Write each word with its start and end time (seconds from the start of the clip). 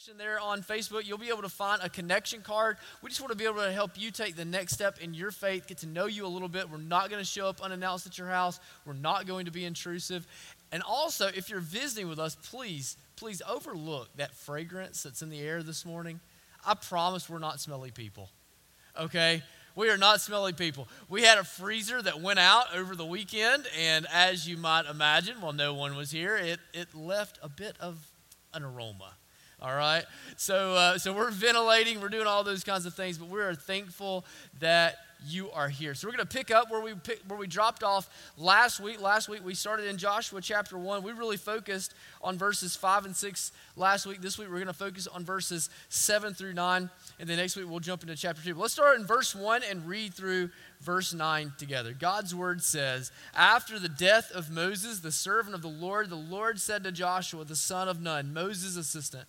section 0.00 0.16
there 0.16 0.40
on 0.40 0.62
Facebook, 0.62 1.06
you'll 1.06 1.18
be 1.18 1.28
able 1.28 1.42
to 1.42 1.48
find 1.50 1.82
a 1.82 1.88
connection 1.90 2.40
card. 2.40 2.78
We 3.02 3.10
just 3.10 3.20
want 3.20 3.32
to 3.32 3.36
be 3.36 3.44
able 3.44 3.56
to 3.56 3.70
help 3.70 4.00
you 4.00 4.10
take 4.10 4.34
the 4.34 4.46
next 4.46 4.72
step 4.72 4.98
in 4.98 5.12
your 5.12 5.30
faith, 5.30 5.66
get 5.66 5.78
to 5.78 5.86
know 5.86 6.06
you 6.06 6.24
a 6.24 6.28
little 6.28 6.48
bit. 6.48 6.70
We're 6.70 6.78
not 6.78 7.10
going 7.10 7.20
to 7.20 7.26
show 7.26 7.48
up 7.48 7.60
unannounced 7.60 8.06
at 8.06 8.16
your 8.16 8.28
house, 8.28 8.60
we're 8.86 8.94
not 8.94 9.26
going 9.26 9.44
to 9.44 9.50
be 9.50 9.66
intrusive. 9.66 10.26
And 10.72 10.82
also, 10.82 11.26
if 11.26 11.50
you're 11.50 11.60
visiting 11.60 12.08
with 12.08 12.18
us, 12.18 12.34
please, 12.34 12.96
please 13.16 13.42
overlook 13.46 14.08
that 14.16 14.32
fragrance 14.32 15.02
that's 15.02 15.20
in 15.20 15.28
the 15.28 15.40
air 15.40 15.62
this 15.62 15.84
morning. 15.84 16.20
I 16.64 16.76
promise 16.76 17.28
we're 17.28 17.38
not 17.38 17.60
smelly 17.60 17.90
people, 17.90 18.30
okay? 18.98 19.42
We 19.76 19.90
are 19.90 19.98
not 19.98 20.22
smelly 20.22 20.54
people. 20.54 20.88
We 21.10 21.24
had 21.24 21.36
a 21.36 21.44
freezer 21.44 22.00
that 22.00 22.22
went 22.22 22.38
out 22.38 22.74
over 22.74 22.96
the 22.96 23.04
weekend, 23.04 23.66
and 23.78 24.06
as 24.10 24.48
you 24.48 24.56
might 24.56 24.86
imagine, 24.86 25.42
while 25.42 25.52
no 25.52 25.74
one 25.74 25.94
was 25.94 26.10
here, 26.10 26.38
it, 26.38 26.58
it 26.72 26.94
left 26.94 27.38
a 27.42 27.50
bit 27.50 27.76
of 27.80 27.98
an 28.54 28.62
aroma. 28.62 29.12
All 29.62 29.74
right, 29.74 30.04
so 30.36 30.74
uh, 30.74 30.96
so 30.98 31.12
we're 31.12 31.30
ventilating, 31.30 32.00
we're 32.00 32.08
doing 32.08 32.26
all 32.26 32.42
those 32.42 32.64
kinds 32.64 32.86
of 32.86 32.94
things, 32.94 33.18
but 33.18 33.28
we 33.28 33.42
are 33.42 33.54
thankful 33.54 34.24
that 34.60 34.96
you 35.26 35.50
are 35.50 35.68
here. 35.68 35.94
So 35.94 36.08
we're 36.08 36.14
going 36.14 36.26
to 36.26 36.36
pick 36.36 36.50
up 36.50 36.70
where 36.70 36.80
we 36.80 36.94
pick, 36.94 37.20
where 37.28 37.38
we 37.38 37.46
dropped 37.46 37.82
off 37.82 38.08
last 38.38 38.80
week. 38.80 39.00
Last 39.00 39.28
week 39.28 39.44
we 39.44 39.54
started 39.54 39.86
in 39.86 39.98
Joshua 39.98 40.40
chapter 40.40 40.78
1. 40.78 41.02
We 41.02 41.12
really 41.12 41.36
focused 41.36 41.94
on 42.22 42.38
verses 42.38 42.76
5 42.76 43.06
and 43.06 43.16
6 43.16 43.52
last 43.76 44.06
week. 44.06 44.20
This 44.20 44.38
week 44.38 44.48
we're 44.48 44.56
going 44.56 44.66
to 44.68 44.72
focus 44.72 45.06
on 45.06 45.24
verses 45.24 45.68
7 45.88 46.34
through 46.34 46.54
9 46.54 46.90
and 47.18 47.28
then 47.28 47.36
next 47.36 47.56
week 47.56 47.68
we'll 47.68 47.80
jump 47.80 48.02
into 48.02 48.16
chapter 48.16 48.42
2. 48.42 48.54
But 48.54 48.62
let's 48.62 48.72
start 48.72 48.98
in 48.98 49.06
verse 49.06 49.34
1 49.34 49.62
and 49.68 49.86
read 49.86 50.14
through 50.14 50.50
verse 50.80 51.12
9 51.12 51.52
together. 51.58 51.92
God's 51.92 52.34
word 52.34 52.62
says, 52.62 53.12
"After 53.34 53.78
the 53.78 53.88
death 53.88 54.30
of 54.32 54.50
Moses, 54.50 55.00
the 55.00 55.12
servant 55.12 55.54
of 55.54 55.62
the 55.62 55.68
Lord, 55.68 56.08
the 56.08 56.16
Lord 56.16 56.60
said 56.60 56.82
to 56.84 56.92
Joshua, 56.92 57.44
the 57.44 57.56
son 57.56 57.88
of 57.88 58.00
Nun, 58.00 58.32
Moses' 58.32 58.76
assistant, 58.76 59.28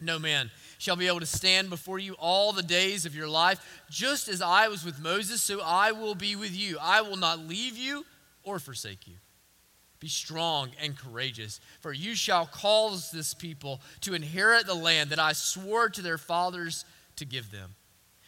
No 0.00 0.18
man 0.18 0.50
shall 0.78 0.96
be 0.96 1.06
able 1.06 1.20
to 1.20 1.26
stand 1.26 1.70
before 1.70 1.98
you 1.98 2.14
all 2.18 2.52
the 2.52 2.62
days 2.62 3.06
of 3.06 3.14
your 3.14 3.28
life. 3.28 3.82
Just 3.88 4.28
as 4.28 4.42
I 4.42 4.68
was 4.68 4.84
with 4.84 5.00
Moses, 5.00 5.42
so 5.42 5.60
I 5.62 5.92
will 5.92 6.14
be 6.14 6.36
with 6.36 6.54
you. 6.54 6.76
I 6.80 7.00
will 7.00 7.16
not 7.16 7.38
leave 7.38 7.78
you 7.78 8.04
or 8.42 8.58
forsake 8.58 9.06
you. 9.06 9.14
Be 9.98 10.08
strong 10.08 10.70
and 10.82 10.96
courageous, 10.98 11.60
for 11.80 11.92
you 11.92 12.14
shall 12.14 12.46
cause 12.46 13.10
this 13.10 13.32
people 13.32 13.80
to 14.02 14.12
inherit 14.12 14.66
the 14.66 14.74
land 14.74 15.10
that 15.10 15.18
I 15.18 15.32
swore 15.32 15.88
to 15.88 16.02
their 16.02 16.18
fathers 16.18 16.84
to 17.16 17.24
give 17.24 17.50
them. 17.50 17.74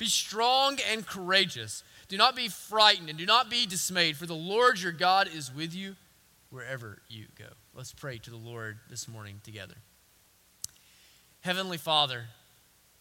Be 0.00 0.06
strong 0.06 0.78
and 0.90 1.06
courageous. 1.06 1.84
Do 2.08 2.16
not 2.16 2.34
be 2.34 2.48
frightened 2.48 3.10
and 3.10 3.18
do 3.18 3.26
not 3.26 3.50
be 3.50 3.66
dismayed, 3.66 4.16
for 4.16 4.24
the 4.24 4.32
Lord 4.32 4.80
your 4.80 4.92
God 4.92 5.28
is 5.32 5.54
with 5.54 5.74
you 5.74 5.94
wherever 6.48 7.02
you 7.10 7.26
go. 7.38 7.44
Let's 7.74 7.92
pray 7.92 8.16
to 8.16 8.30
the 8.30 8.38
Lord 8.38 8.78
this 8.88 9.06
morning 9.06 9.42
together. 9.44 9.74
Heavenly 11.42 11.76
Father, 11.76 12.24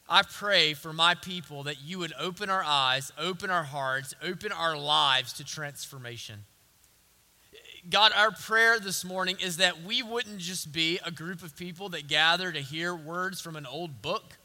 I 0.09 0.23
pray 0.23 0.73
for 0.73 0.91
my 0.91 1.15
people 1.15 1.63
that 1.63 1.81
you 1.81 1.99
would 1.99 2.11
open 2.19 2.49
our 2.49 2.65
eyes, 2.65 3.13
open 3.17 3.49
our 3.49 3.63
hearts, 3.63 4.13
open 4.21 4.51
our 4.51 4.77
lives 4.77 5.31
to 5.33 5.45
transformation. 5.45 6.43
God, 7.89 8.11
our 8.13 8.31
prayer 8.31 8.77
this 8.77 9.05
morning 9.05 9.37
is 9.41 9.55
that 9.55 9.83
we 9.83 10.03
wouldn't 10.03 10.39
just 10.39 10.73
be 10.73 10.99
a 11.05 11.11
group 11.11 11.43
of 11.43 11.55
people 11.55 11.87
that 11.89 12.09
gather 12.09 12.51
to 12.51 12.59
hear 12.59 12.93
words 12.93 13.39
from 13.39 13.55
an 13.55 13.65
old 13.65 14.01
book 14.01 14.38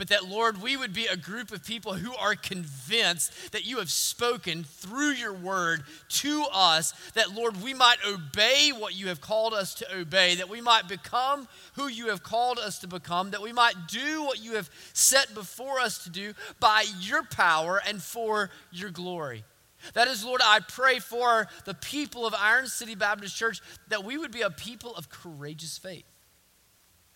but 0.00 0.08
that, 0.08 0.30
Lord, 0.30 0.62
we 0.62 0.78
would 0.78 0.94
be 0.94 1.04
a 1.04 1.14
group 1.14 1.52
of 1.52 1.62
people 1.62 1.92
who 1.92 2.14
are 2.14 2.34
convinced 2.34 3.52
that 3.52 3.66
you 3.66 3.76
have 3.80 3.90
spoken 3.90 4.64
through 4.64 5.10
your 5.10 5.34
word 5.34 5.84
to 6.08 6.46
us, 6.50 6.94
that, 7.12 7.34
Lord, 7.34 7.62
we 7.62 7.74
might 7.74 7.98
obey 8.08 8.70
what 8.74 8.98
you 8.98 9.08
have 9.08 9.20
called 9.20 9.52
us 9.52 9.74
to 9.74 9.94
obey, 9.94 10.36
that 10.36 10.48
we 10.48 10.62
might 10.62 10.88
become 10.88 11.46
who 11.74 11.86
you 11.86 12.08
have 12.08 12.22
called 12.22 12.58
us 12.58 12.78
to 12.78 12.88
become, 12.88 13.32
that 13.32 13.42
we 13.42 13.52
might 13.52 13.74
do 13.88 14.22
what 14.22 14.42
you 14.42 14.54
have 14.54 14.70
set 14.94 15.34
before 15.34 15.78
us 15.78 16.02
to 16.04 16.08
do 16.08 16.32
by 16.60 16.86
your 17.00 17.22
power 17.22 17.82
and 17.86 18.02
for 18.02 18.48
your 18.72 18.88
glory. 18.88 19.44
That 19.92 20.08
is, 20.08 20.24
Lord, 20.24 20.40
I 20.42 20.60
pray 20.60 20.98
for 20.98 21.46
the 21.66 21.74
people 21.74 22.26
of 22.26 22.34
Iron 22.34 22.68
City 22.68 22.94
Baptist 22.94 23.36
Church 23.36 23.60
that 23.88 24.02
we 24.02 24.16
would 24.16 24.32
be 24.32 24.40
a 24.40 24.48
people 24.48 24.94
of 24.94 25.10
courageous 25.10 25.76
faith, 25.76 26.04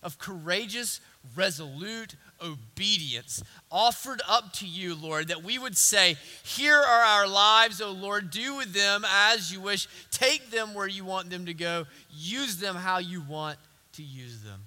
of 0.05 0.19
courageous, 0.19 1.01
resolute, 1.35 2.15
obedience 2.41 3.43
offered 3.73 4.21
up 4.29 4.53
to 4.53 4.67
you, 4.67 4.95
Lord, 4.95 5.29
that 5.29 5.43
we 5.43 5.59
would 5.59 5.77
say, 5.77 6.17
Here 6.45 6.79
are 6.79 7.03
our 7.03 7.27
lives, 7.27 7.81
O 7.81 7.91
Lord. 7.91 8.31
Do 8.31 8.57
with 8.57 8.73
them 8.73 9.05
as 9.09 9.53
you 9.53 9.61
wish. 9.61 9.89
Take 10.11 10.51
them 10.51 10.75
where 10.75 10.87
you 10.87 11.05
want 11.05 11.31
them 11.31 11.47
to 11.47 11.55
go. 11.55 11.87
Use 12.11 12.59
them 12.59 12.77
how 12.77 12.99
you 12.99 13.23
want 13.23 13.59
to 13.95 14.03
use 14.03 14.43
them. 14.43 14.61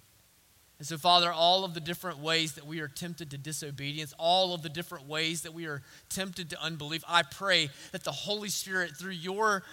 And 0.79 0.87
so, 0.87 0.97
Father, 0.97 1.31
all 1.31 1.65
of 1.65 1.73
the 1.73 1.79
different 1.79 2.19
ways 2.19 2.53
that 2.53 2.67
we 2.67 2.81
are 2.81 2.87
tempted 2.87 3.31
to 3.31 3.37
disobedience, 3.37 4.13
all 4.19 4.53
of 4.53 4.61
the 4.61 4.69
different 4.69 5.07
ways 5.07 5.41
that 5.41 5.53
we 5.53 5.65
are 5.65 5.81
tempted 6.09 6.51
to 6.51 6.61
unbelief, 6.61 7.03
I 7.07 7.23
pray 7.23 7.69
that 7.91 8.03
the 8.03 8.11
Holy 8.11 8.49
Spirit, 8.49 8.91
through 8.95 9.13
your 9.13 9.63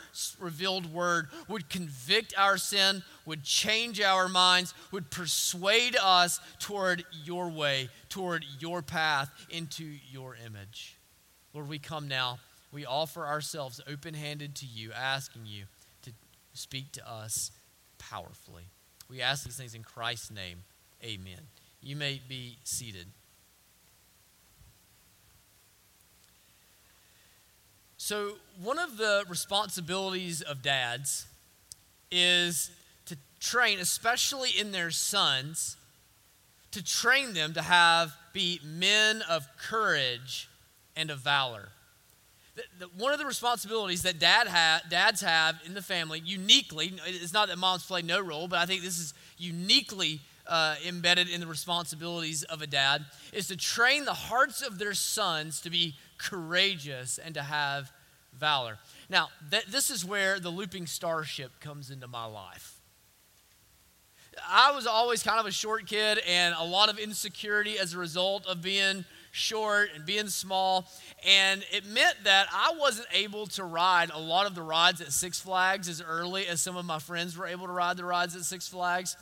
revealed 0.40 0.90
word, 0.90 1.28
would 1.46 1.68
convict 1.68 2.32
our 2.38 2.56
sin, 2.56 3.02
would 3.26 3.42
change 3.42 4.00
our 4.00 4.30
minds, 4.30 4.72
would 4.92 5.10
persuade 5.10 5.94
us 6.02 6.40
toward 6.58 7.04
your 7.22 7.50
way, 7.50 7.90
toward 8.08 8.46
your 8.58 8.80
path, 8.80 9.30
into 9.50 9.84
your 10.10 10.38
image. 10.46 10.96
Lord, 11.52 11.68
we 11.68 11.78
come 11.78 12.08
now. 12.08 12.38
We 12.72 12.86
offer 12.86 13.26
ourselves 13.26 13.78
open 13.86 14.14
handed 14.14 14.54
to 14.56 14.66
you, 14.66 14.90
asking 14.92 15.42
you 15.44 15.64
to 16.02 16.12
speak 16.54 16.92
to 16.92 17.06
us 17.06 17.50
powerfully. 17.98 18.64
We 19.10 19.20
ask 19.20 19.44
these 19.44 19.56
things 19.56 19.74
in 19.74 19.82
Christ's 19.82 20.30
name. 20.30 20.64
Amen. 21.04 21.40
You 21.82 21.96
may 21.96 22.20
be 22.26 22.56
seated. 22.64 23.06
So, 27.98 28.32
one 28.62 28.78
of 28.78 28.96
the 28.96 29.24
responsibilities 29.28 30.40
of 30.42 30.62
dads 30.62 31.26
is 32.10 32.70
to 33.06 33.16
train, 33.40 33.80
especially 33.80 34.50
in 34.50 34.72
their 34.72 34.90
sons, 34.90 35.76
to 36.70 36.82
train 36.82 37.34
them 37.34 37.54
to 37.54 37.62
have 37.62 38.12
be 38.32 38.60
men 38.64 39.22
of 39.28 39.46
courage 39.58 40.48
and 40.96 41.10
of 41.10 41.20
valor. 41.20 41.68
The, 42.56 42.62
the, 42.80 42.86
one 42.98 43.12
of 43.12 43.18
the 43.18 43.26
responsibilities 43.26 44.02
that 44.02 44.18
dad 44.18 44.48
ha- 44.48 44.82
dads 44.88 45.20
have 45.20 45.60
in 45.64 45.74
the 45.74 45.82
family, 45.82 46.20
uniquely, 46.24 46.92
it's 47.06 47.32
not 47.32 47.48
that 47.48 47.58
moms 47.58 47.84
play 47.84 48.02
no 48.02 48.20
role, 48.20 48.48
but 48.48 48.58
I 48.58 48.66
think 48.66 48.82
this 48.82 48.98
is 48.98 49.14
uniquely 49.38 50.20
uh, 50.46 50.76
embedded 50.86 51.28
in 51.28 51.40
the 51.40 51.46
responsibilities 51.46 52.42
of 52.44 52.62
a 52.62 52.66
dad 52.66 53.04
is 53.32 53.48
to 53.48 53.56
train 53.56 54.04
the 54.04 54.14
hearts 54.14 54.62
of 54.62 54.78
their 54.78 54.94
sons 54.94 55.60
to 55.60 55.70
be 55.70 55.94
courageous 56.18 57.18
and 57.18 57.34
to 57.34 57.42
have 57.42 57.90
valor. 58.38 58.78
Now, 59.08 59.28
th- 59.50 59.66
this 59.66 59.90
is 59.90 60.04
where 60.04 60.40
the 60.40 60.50
looping 60.50 60.86
starship 60.86 61.52
comes 61.60 61.90
into 61.90 62.06
my 62.08 62.24
life. 62.26 62.80
I 64.48 64.72
was 64.72 64.86
always 64.86 65.22
kind 65.22 65.38
of 65.38 65.46
a 65.46 65.52
short 65.52 65.86
kid 65.86 66.20
and 66.28 66.54
a 66.58 66.64
lot 66.64 66.88
of 66.88 66.98
insecurity 66.98 67.78
as 67.78 67.94
a 67.94 67.98
result 67.98 68.46
of 68.46 68.62
being 68.62 69.04
short 69.34 69.88
and 69.94 70.06
being 70.06 70.28
small. 70.28 70.86
And 71.26 71.64
it 71.72 71.84
meant 71.86 72.14
that 72.22 72.46
I 72.52 72.72
wasn't 72.78 73.08
able 73.12 73.46
to 73.48 73.64
ride 73.64 74.10
a 74.14 74.18
lot 74.18 74.46
of 74.46 74.54
the 74.54 74.62
rides 74.62 75.00
at 75.00 75.12
Six 75.12 75.40
Flags 75.40 75.88
as 75.88 76.00
early 76.00 76.46
as 76.46 76.60
some 76.60 76.76
of 76.76 76.84
my 76.84 77.00
friends 77.00 77.36
were 77.36 77.46
able 77.46 77.66
to 77.66 77.72
ride 77.72 77.96
the 77.96 78.04
rides 78.04 78.36
at 78.36 78.42
Six 78.42 78.68
Flags. 78.68 79.16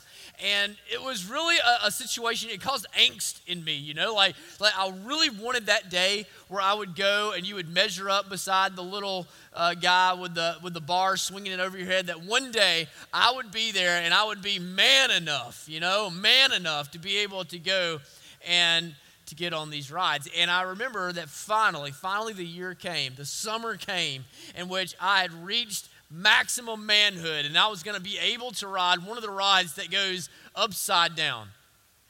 And 0.44 0.76
it 0.92 1.02
was 1.02 1.30
really 1.30 1.56
a, 1.56 1.86
a 1.86 1.90
situation, 1.90 2.50
it 2.50 2.60
caused 2.60 2.86
angst 2.98 3.40
in 3.46 3.64
me, 3.64 3.74
you 3.74 3.94
know, 3.94 4.14
like, 4.14 4.34
like 4.60 4.76
I 4.76 4.92
really 5.04 5.30
wanted 5.30 5.66
that 5.66 5.88
day 5.88 6.26
where 6.48 6.60
I 6.60 6.74
would 6.74 6.94
go 6.94 7.32
and 7.34 7.46
you 7.46 7.54
would 7.54 7.72
measure 7.72 8.10
up 8.10 8.28
beside 8.28 8.76
the 8.76 8.82
little 8.82 9.26
uh, 9.54 9.74
guy 9.74 10.12
with 10.12 10.34
the, 10.34 10.56
with 10.62 10.74
the 10.74 10.80
bar 10.80 11.16
swinging 11.16 11.52
it 11.52 11.60
over 11.60 11.78
your 11.78 11.86
head, 11.86 12.08
that 12.08 12.20
one 12.20 12.52
day 12.52 12.86
I 13.14 13.32
would 13.34 13.50
be 13.50 13.72
there 13.72 14.02
and 14.02 14.12
I 14.12 14.24
would 14.24 14.42
be 14.42 14.58
man 14.58 15.10
enough, 15.10 15.64
you 15.68 15.80
know, 15.80 16.10
man 16.10 16.52
enough 16.52 16.90
to 16.90 16.98
be 16.98 17.18
able 17.18 17.44
to 17.46 17.58
go 17.58 18.00
and 18.46 18.94
to 19.32 19.36
get 19.36 19.54
on 19.54 19.70
these 19.70 19.90
rides. 19.90 20.28
And 20.36 20.50
I 20.50 20.62
remember 20.62 21.10
that 21.12 21.28
finally, 21.28 21.90
finally 21.90 22.34
the 22.34 22.44
year 22.44 22.74
came, 22.74 23.14
the 23.16 23.24
summer 23.24 23.76
came, 23.76 24.26
in 24.54 24.68
which 24.68 24.94
I 25.00 25.22
had 25.22 25.32
reached 25.44 25.88
maximum 26.10 26.84
manhood 26.84 27.46
and 27.46 27.56
I 27.56 27.68
was 27.68 27.82
going 27.82 27.96
to 27.96 28.02
be 28.02 28.18
able 28.18 28.50
to 28.52 28.68
ride 28.68 28.98
one 28.98 29.16
of 29.16 29.22
the 29.22 29.30
rides 29.30 29.74
that 29.76 29.90
goes 29.90 30.28
upside 30.54 31.14
down. 31.16 31.48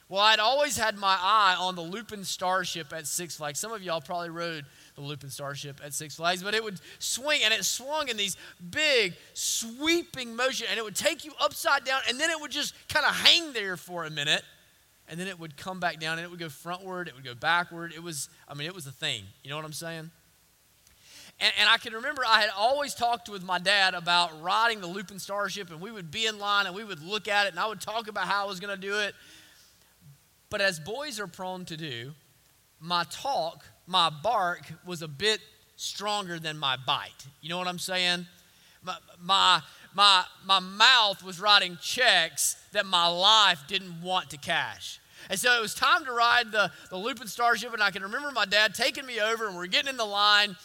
Well, 0.08 0.20
I'd 0.20 0.40
always 0.40 0.76
had 0.76 0.98
my 0.98 1.16
eye 1.18 1.56
on 1.58 1.76
the 1.76 1.82
Looping 1.82 2.24
Starship 2.24 2.92
at 2.92 3.06
Six 3.06 3.36
Flags. 3.36 3.60
Some 3.60 3.72
of 3.72 3.82
y'all 3.82 4.00
probably 4.00 4.28
rode 4.28 4.66
the 4.96 5.00
Looping 5.00 5.30
Starship 5.30 5.80
at 5.82 5.94
Six 5.94 6.16
Flags, 6.16 6.42
but 6.42 6.52
it 6.52 6.62
would 6.62 6.80
swing 6.98 7.40
and 7.44 7.54
it 7.54 7.64
swung 7.64 8.08
in 8.08 8.16
these 8.16 8.36
big 8.70 9.14
sweeping 9.32 10.34
motion 10.34 10.66
and 10.68 10.78
it 10.78 10.84
would 10.84 10.96
take 10.96 11.24
you 11.24 11.32
upside 11.40 11.84
down 11.84 12.00
and 12.08 12.20
then 12.20 12.28
it 12.30 12.38
would 12.40 12.50
just 12.50 12.74
kind 12.88 13.06
of 13.06 13.14
hang 13.14 13.52
there 13.52 13.76
for 13.76 14.04
a 14.04 14.10
minute 14.10 14.42
and 15.08 15.18
then 15.18 15.28
it 15.28 15.38
would 15.38 15.56
come 15.56 15.80
back 15.80 16.00
down 16.00 16.18
and 16.18 16.24
it 16.24 16.30
would 16.30 16.40
go 16.40 16.46
frontward, 16.46 17.08
it 17.08 17.14
would 17.14 17.24
go 17.24 17.34
backward. 17.34 17.92
It 17.94 18.02
was, 18.02 18.28
I 18.48 18.54
mean, 18.54 18.66
it 18.66 18.74
was 18.74 18.86
a 18.86 18.92
thing. 18.92 19.24
You 19.42 19.50
know 19.50 19.56
what 19.56 19.64
I'm 19.64 19.72
saying? 19.72 20.10
And, 21.40 21.52
and, 21.58 21.68
I 21.68 21.76
can 21.78 21.94
remember 21.94 22.22
I 22.26 22.40
had 22.40 22.50
always 22.56 22.94
talked 22.94 23.28
with 23.28 23.42
my 23.42 23.58
dad 23.58 23.94
about 23.94 24.42
riding 24.42 24.80
the 24.80 24.86
Looping 24.86 25.18
Starship, 25.18 25.70
and 25.70 25.80
we 25.80 25.90
would 25.90 26.10
be 26.10 26.26
in 26.26 26.38
line 26.38 26.66
and 26.66 26.74
we 26.74 26.84
would 26.84 27.02
look 27.02 27.26
at 27.26 27.46
it, 27.46 27.50
and 27.50 27.58
I 27.58 27.66
would 27.66 27.80
talk 27.80 28.06
about 28.06 28.26
how 28.26 28.44
I 28.44 28.48
was 28.48 28.60
going 28.60 28.74
to 28.74 28.80
do 28.80 29.00
it. 29.00 29.14
But 30.50 30.60
as 30.60 30.78
boys 30.78 31.18
are 31.18 31.26
prone 31.26 31.64
to 31.64 31.76
do, 31.76 32.12
my 32.78 33.04
talk, 33.10 33.64
my 33.86 34.10
bark 34.10 34.72
was 34.84 35.02
a 35.02 35.08
bit 35.08 35.40
stronger 35.76 36.38
than 36.38 36.58
my 36.58 36.76
bite. 36.86 37.26
You 37.40 37.48
know 37.48 37.58
what 37.58 37.66
I'm 37.66 37.78
saying? 37.78 38.26
My, 38.82 38.96
my, 39.18 39.62
my, 39.94 40.24
my 40.46 40.60
mouth 40.60 41.22
was 41.22 41.40
writing 41.40 41.78
checks 41.80 42.56
that 42.72 42.86
my 42.86 43.06
life 43.06 43.64
didn't 43.68 44.00
want 44.02 44.30
to 44.30 44.36
cash. 44.36 45.00
And 45.30 45.38
so 45.38 45.56
it 45.56 45.60
was 45.60 45.74
time 45.74 46.04
to 46.04 46.12
ride 46.12 46.50
the, 46.50 46.70
the 46.90 46.96
Looping 46.96 47.28
Starship, 47.28 47.72
and 47.72 47.82
I 47.82 47.90
can 47.90 48.02
remember 48.02 48.30
my 48.32 48.44
dad 48.44 48.74
taking 48.74 49.06
me 49.06 49.20
over, 49.20 49.46
and 49.46 49.56
we're 49.56 49.66
getting 49.66 49.88
in 49.88 49.96
the 49.96 50.04
line, 50.04 50.56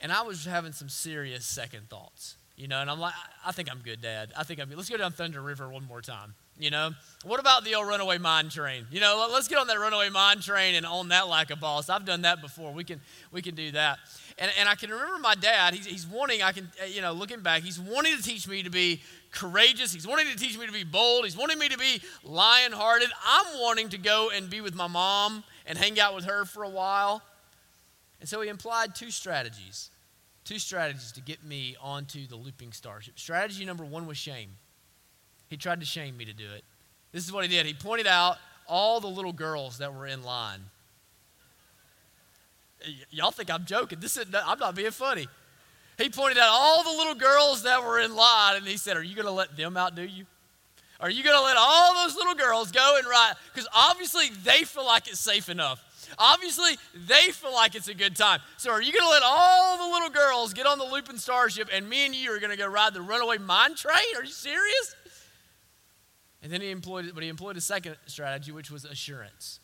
and 0.00 0.12
I 0.12 0.22
was 0.22 0.44
having 0.44 0.72
some 0.72 0.88
serious 0.88 1.46
second 1.46 1.88
thoughts, 1.88 2.36
you 2.56 2.68
know, 2.68 2.80
and 2.80 2.90
I'm 2.90 3.00
like, 3.00 3.14
I 3.44 3.52
think 3.52 3.70
I'm 3.70 3.80
good, 3.80 4.02
Dad. 4.02 4.32
I 4.36 4.44
think 4.44 4.60
I'm 4.60 4.68
good. 4.68 4.76
Let's 4.76 4.90
go 4.90 4.96
down 4.98 5.12
Thunder 5.12 5.40
River 5.40 5.70
one 5.70 5.84
more 5.84 6.02
time, 6.02 6.34
you 6.58 6.70
know. 6.70 6.90
What 7.24 7.40
about 7.40 7.64
the 7.64 7.74
old 7.74 7.88
runaway 7.88 8.18
mine 8.18 8.50
train? 8.50 8.86
You 8.90 9.00
know, 9.00 9.26
let's 9.32 9.48
get 9.48 9.58
on 9.58 9.66
that 9.68 9.78
runaway 9.78 10.10
mine 10.10 10.40
train 10.40 10.74
and 10.74 10.84
own 10.84 11.08
that 11.08 11.28
like 11.28 11.50
a 11.50 11.56
boss. 11.56 11.88
I've 11.88 12.04
done 12.04 12.22
that 12.22 12.42
before. 12.42 12.72
We 12.72 12.84
can, 12.84 13.00
we 13.32 13.40
can 13.40 13.54
do 13.54 13.70
that. 13.72 13.98
And, 14.38 14.50
and 14.58 14.68
I 14.68 14.74
can 14.74 14.90
remember 14.90 15.18
my 15.18 15.34
dad, 15.34 15.72
he's, 15.72 15.86
he's 15.86 16.06
wanting, 16.06 16.42
I 16.42 16.52
can, 16.52 16.70
uh, 16.82 16.86
you 16.86 17.00
know, 17.00 17.12
looking 17.12 17.40
back, 17.40 17.62
he's 17.62 17.80
wanting 17.80 18.16
to 18.16 18.22
teach 18.22 18.46
me 18.46 18.62
to 18.62 18.70
be 18.70 19.00
courageous. 19.30 19.92
He's 19.92 20.06
wanting 20.06 20.26
to 20.26 20.36
teach 20.36 20.58
me 20.58 20.66
to 20.66 20.72
be 20.72 20.84
bold. 20.84 21.24
He's 21.24 21.36
wanting 21.36 21.58
me 21.58 21.68
to 21.68 21.78
be 21.78 22.00
lion 22.22 22.72
hearted. 22.72 23.08
I'm 23.26 23.60
wanting 23.60 23.88
to 23.90 23.98
go 23.98 24.30
and 24.34 24.50
be 24.50 24.60
with 24.60 24.74
my 24.74 24.86
mom 24.86 25.44
and 25.66 25.78
hang 25.78 25.98
out 25.98 26.14
with 26.14 26.24
her 26.24 26.44
for 26.44 26.64
a 26.64 26.68
while. 26.68 27.22
And 28.20 28.28
so 28.28 28.40
he 28.40 28.48
implied 28.48 28.94
two 28.94 29.10
strategies, 29.10 29.90
two 30.44 30.58
strategies 30.58 31.12
to 31.12 31.20
get 31.20 31.44
me 31.44 31.76
onto 31.80 32.26
the 32.26 32.36
looping 32.36 32.72
starship. 32.72 33.18
Strategy 33.18 33.64
number 33.64 33.84
one 33.84 34.06
was 34.06 34.16
shame. 34.16 34.50
He 35.48 35.56
tried 35.56 35.80
to 35.80 35.86
shame 35.86 36.16
me 36.16 36.24
to 36.24 36.32
do 36.32 36.50
it. 36.54 36.64
This 37.12 37.24
is 37.24 37.32
what 37.32 37.44
he 37.44 37.48
did. 37.48 37.66
He 37.66 37.74
pointed 37.74 38.06
out 38.06 38.36
all 38.66 39.00
the 39.00 39.06
little 39.06 39.32
girls 39.32 39.78
that 39.78 39.94
were 39.94 40.06
in 40.06 40.22
line. 40.24 40.60
Y- 42.84 42.94
y'all 43.10 43.30
think 43.30 43.50
I'm 43.50 43.64
joking. 43.64 44.00
This 44.00 44.16
is, 44.16 44.26
I'm 44.34 44.58
not 44.58 44.74
being 44.74 44.90
funny. 44.90 45.28
He 45.98 46.10
pointed 46.10 46.38
out 46.38 46.48
all 46.50 46.82
the 46.82 46.90
little 46.90 47.14
girls 47.14 47.62
that 47.62 47.82
were 47.82 48.00
in 48.00 48.14
line 48.14 48.56
and 48.56 48.66
he 48.66 48.76
said, 48.76 48.96
Are 48.96 49.02
you 49.02 49.14
going 49.14 49.26
to 49.26 49.32
let 49.32 49.56
them 49.56 49.76
outdo 49.76 50.02
you? 50.02 50.26
Are 51.00 51.10
you 51.10 51.22
going 51.22 51.36
to 51.36 51.42
let 51.42 51.56
all 51.58 51.94
those 51.94 52.16
little 52.16 52.34
girls 52.34 52.70
go 52.70 52.96
and 52.98 53.06
ride? 53.06 53.34
Because 53.52 53.68
obviously 53.74 54.28
they 54.44 54.64
feel 54.64 54.84
like 54.84 55.08
it's 55.08 55.20
safe 55.20 55.48
enough. 55.48 55.82
Obviously, 56.18 56.78
they 56.94 57.32
feel 57.32 57.52
like 57.52 57.74
it's 57.74 57.88
a 57.88 57.94
good 57.94 58.14
time. 58.14 58.40
So, 58.58 58.70
are 58.70 58.80
you 58.80 58.92
going 58.92 59.02
to 59.02 59.08
let 59.08 59.22
all 59.24 59.76
the 59.76 59.92
little 59.92 60.08
girls 60.08 60.54
get 60.54 60.66
on 60.66 60.78
the 60.78 60.84
Looping 60.84 61.18
Starship 61.18 61.68
and 61.72 61.88
me 61.88 62.06
and 62.06 62.14
you 62.14 62.30
are 62.30 62.38
going 62.38 62.52
to 62.52 62.56
go 62.56 62.66
ride 62.66 62.94
the 62.94 63.02
runaway 63.02 63.38
mine 63.38 63.74
train? 63.74 63.96
Are 64.16 64.22
you 64.22 64.30
serious? 64.30 64.94
And 66.42 66.52
then 66.52 66.60
he 66.60 66.70
employed, 66.70 67.10
but 67.12 67.24
he 67.24 67.28
employed 67.28 67.56
a 67.56 67.60
second 67.60 67.96
strategy, 68.06 68.52
which 68.52 68.70
was 68.70 68.84
assurance. 68.84 69.58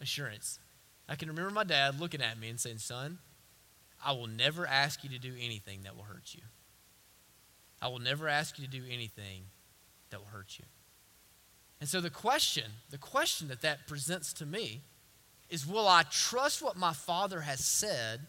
Assurance. 0.00 0.60
I 1.08 1.16
can 1.16 1.28
remember 1.28 1.50
my 1.50 1.64
dad 1.64 1.98
looking 1.98 2.20
at 2.20 2.38
me 2.38 2.48
and 2.48 2.60
saying, 2.60 2.78
Son, 2.78 3.18
I 4.04 4.12
will 4.12 4.26
never 4.26 4.66
ask 4.66 5.02
you 5.02 5.10
to 5.10 5.18
do 5.18 5.32
anything 5.40 5.82
that 5.84 5.96
will 5.96 6.04
hurt 6.04 6.34
you. 6.34 6.42
I 7.80 7.88
will 7.88 7.98
never 7.98 8.28
ask 8.28 8.58
you 8.58 8.64
to 8.66 8.70
do 8.70 8.82
anything 8.90 9.44
that 10.10 10.20
will 10.20 10.26
hurt 10.26 10.58
you. 10.58 10.64
And 11.80 11.88
so 11.88 12.00
the 12.00 12.10
question, 12.10 12.64
the 12.90 12.98
question 12.98 13.48
that 13.48 13.62
that 13.62 13.86
presents 13.86 14.32
to 14.34 14.46
me 14.46 14.82
is 15.48 15.66
will 15.66 15.88
I 15.88 16.02
trust 16.10 16.60
what 16.60 16.76
my 16.76 16.92
father 16.92 17.40
has 17.40 17.64
said 17.64 18.20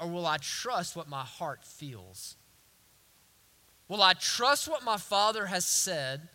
or 0.00 0.06
will 0.06 0.26
I 0.26 0.36
trust 0.38 0.96
what 0.96 1.08
my 1.08 1.24
heart 1.24 1.64
feels? 1.64 2.36
Will 3.88 4.02
I 4.02 4.12
trust 4.14 4.68
what 4.68 4.84
my 4.84 4.96
father 4.96 5.46
has 5.46 5.64
said 5.66 6.28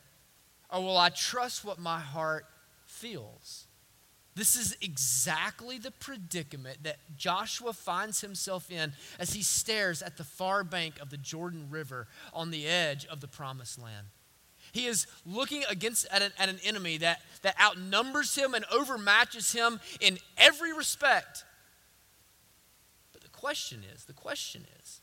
or 0.69 0.81
will 0.81 0.97
I 0.97 1.09
trust 1.09 1.63
what 1.63 1.79
my 1.79 1.99
heart 1.99 2.45
feels? 2.85 3.67
This 4.35 4.55
is 4.55 4.75
exactly 4.81 5.77
the 5.77 5.91
predicament 5.91 6.83
that 6.83 6.97
Joshua 7.15 7.71
finds 7.71 8.21
himself 8.21 8.71
in 8.71 8.93
as 9.19 9.33
he 9.33 9.43
stares 9.43 10.01
at 10.01 10.17
the 10.17 10.23
far 10.23 10.63
bank 10.63 10.99
of 10.99 11.11
the 11.11 11.17
Jordan 11.17 11.67
River 11.69 12.07
on 12.33 12.49
the 12.49 12.67
edge 12.67 13.05
of 13.05 13.21
the 13.21 13.27
promised 13.27 13.79
land. 13.79 14.07
He 14.71 14.87
is 14.87 15.05
looking 15.23 15.63
against 15.69 16.07
at 16.11 16.23
an, 16.23 16.31
at 16.39 16.49
an 16.49 16.59
enemy 16.63 16.97
that, 16.97 17.21
that 17.43 17.55
outnumbers 17.61 18.35
him 18.35 18.55
and 18.55 18.65
overmatches 18.65 19.53
him 19.53 19.79
in 20.01 20.17
every 20.35 20.73
respect. 20.73 21.43
But 23.11 23.21
the 23.21 23.29
question 23.29 23.83
is, 23.93 24.05
the 24.05 24.13
question 24.13 24.65
is, 24.81 25.01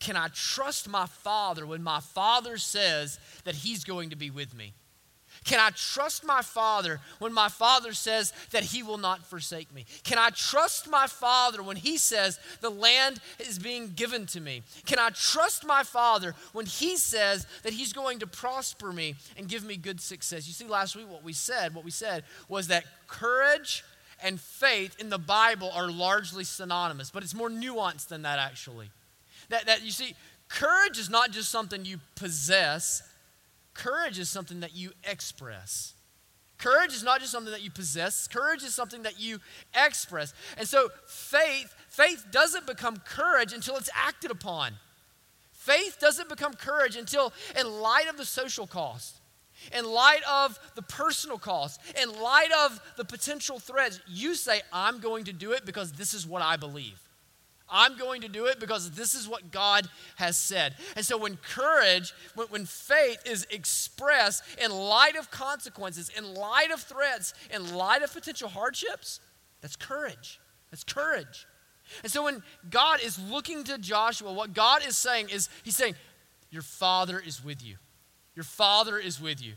can 0.00 0.16
I 0.16 0.28
trust 0.34 0.88
my 0.88 1.06
father 1.06 1.64
when 1.64 1.82
my 1.82 2.00
father 2.00 2.58
says 2.58 3.20
that 3.44 3.54
he's 3.54 3.84
going 3.84 4.10
to 4.10 4.16
be 4.16 4.30
with 4.30 4.52
me? 4.52 4.74
Can 5.44 5.60
I 5.60 5.70
trust 5.70 6.24
my 6.24 6.40
father 6.40 7.00
when 7.18 7.32
my 7.32 7.48
father 7.48 7.92
says 7.92 8.32
that 8.50 8.64
he 8.64 8.82
will 8.82 8.98
not 8.98 9.26
forsake 9.26 9.72
me? 9.74 9.84
Can 10.02 10.18
I 10.18 10.30
trust 10.30 10.88
my 10.88 11.06
father 11.06 11.62
when 11.62 11.76
he 11.76 11.98
says 11.98 12.38
the 12.62 12.70
land 12.70 13.20
is 13.38 13.58
being 13.58 13.88
given 13.88 14.24
to 14.26 14.40
me? 14.40 14.62
Can 14.86 14.98
I 14.98 15.10
trust 15.10 15.66
my 15.66 15.82
father 15.82 16.34
when 16.52 16.64
he 16.64 16.96
says 16.96 17.46
that 17.62 17.74
he's 17.74 17.92
going 17.92 18.20
to 18.20 18.26
prosper 18.26 18.90
me 18.90 19.16
and 19.36 19.46
give 19.46 19.64
me 19.64 19.76
good 19.76 20.00
success? 20.00 20.46
You 20.46 20.54
see, 20.54 20.66
last 20.66 20.96
week 20.96 21.10
what 21.10 21.22
we 21.22 21.34
said, 21.34 21.74
what 21.74 21.84
we 21.84 21.90
said 21.90 22.24
was 22.48 22.68
that 22.68 22.84
courage 23.06 23.84
and 24.22 24.40
faith 24.40 24.96
in 24.98 25.10
the 25.10 25.18
Bible 25.18 25.70
are 25.74 25.90
largely 25.90 26.44
synonymous, 26.44 27.10
but 27.10 27.22
it's 27.22 27.34
more 27.34 27.50
nuanced 27.50 28.08
than 28.08 28.22
that 28.22 28.38
actually. 28.38 28.88
That, 29.50 29.66
that 29.66 29.82
you 29.82 29.90
see, 29.90 30.14
courage 30.48 30.98
is 30.98 31.10
not 31.10 31.30
just 31.32 31.50
something 31.50 31.84
you 31.84 32.00
possess, 32.14 33.02
Courage 33.74 34.18
is 34.18 34.28
something 34.28 34.60
that 34.60 34.74
you 34.74 34.92
express. 35.02 35.94
Courage 36.58 36.92
is 36.92 37.02
not 37.02 37.20
just 37.20 37.32
something 37.32 37.52
that 37.52 37.62
you 37.62 37.70
possess, 37.70 38.28
courage 38.28 38.62
is 38.62 38.74
something 38.74 39.02
that 39.02 39.20
you 39.20 39.40
express. 39.74 40.32
And 40.56 40.66
so 40.66 40.88
faith, 41.06 41.74
faith 41.88 42.26
doesn't 42.30 42.66
become 42.66 42.96
courage 42.98 43.52
until 43.52 43.76
it's 43.76 43.90
acted 43.94 44.30
upon. 44.30 44.72
Faith 45.52 45.98
doesn't 46.00 46.28
become 46.28 46.54
courage 46.54 46.94
until, 46.94 47.32
in 47.58 47.68
light 47.80 48.08
of 48.08 48.16
the 48.16 48.24
social 48.24 48.66
cost, 48.66 49.16
in 49.76 49.84
light 49.84 50.22
of 50.30 50.58
the 50.74 50.82
personal 50.82 51.38
cost, 51.38 51.80
in 52.00 52.20
light 52.20 52.50
of 52.64 52.80
the 52.96 53.04
potential 53.04 53.58
threats, 53.58 54.00
you 54.06 54.34
say, 54.34 54.60
I'm 54.72 55.00
going 55.00 55.24
to 55.24 55.32
do 55.32 55.52
it 55.52 55.64
because 55.64 55.92
this 55.92 56.14
is 56.14 56.26
what 56.26 56.42
I 56.42 56.56
believe. 56.56 57.00
I'm 57.68 57.96
going 57.96 58.20
to 58.22 58.28
do 58.28 58.46
it 58.46 58.60
because 58.60 58.90
this 58.90 59.14
is 59.14 59.26
what 59.26 59.50
God 59.50 59.88
has 60.16 60.36
said. 60.36 60.74
And 60.96 61.04
so, 61.04 61.16
when 61.16 61.36
courage, 61.36 62.12
when, 62.34 62.46
when, 62.48 62.66
faith 62.66 63.18
is 63.24 63.46
expressed 63.50 64.42
in 64.62 64.70
light 64.70 65.16
of 65.16 65.30
consequences, 65.30 66.10
in 66.16 66.34
light 66.34 66.70
of 66.70 66.80
threats, 66.80 67.32
in 67.52 67.74
light 67.74 68.02
of 68.02 68.12
potential 68.12 68.48
hardships, 68.48 69.20
that's 69.62 69.76
courage. 69.76 70.40
That's 70.70 70.84
courage. 70.84 71.46
And 72.02 72.12
so, 72.12 72.24
when 72.24 72.42
God 72.68 73.00
is 73.02 73.18
looking 73.18 73.64
to 73.64 73.78
Joshua, 73.78 74.32
what 74.32 74.52
God 74.52 74.86
is 74.86 74.96
saying 74.96 75.30
is, 75.30 75.48
He's 75.62 75.76
saying, 75.76 75.94
Your 76.50 76.62
father 76.62 77.18
is 77.18 77.42
with 77.42 77.64
you. 77.64 77.76
Your 78.34 78.44
father 78.44 78.98
is 78.98 79.20
with 79.20 79.42
you. 79.42 79.54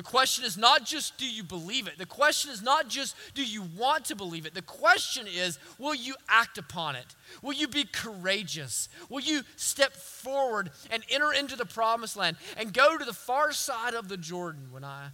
The 0.00 0.04
question 0.04 0.46
is 0.46 0.56
not 0.56 0.86
just 0.86 1.18
do 1.18 1.30
you 1.30 1.42
believe 1.42 1.86
it? 1.86 1.98
The 1.98 2.06
question 2.06 2.50
is 2.50 2.62
not 2.62 2.88
just 2.88 3.14
do 3.34 3.44
you 3.44 3.60
want 3.76 4.06
to 4.06 4.16
believe 4.16 4.46
it? 4.46 4.54
The 4.54 4.62
question 4.62 5.26
is 5.26 5.58
will 5.78 5.94
you 5.94 6.14
act 6.26 6.56
upon 6.56 6.96
it? 6.96 7.14
Will 7.42 7.52
you 7.52 7.68
be 7.68 7.84
courageous? 7.84 8.88
Will 9.10 9.20
you 9.20 9.42
step 9.56 9.92
forward 9.92 10.70
and 10.90 11.02
enter 11.10 11.34
into 11.34 11.54
the 11.54 11.66
promised 11.66 12.16
land 12.16 12.38
and 12.56 12.72
go 12.72 12.96
to 12.96 13.04
the 13.04 13.12
far 13.12 13.52
side 13.52 13.92
of 13.92 14.08
the 14.08 14.16
Jordan 14.16 14.68
when 14.70 14.84
I 14.84 15.08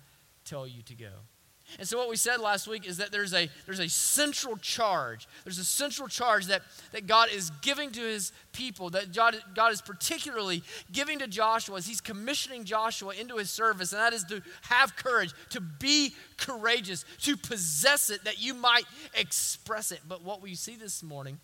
tell 0.44 0.68
you 0.68 0.82
to 0.82 0.94
go? 0.94 1.10
And 1.78 1.86
so 1.86 1.98
what 1.98 2.08
we 2.08 2.16
said 2.16 2.40
last 2.40 2.68
week 2.68 2.86
is 2.86 2.98
that 2.98 3.10
there's 3.10 3.34
a 3.34 3.48
there's 3.66 3.80
a 3.80 3.88
central 3.88 4.56
charge. 4.56 5.28
There's 5.44 5.58
a 5.58 5.64
central 5.64 6.08
charge 6.08 6.46
that, 6.46 6.62
that 6.92 7.06
God 7.06 7.28
is 7.32 7.50
giving 7.62 7.90
to 7.92 8.00
his 8.00 8.32
people, 8.52 8.90
that 8.90 9.12
God, 9.12 9.36
God 9.54 9.72
is 9.72 9.82
particularly 9.82 10.62
giving 10.92 11.18
to 11.18 11.26
Joshua 11.26 11.76
as 11.76 11.86
he's 11.86 12.00
commissioning 12.00 12.64
Joshua 12.64 13.14
into 13.18 13.36
his 13.36 13.50
service, 13.50 13.92
and 13.92 14.00
that 14.00 14.12
is 14.12 14.24
to 14.24 14.42
have 14.62 14.96
courage, 14.96 15.32
to 15.50 15.60
be 15.60 16.14
courageous, 16.36 17.04
to 17.22 17.36
possess 17.36 18.10
it, 18.10 18.24
that 18.24 18.40
you 18.40 18.54
might 18.54 18.84
express 19.14 19.92
it. 19.92 20.00
But 20.06 20.22
what 20.22 20.40
we 20.40 20.54
see 20.54 20.76
this 20.76 21.02
morning 21.02 21.38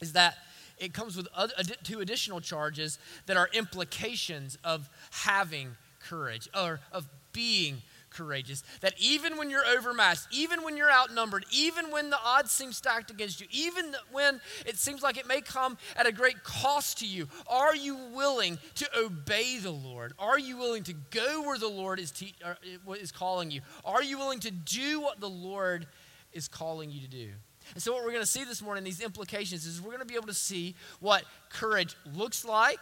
is 0.00 0.12
that 0.12 0.36
it 0.78 0.94
comes 0.94 1.16
with 1.16 1.26
other, 1.34 1.52
two 1.82 2.00
additional 2.00 2.40
charges 2.40 2.98
that 3.26 3.36
are 3.36 3.48
implications 3.52 4.56
of 4.62 4.88
having 5.10 5.76
courage 6.00 6.48
or 6.56 6.80
of 6.92 7.08
being 7.32 7.74
courageous. 7.74 7.82
Courageous, 8.18 8.64
that 8.80 8.94
even 8.98 9.36
when 9.36 9.48
you're 9.48 9.64
overmatched, 9.64 10.26
even 10.32 10.64
when 10.64 10.76
you're 10.76 10.90
outnumbered, 10.90 11.46
even 11.52 11.92
when 11.92 12.10
the 12.10 12.18
odds 12.20 12.50
seem 12.50 12.72
stacked 12.72 13.12
against 13.12 13.40
you, 13.40 13.46
even 13.52 13.94
when 14.10 14.40
it 14.66 14.76
seems 14.76 15.04
like 15.04 15.16
it 15.16 15.28
may 15.28 15.40
come 15.40 15.78
at 15.94 16.04
a 16.04 16.10
great 16.10 16.42
cost 16.42 16.98
to 16.98 17.06
you, 17.06 17.28
are 17.46 17.76
you 17.76 17.96
willing 18.12 18.58
to 18.74 18.88
obey 18.98 19.58
the 19.58 19.70
Lord? 19.70 20.14
Are 20.18 20.36
you 20.36 20.56
willing 20.56 20.82
to 20.84 20.94
go 21.10 21.42
where 21.42 21.58
the 21.58 21.68
Lord 21.68 22.00
is, 22.00 22.10
te- 22.10 22.34
er, 22.44 22.56
is 23.00 23.12
calling 23.12 23.52
you? 23.52 23.60
Are 23.84 24.02
you 24.02 24.18
willing 24.18 24.40
to 24.40 24.50
do 24.50 25.00
what 25.00 25.20
the 25.20 25.30
Lord 25.30 25.86
is 26.32 26.48
calling 26.48 26.90
you 26.90 27.00
to 27.02 27.08
do? 27.08 27.28
And 27.74 27.82
so, 27.82 27.92
what 27.92 28.02
we're 28.02 28.10
going 28.10 28.22
to 28.22 28.26
see 28.26 28.42
this 28.42 28.60
morning, 28.60 28.82
these 28.82 29.00
implications, 29.00 29.64
is 29.64 29.80
we're 29.80 29.92
going 29.92 30.00
to 30.00 30.06
be 30.06 30.16
able 30.16 30.26
to 30.26 30.34
see 30.34 30.74
what 30.98 31.22
courage 31.50 31.94
looks 32.16 32.44
like 32.44 32.80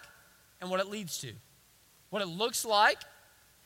and 0.63 0.71
what 0.71 0.81
it 0.81 0.89
leads 0.89 1.19
to. 1.19 1.33
What 2.09 2.23
it 2.23 2.29
looks 2.29 2.65
like 2.65 2.99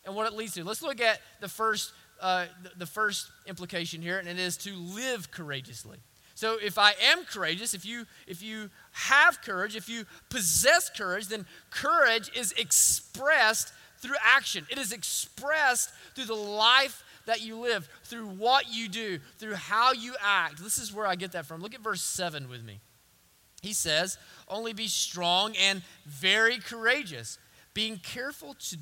and 0.04 0.14
what 0.14 0.26
it 0.26 0.34
leads 0.34 0.54
to. 0.54 0.64
Let's 0.64 0.82
look 0.82 1.00
at 1.00 1.20
the 1.40 1.48
first, 1.48 1.92
uh, 2.20 2.46
the 2.76 2.86
first 2.86 3.30
implication 3.46 4.02
here, 4.02 4.18
and 4.18 4.28
it 4.28 4.38
is 4.38 4.56
to 4.58 4.74
live 4.74 5.30
courageously. 5.30 5.98
So 6.34 6.56
if 6.56 6.78
I 6.78 6.92
am 7.02 7.24
courageous, 7.24 7.74
if 7.74 7.84
you 7.84 8.06
if 8.26 8.42
you 8.42 8.70
have 8.92 9.42
courage, 9.42 9.76
if 9.76 9.90
you 9.90 10.06
possess 10.30 10.88
courage, 10.88 11.28
then 11.28 11.44
courage 11.68 12.30
is 12.34 12.52
expressed 12.52 13.74
through 13.98 14.16
action. 14.24 14.66
It 14.70 14.78
is 14.78 14.92
expressed 14.92 15.90
through 16.14 16.24
the 16.24 16.34
life 16.34 17.04
that 17.26 17.42
you 17.42 17.56
live, 17.56 17.88
through 18.04 18.26
what 18.26 18.72
you 18.72 18.88
do, 18.88 19.18
through 19.38 19.54
how 19.54 19.92
you 19.92 20.16
act. 20.24 20.62
This 20.62 20.78
is 20.78 20.94
where 20.94 21.06
I 21.06 21.14
get 21.14 21.32
that 21.32 21.44
from. 21.44 21.60
Look 21.60 21.74
at 21.74 21.80
verse 21.80 22.02
7 22.02 22.48
with 22.48 22.64
me. 22.64 22.80
He 23.62 23.74
says, 23.74 24.16
Only 24.48 24.72
be 24.72 24.88
strong 24.88 25.54
and 25.56 25.82
very 26.06 26.58
courageous, 26.58 27.38
being 27.74 27.98
careful 27.98 28.54
to 28.54 28.78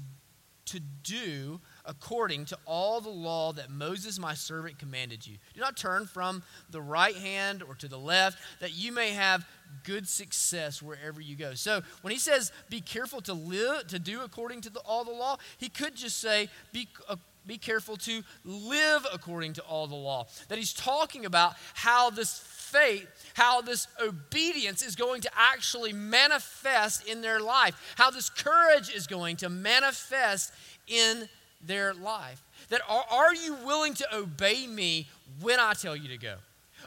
to 0.70 0.80
do 1.02 1.60
according 1.84 2.44
to 2.46 2.58
all 2.66 3.00
the 3.00 3.08
law 3.08 3.52
that 3.52 3.70
Moses 3.70 4.18
my 4.18 4.34
servant 4.34 4.78
commanded 4.78 5.26
you. 5.26 5.36
Do 5.54 5.60
not 5.60 5.76
turn 5.76 6.06
from 6.06 6.42
the 6.70 6.80
right 6.80 7.16
hand 7.16 7.62
or 7.62 7.74
to 7.76 7.88
the 7.88 7.98
left, 7.98 8.38
that 8.60 8.74
you 8.74 8.92
may 8.92 9.10
have 9.10 9.46
good 9.84 10.08
success 10.08 10.82
wherever 10.82 11.20
you 11.20 11.36
go. 11.36 11.54
So 11.54 11.82
when 12.02 12.12
he 12.12 12.18
says 12.18 12.52
be 12.68 12.80
careful 12.80 13.20
to 13.22 13.32
live 13.32 13.86
to 13.88 13.98
do 13.98 14.22
according 14.22 14.62
to 14.62 14.70
the, 14.70 14.80
all 14.80 15.04
the 15.04 15.12
law, 15.12 15.38
he 15.58 15.68
could 15.68 15.94
just 15.94 16.18
say 16.18 16.48
be 16.72 16.88
uh, 17.08 17.16
be 17.46 17.56
careful 17.56 17.96
to 17.96 18.22
live 18.44 19.06
according 19.12 19.54
to 19.54 19.62
all 19.62 19.86
the 19.86 19.94
law. 19.94 20.26
That 20.48 20.58
he's 20.58 20.74
talking 20.74 21.24
about 21.24 21.54
how 21.72 22.10
this 22.10 22.28
faith, 22.68 23.08
how 23.34 23.60
this 23.60 23.88
obedience 24.02 24.82
is 24.82 24.96
going 24.96 25.20
to 25.22 25.30
actually 25.36 25.92
manifest 25.92 27.06
in 27.06 27.20
their 27.20 27.40
life, 27.40 27.94
how 27.96 28.10
this 28.10 28.30
courage 28.30 28.90
is 28.94 29.06
going 29.06 29.36
to 29.36 29.48
manifest 29.48 30.52
in 30.86 31.28
their 31.64 31.94
life. 31.94 32.42
That 32.68 32.80
are, 32.88 33.04
are 33.10 33.34
you 33.34 33.54
willing 33.64 33.94
to 33.94 34.14
obey 34.14 34.66
me 34.66 35.08
when 35.40 35.58
I 35.58 35.72
tell 35.72 35.96
you 35.96 36.08
to 36.08 36.18
go? 36.18 36.36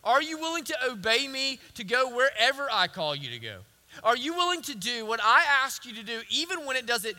Are 0.03 0.21
you 0.21 0.37
willing 0.37 0.63
to 0.65 0.75
obey 0.89 1.27
me 1.27 1.59
to 1.75 1.83
go 1.83 2.15
wherever 2.15 2.67
I 2.71 2.87
call 2.87 3.15
you 3.15 3.29
to 3.31 3.39
go? 3.39 3.57
Are 4.03 4.15
you 4.15 4.33
willing 4.33 4.61
to 4.63 4.75
do 4.75 5.05
what 5.05 5.19
I 5.23 5.43
ask 5.63 5.85
you 5.85 5.93
to 5.95 6.03
do, 6.03 6.21
even 6.29 6.65
when 6.65 6.75
it 6.75 6.85
doesn't 6.85 7.15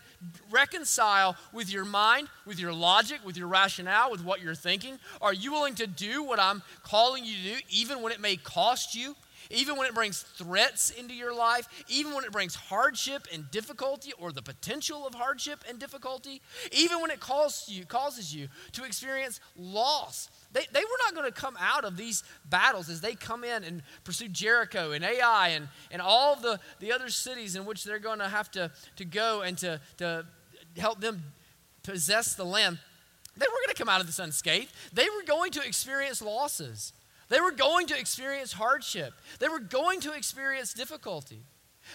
reconcile 0.50 1.36
with 1.52 1.72
your 1.72 1.84
mind, 1.84 2.28
with 2.46 2.58
your 2.58 2.72
logic, 2.72 3.20
with 3.24 3.36
your 3.36 3.48
rationale, 3.48 4.10
with 4.10 4.24
what 4.24 4.40
you're 4.40 4.54
thinking? 4.54 4.98
Are 5.20 5.32
you 5.32 5.52
willing 5.52 5.74
to 5.76 5.86
do 5.86 6.22
what 6.22 6.40
I'm 6.40 6.62
calling 6.82 7.24
you 7.24 7.36
to 7.36 7.42
do, 7.42 7.60
even 7.70 8.02
when 8.02 8.12
it 8.12 8.20
may 8.20 8.36
cost 8.36 8.94
you? 8.94 9.14
Even 9.50 9.76
when 9.76 9.86
it 9.86 9.94
brings 9.94 10.22
threats 10.22 10.90
into 10.90 11.14
your 11.14 11.34
life, 11.34 11.68
even 11.88 12.14
when 12.14 12.24
it 12.24 12.32
brings 12.32 12.54
hardship 12.54 13.26
and 13.32 13.50
difficulty 13.50 14.12
or 14.18 14.32
the 14.32 14.42
potential 14.42 15.06
of 15.06 15.14
hardship 15.14 15.64
and 15.68 15.78
difficulty, 15.78 16.40
even 16.70 17.00
when 17.00 17.10
it 17.10 17.20
causes 17.20 17.68
you, 17.68 17.84
causes 17.84 18.34
you 18.34 18.48
to 18.72 18.84
experience 18.84 19.40
loss 19.56 20.28
they, 20.52 20.66
they 20.72 20.80
were 20.80 20.98
not 21.04 21.14
going 21.14 21.30
to 21.30 21.32
come 21.32 21.56
out 21.58 21.84
of 21.84 21.96
these 21.96 22.22
battles 22.44 22.88
as 22.88 23.00
they 23.00 23.14
come 23.14 23.42
in 23.44 23.64
and 23.64 23.82
pursue 24.04 24.28
Jericho 24.28 24.92
and 24.92 25.04
Ai 25.04 25.48
and, 25.48 25.68
and 25.90 26.02
all 26.02 26.36
the, 26.36 26.60
the 26.78 26.92
other 26.92 27.08
cities 27.08 27.56
in 27.56 27.64
which 27.64 27.84
they're 27.84 27.98
going 27.98 28.18
to 28.18 28.28
have 28.28 28.50
to, 28.52 28.70
go 29.10 29.42
and 29.42 29.56
to, 29.58 29.80
to 29.98 30.26
help 30.76 31.00
them 31.00 31.22
possess 31.82 32.34
the 32.34 32.44
land. 32.44 32.78
They 33.36 33.46
were 33.46 33.60
going 33.64 33.74
to 33.74 33.82
come 33.82 33.88
out 33.88 34.00
of 34.00 34.06
this 34.06 34.18
unscathed. 34.18 34.72
They 34.92 35.04
were 35.04 35.24
going 35.26 35.52
to 35.52 35.64
experience 35.64 36.20
losses. 36.20 36.92
They 37.32 37.40
were 37.40 37.50
going 37.50 37.86
to 37.86 37.98
experience 37.98 38.52
hardship. 38.52 39.14
They 39.38 39.48
were 39.48 39.58
going 39.58 40.00
to 40.00 40.12
experience 40.12 40.74
difficulty. 40.74 41.46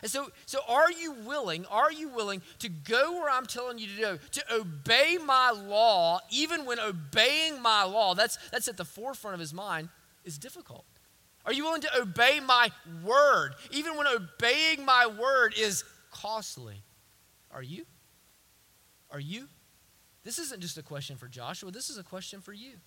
And 0.01 0.09
so, 0.09 0.31
so 0.47 0.61
are 0.67 0.91
you 0.91 1.11
willing, 1.11 1.67
are 1.67 1.91
you 1.91 2.09
willing 2.09 2.41
to 2.57 2.69
go 2.69 3.19
where 3.19 3.29
I'm 3.29 3.45
telling 3.45 3.77
you 3.77 3.85
to 3.87 4.01
go, 4.01 4.17
to 4.31 4.43
obey 4.51 5.19
my 5.23 5.51
law, 5.51 6.21
even 6.31 6.65
when 6.65 6.79
obeying 6.79 7.61
my 7.61 7.83
law, 7.83 8.15
that's, 8.15 8.39
that's 8.49 8.67
at 8.67 8.77
the 8.77 8.83
forefront 8.83 9.35
of 9.35 9.39
his 9.39 9.53
mind, 9.53 9.89
is 10.25 10.39
difficult? 10.39 10.85
Are 11.45 11.53
you 11.53 11.65
willing 11.65 11.81
to 11.81 12.01
obey 12.01 12.39
my 12.39 12.71
word, 13.05 13.53
even 13.69 13.95
when 13.95 14.07
obeying 14.07 14.83
my 14.85 15.05
word 15.05 15.53
is 15.55 15.83
costly? 16.09 16.81
Are 17.51 17.61
you? 17.61 17.85
Are 19.11 19.19
you? 19.19 19.49
This 20.23 20.39
isn't 20.39 20.61
just 20.61 20.79
a 20.79 20.83
question 20.83 21.15
for 21.15 21.27
Joshua, 21.27 21.69
this 21.69 21.91
is 21.91 21.99
a 21.99 22.03
question 22.03 22.41
for 22.41 22.53
you. 22.53 22.77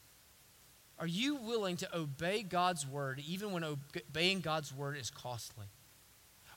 Are 1.01 1.07
you 1.07 1.37
willing 1.37 1.77
to 1.79 1.97
obey 1.97 2.43
God's 2.43 2.87
word, 2.87 3.23
even 3.27 3.53
when 3.53 3.65
obeying 3.65 4.41
God's 4.41 4.73
word 4.73 4.99
is 4.99 5.11
costly? 5.11 5.67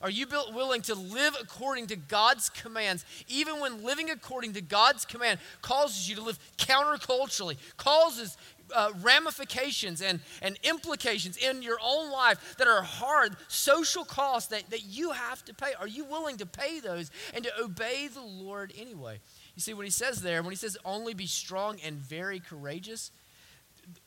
Are 0.02 0.10
you 0.10 0.26
willing 0.52 0.82
to 0.82 0.94
live 0.94 1.34
according 1.40 1.86
to 1.86 1.96
God's 1.96 2.50
commands, 2.50 3.06
even 3.26 3.58
when 3.58 3.82
living 3.84 4.10
according 4.10 4.52
to 4.52 4.60
God's 4.60 5.06
command 5.06 5.40
causes 5.62 6.06
you 6.10 6.16
to 6.16 6.22
live 6.22 6.38
counterculturally, 6.58 7.56
causes 7.78 8.36
uh, 8.74 8.90
ramifications 9.00 10.02
and, 10.02 10.20
and 10.42 10.58
implications 10.62 11.38
in 11.38 11.62
your 11.62 11.78
own 11.82 12.10
life 12.10 12.56
that 12.58 12.68
are 12.68 12.82
hard, 12.82 13.34
social 13.48 14.04
costs 14.04 14.50
that, 14.50 14.68
that 14.68 14.84
you 14.84 15.12
have 15.12 15.42
to 15.46 15.54
pay? 15.54 15.72
Are 15.80 15.88
you 15.88 16.04
willing 16.04 16.36
to 16.36 16.46
pay 16.46 16.80
those 16.80 17.10
and 17.32 17.42
to 17.44 17.50
obey 17.62 18.08
the 18.08 18.20
Lord 18.20 18.74
anyway? 18.76 19.20
You 19.54 19.62
see, 19.62 19.72
what 19.72 19.86
he 19.86 19.90
says 19.90 20.20
there, 20.20 20.42
when 20.42 20.52
he 20.52 20.56
says 20.56 20.76
only 20.84 21.14
be 21.14 21.26
strong 21.26 21.78
and 21.82 21.96
very 21.96 22.40
courageous, 22.40 23.10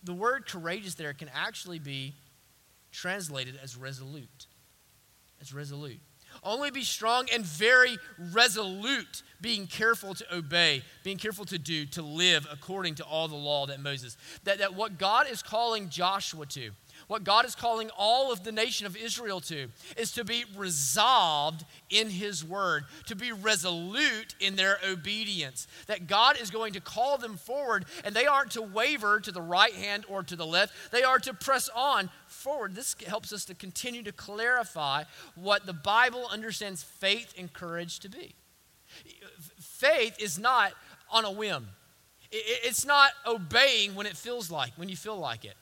the 0.04 0.14
word 0.14 0.48
courageous 0.48 0.96
there 0.96 1.14
can 1.14 1.30
actually 1.34 1.80
be 1.80 2.16
translated 2.92 3.60
as 3.62 3.76
resolute 3.76 4.48
as 5.42 5.54
resolute. 5.54 6.00
Only 6.44 6.72
be 6.72 6.84
strong 6.84 7.28
and 7.34 7.44
very 7.44 7.98
resolute, 8.32 9.24
being 9.42 9.66
careful 9.66 10.14
to 10.14 10.36
obey, 10.36 10.84
being 11.04 11.18
careful 11.18 11.46
to 11.46 11.58
do, 11.58 11.86
to 11.88 12.02
live 12.02 12.48
according 12.52 12.96
to 12.96 13.04
all 13.04 13.28
the 13.28 13.36
law 13.36 13.66
that 13.68 13.80
Moses. 13.80 14.18
That, 14.44 14.60
that 14.60 14.76
what 14.76 14.98
God 14.98 15.28
is 15.30 15.42
calling 15.42 15.90
Joshua 15.90 16.46
to, 16.48 16.72
what 17.08 17.24
God 17.24 17.46
is 17.46 17.56
calling 17.56 17.90
all 17.98 18.32
of 18.32 18.44
the 18.44 18.52
nation 18.52 18.86
of 18.86 18.98
Israel 18.98 19.40
to, 19.42 19.68
is 19.96 20.12
to 20.14 20.24
be 20.24 20.44
resolved 20.56 21.64
in 21.90 22.10
His 22.10 22.44
word, 22.44 22.84
to 23.06 23.16
be 23.16 23.32
resolute 23.32 24.36
in 24.40 24.56
their 24.56 24.78
obedience. 24.88 25.68
That 25.88 26.08
God 26.08 26.40
is 26.40 26.52
going 26.52 26.74
to 26.74 26.82
call 26.82 27.18
them 27.18 27.38
forward, 27.38 27.86
and 28.04 28.14
they 28.14 28.26
aren't 28.26 28.52
to 28.52 28.62
waver 28.62 29.20
to 29.22 29.32
the 29.32 29.42
right 29.42 29.74
hand 29.74 30.06
or 30.10 30.24
to 30.24 30.36
the 30.36 30.46
left, 30.46 30.74
they 30.92 31.04
are 31.04 31.20
to 31.20 31.34
press 31.34 31.70
on 31.74 32.10
forward. 32.28 32.76
This 32.76 32.96
helps 33.06 33.32
us 33.32 33.46
to 33.46 33.56
continue 33.56 34.04
to 34.04 34.12
clarify 34.12 35.04
what 35.36 35.66
the 35.66 35.74
Bible 35.74 36.28
understands 36.32 36.84
faith 36.84 37.34
and 37.38 37.52
courage 37.52 38.00
to 38.00 38.10
be. 38.10 38.36
Faith 39.60 40.18
is 40.20 40.38
not 40.38 40.74
on 41.10 41.26
a 41.26 41.32
whim. 41.32 41.68
It's 42.32 42.86
not 42.86 43.12
obeying 43.26 43.96
when 43.96 44.06
it 44.06 44.18
feels 44.18 44.52
like, 44.52 44.74
when 44.76 44.90
you 44.90 44.98
feel 44.98 45.18
like 45.18 45.46
it. 45.46 45.56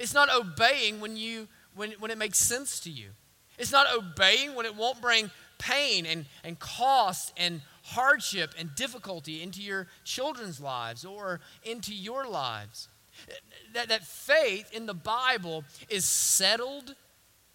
It's 0.00 0.14
not 0.14 0.30
obeying 0.34 0.98
when, 0.98 1.18
you, 1.18 1.46
when, 1.74 1.92
when 1.98 2.10
it 2.10 2.16
makes 2.16 2.38
sense 2.38 2.80
to 2.80 2.90
you. 2.90 3.10
It's 3.58 3.70
not 3.70 3.86
obeying 3.94 4.54
when 4.54 4.64
it 4.64 4.74
won't 4.74 5.02
bring 5.02 5.30
pain 5.58 6.06
and, 6.06 6.24
and 6.42 6.58
cost 6.58 7.34
and 7.36 7.60
hardship 7.82 8.54
and 8.58 8.74
difficulty 8.74 9.42
into 9.42 9.60
your 9.60 9.88
children's 10.04 10.58
lives 10.58 11.04
or 11.04 11.40
into 11.64 11.94
your 11.94 12.26
lives. 12.26 12.88
That, 13.74 13.90
that 13.90 14.02
faith 14.06 14.72
in 14.72 14.86
the 14.86 14.94
Bible 14.94 15.64
is 15.90 16.06
settled, 16.06 16.94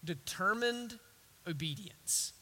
determined 0.04 1.00
obedience. 1.48 2.32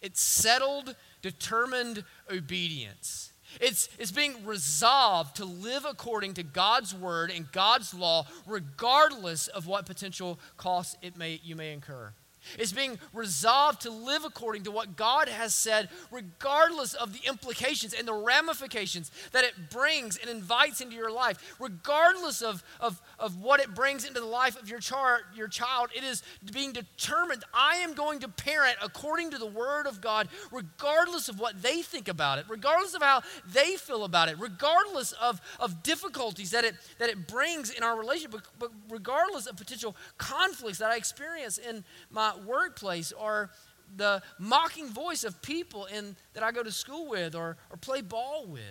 It's 0.00 0.22
settled, 0.22 0.96
determined 1.20 2.02
obedience. 2.30 3.33
It's, 3.60 3.88
it's 3.98 4.12
being 4.12 4.44
resolved 4.44 5.36
to 5.36 5.44
live 5.44 5.84
according 5.88 6.34
to 6.34 6.42
God's 6.42 6.94
word 6.94 7.30
and 7.30 7.50
God's 7.52 7.94
law, 7.94 8.26
regardless 8.46 9.48
of 9.48 9.66
what 9.66 9.86
potential 9.86 10.38
costs 10.56 10.96
it 11.02 11.16
may, 11.16 11.40
you 11.42 11.56
may 11.56 11.72
incur. 11.72 12.12
It's 12.58 12.72
being 12.72 12.98
resolved 13.12 13.82
to 13.82 13.90
live 13.90 14.24
according 14.24 14.64
to 14.64 14.70
what 14.70 14.96
God 14.96 15.28
has 15.28 15.54
said, 15.54 15.88
regardless 16.10 16.94
of 16.94 17.12
the 17.12 17.26
implications 17.28 17.94
and 17.94 18.06
the 18.06 18.14
ramifications 18.14 19.10
that 19.32 19.44
it 19.44 19.70
brings 19.70 20.16
and 20.16 20.30
invites 20.30 20.80
into 20.80 20.96
your 20.96 21.10
life, 21.10 21.54
regardless 21.58 22.42
of, 22.42 22.62
of, 22.80 23.00
of 23.18 23.40
what 23.40 23.60
it 23.60 23.74
brings 23.74 24.04
into 24.04 24.20
the 24.20 24.26
life 24.26 24.60
of 24.60 24.68
your, 24.68 24.80
char- 24.80 25.22
your 25.34 25.48
child. 25.48 25.90
It 25.94 26.04
is 26.04 26.22
being 26.52 26.72
determined 26.72 27.44
I 27.52 27.76
am 27.76 27.94
going 27.94 28.20
to 28.20 28.28
parent 28.28 28.76
according 28.82 29.30
to 29.30 29.38
the 29.38 29.46
Word 29.46 29.86
of 29.86 30.00
God, 30.00 30.28
regardless 30.50 31.28
of 31.28 31.38
what 31.38 31.62
they 31.62 31.82
think 31.82 32.08
about 32.08 32.38
it, 32.38 32.46
regardless 32.48 32.94
of 32.94 33.02
how 33.02 33.22
they 33.46 33.76
feel 33.76 34.04
about 34.04 34.28
it, 34.28 34.38
regardless 34.38 35.12
of, 35.12 35.40
of 35.60 35.82
difficulties 35.82 36.50
that 36.50 36.64
it, 36.64 36.74
that 36.98 37.08
it 37.08 37.26
brings 37.26 37.70
in 37.70 37.82
our 37.82 37.98
relationship, 37.98 38.32
but, 38.32 38.42
but 38.58 38.70
regardless 38.88 39.46
of 39.46 39.56
potential 39.56 39.96
conflicts 40.18 40.78
that 40.78 40.90
I 40.90 40.96
experience 40.96 41.58
in 41.58 41.84
my 42.10 42.33
workplace 42.42 43.12
or 43.12 43.50
the 43.96 44.22
mocking 44.38 44.88
voice 44.88 45.24
of 45.24 45.40
people 45.42 45.86
in, 45.86 46.16
that 46.32 46.42
I 46.42 46.52
go 46.52 46.62
to 46.62 46.72
school 46.72 47.08
with 47.08 47.34
or, 47.34 47.56
or 47.70 47.76
play 47.76 48.00
ball 48.00 48.46
with. 48.46 48.62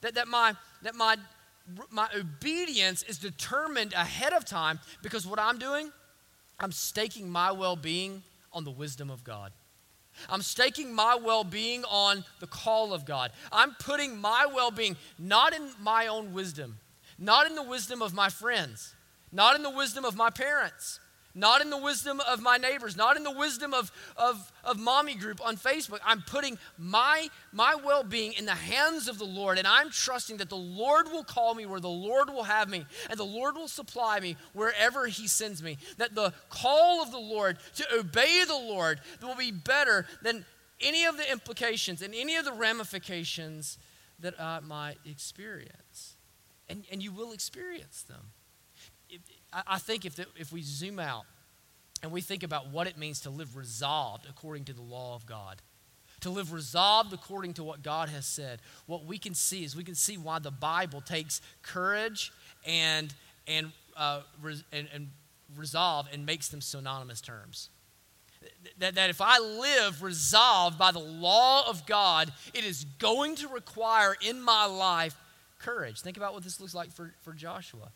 That, 0.00 0.14
that, 0.14 0.28
my, 0.28 0.54
that 0.82 0.94
my, 0.94 1.16
my 1.90 2.08
obedience 2.16 3.02
is 3.02 3.18
determined 3.18 3.92
ahead 3.92 4.32
of 4.32 4.44
time 4.44 4.80
because 5.02 5.26
what 5.26 5.38
I'm 5.38 5.58
doing, 5.58 5.90
I'm 6.58 6.72
staking 6.72 7.28
my 7.28 7.52
well 7.52 7.76
being 7.76 8.22
on 8.52 8.64
the 8.64 8.70
wisdom 8.70 9.10
of 9.10 9.24
God. 9.24 9.52
I'm 10.28 10.42
staking 10.42 10.94
my 10.94 11.14
well 11.14 11.44
being 11.44 11.84
on 11.84 12.24
the 12.40 12.46
call 12.46 12.92
of 12.92 13.04
God. 13.04 13.32
I'm 13.50 13.74
putting 13.78 14.18
my 14.18 14.46
well 14.52 14.70
being 14.70 14.96
not 15.18 15.54
in 15.54 15.70
my 15.80 16.06
own 16.06 16.32
wisdom, 16.32 16.78
not 17.18 17.46
in 17.46 17.54
the 17.54 17.62
wisdom 17.62 18.02
of 18.02 18.14
my 18.14 18.28
friends, 18.28 18.94
not 19.30 19.56
in 19.56 19.62
the 19.62 19.70
wisdom 19.70 20.04
of 20.04 20.16
my 20.16 20.30
parents, 20.30 21.00
not 21.34 21.60
in 21.60 21.70
the 21.70 21.78
wisdom 21.78 22.20
of 22.20 22.42
my 22.42 22.56
neighbors, 22.56 22.96
not 22.96 23.16
in 23.16 23.24
the 23.24 23.30
wisdom 23.30 23.72
of, 23.72 23.90
of, 24.16 24.52
of 24.64 24.78
mommy 24.78 25.14
group 25.14 25.44
on 25.44 25.56
Facebook. 25.56 26.00
I'm 26.04 26.22
putting 26.22 26.58
my, 26.78 27.28
my 27.52 27.74
well 27.74 28.04
being 28.04 28.32
in 28.34 28.44
the 28.44 28.52
hands 28.52 29.08
of 29.08 29.18
the 29.18 29.24
Lord, 29.24 29.58
and 29.58 29.66
I'm 29.66 29.90
trusting 29.90 30.38
that 30.38 30.48
the 30.48 30.56
Lord 30.56 31.06
will 31.10 31.24
call 31.24 31.54
me 31.54 31.66
where 31.66 31.80
the 31.80 31.88
Lord 31.88 32.30
will 32.30 32.44
have 32.44 32.68
me, 32.68 32.84
and 33.08 33.18
the 33.18 33.24
Lord 33.24 33.56
will 33.56 33.68
supply 33.68 34.20
me 34.20 34.36
wherever 34.52 35.06
He 35.06 35.26
sends 35.26 35.62
me. 35.62 35.78
That 35.98 36.14
the 36.14 36.32
call 36.48 37.02
of 37.02 37.10
the 37.10 37.18
Lord 37.18 37.58
to 37.76 37.86
obey 37.94 38.44
the 38.46 38.54
Lord 38.54 39.00
will 39.22 39.36
be 39.36 39.52
better 39.52 40.06
than 40.22 40.44
any 40.80 41.04
of 41.04 41.16
the 41.16 41.30
implications 41.30 42.02
and 42.02 42.14
any 42.14 42.36
of 42.36 42.44
the 42.44 42.52
ramifications 42.52 43.78
that 44.18 44.40
I 44.40 44.60
might 44.60 44.96
experience. 45.04 46.16
And, 46.68 46.84
and 46.90 47.02
you 47.02 47.12
will 47.12 47.32
experience 47.32 48.02
them. 48.02 48.32
I, 49.52 49.78
think 49.78 50.04
if, 50.04 50.16
the, 50.16 50.26
if 50.36 50.52
we 50.52 50.62
zoom 50.62 50.98
out 50.98 51.24
and 52.02 52.10
we 52.10 52.20
think 52.20 52.42
about 52.42 52.70
what 52.70 52.86
it 52.86 52.96
means 52.96 53.20
to 53.20 53.30
live 53.30 53.56
resolved 53.56 54.26
according 54.28 54.64
to 54.64 54.72
the 54.72 54.82
law 54.82 55.14
of 55.14 55.26
God, 55.26 55.60
to 56.20 56.30
live 56.30 56.52
resolved 56.52 57.12
according 57.12 57.54
to 57.54 57.64
what 57.64 57.82
God 57.82 58.08
has 58.08 58.26
said, 58.26 58.60
what 58.86 59.04
we 59.04 59.18
can 59.18 59.34
see 59.34 59.64
is 59.64 59.76
we 59.76 59.84
can 59.84 59.94
see 59.94 60.16
why 60.16 60.38
the 60.38 60.50
Bible 60.50 61.00
takes 61.00 61.40
courage 61.62 62.32
and, 62.66 63.12
and, 63.46 63.72
uh, 63.96 64.20
res, 64.40 64.64
and, 64.72 64.88
and 64.94 65.10
resolve 65.56 66.08
and 66.12 66.24
makes 66.24 66.48
them 66.48 66.60
synonymous 66.60 67.20
terms. 67.20 67.68
That, 68.78 68.94
that 68.96 69.10
if 69.10 69.20
I 69.20 69.38
live 69.38 70.02
resolved 70.02 70.78
by 70.78 70.92
the 70.92 70.98
law 70.98 71.68
of 71.68 71.86
God, 71.86 72.32
it 72.54 72.64
is 72.64 72.84
going 72.98 73.36
to 73.36 73.48
require 73.48 74.16
in 74.20 74.40
my 74.40 74.66
life 74.66 75.16
courage. 75.58 76.00
Think 76.00 76.16
about 76.16 76.34
what 76.34 76.42
this 76.42 76.60
looks 76.60 76.74
like 76.74 76.92
for, 76.92 77.14
for 77.22 77.32
Joshua. 77.32 77.92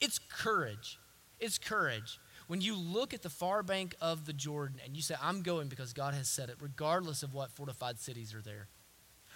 It's 0.00 0.18
courage. 0.18 0.98
It's 1.40 1.58
courage. 1.58 2.18
When 2.46 2.60
you 2.60 2.76
look 2.76 3.14
at 3.14 3.22
the 3.22 3.30
far 3.30 3.62
bank 3.62 3.94
of 4.00 4.26
the 4.26 4.32
Jordan 4.32 4.80
and 4.84 4.94
you 4.94 5.02
say, 5.02 5.14
I'm 5.20 5.42
going 5.42 5.68
because 5.68 5.92
God 5.92 6.14
has 6.14 6.28
said 6.28 6.50
it, 6.50 6.56
regardless 6.60 7.22
of 7.22 7.32
what 7.32 7.50
fortified 7.50 7.98
cities 7.98 8.34
are 8.34 8.42
there, 8.42 8.68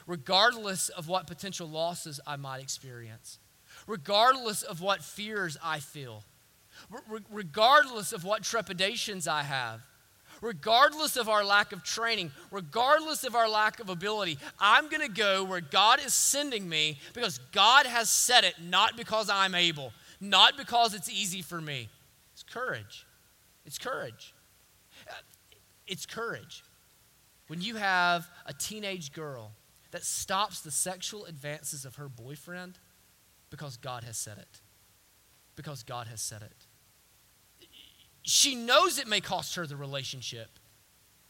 regardless 0.06 0.88
of 0.90 1.08
what 1.08 1.26
potential 1.26 1.68
losses 1.68 2.20
I 2.26 2.36
might 2.36 2.62
experience, 2.62 3.38
regardless 3.86 4.62
of 4.62 4.80
what 4.80 5.02
fears 5.02 5.56
I 5.62 5.80
feel, 5.80 6.22
re- 6.90 7.20
regardless 7.30 8.12
of 8.12 8.24
what 8.24 8.42
trepidations 8.42 9.26
I 9.26 9.42
have, 9.42 9.80
regardless 10.42 11.16
of 11.16 11.28
our 11.28 11.44
lack 11.44 11.72
of 11.72 11.82
training, 11.82 12.30
regardless 12.50 13.24
of 13.24 13.34
our 13.34 13.48
lack 13.48 13.80
of 13.80 13.88
ability, 13.88 14.38
I'm 14.60 14.88
going 14.88 15.06
to 15.06 15.12
go 15.12 15.44
where 15.44 15.60
God 15.60 16.00
is 16.04 16.14
sending 16.14 16.68
me 16.68 16.98
because 17.14 17.38
God 17.52 17.86
has 17.86 18.10
said 18.10 18.44
it, 18.44 18.54
not 18.62 18.96
because 18.96 19.30
I'm 19.30 19.54
able 19.54 19.92
not 20.20 20.56
because 20.56 20.94
it's 20.94 21.08
easy 21.08 21.42
for 21.42 21.60
me. 21.60 21.88
It's 22.32 22.42
courage. 22.42 23.06
It's 23.64 23.78
courage. 23.78 24.34
It's 25.86 26.06
courage. 26.06 26.62
When 27.48 27.60
you 27.60 27.76
have 27.76 28.28
a 28.46 28.52
teenage 28.52 29.12
girl 29.12 29.52
that 29.90 30.04
stops 30.04 30.60
the 30.60 30.70
sexual 30.70 31.24
advances 31.24 31.84
of 31.84 31.96
her 31.96 32.08
boyfriend 32.08 32.78
because 33.50 33.76
God 33.76 34.04
has 34.04 34.16
said 34.16 34.38
it. 34.38 34.60
Because 35.56 35.82
God 35.82 36.06
has 36.08 36.20
said 36.20 36.42
it. 36.42 36.66
She 38.22 38.54
knows 38.54 38.98
it 38.98 39.08
may 39.08 39.20
cost 39.20 39.54
her 39.54 39.66
the 39.66 39.76
relationship. 39.76 40.50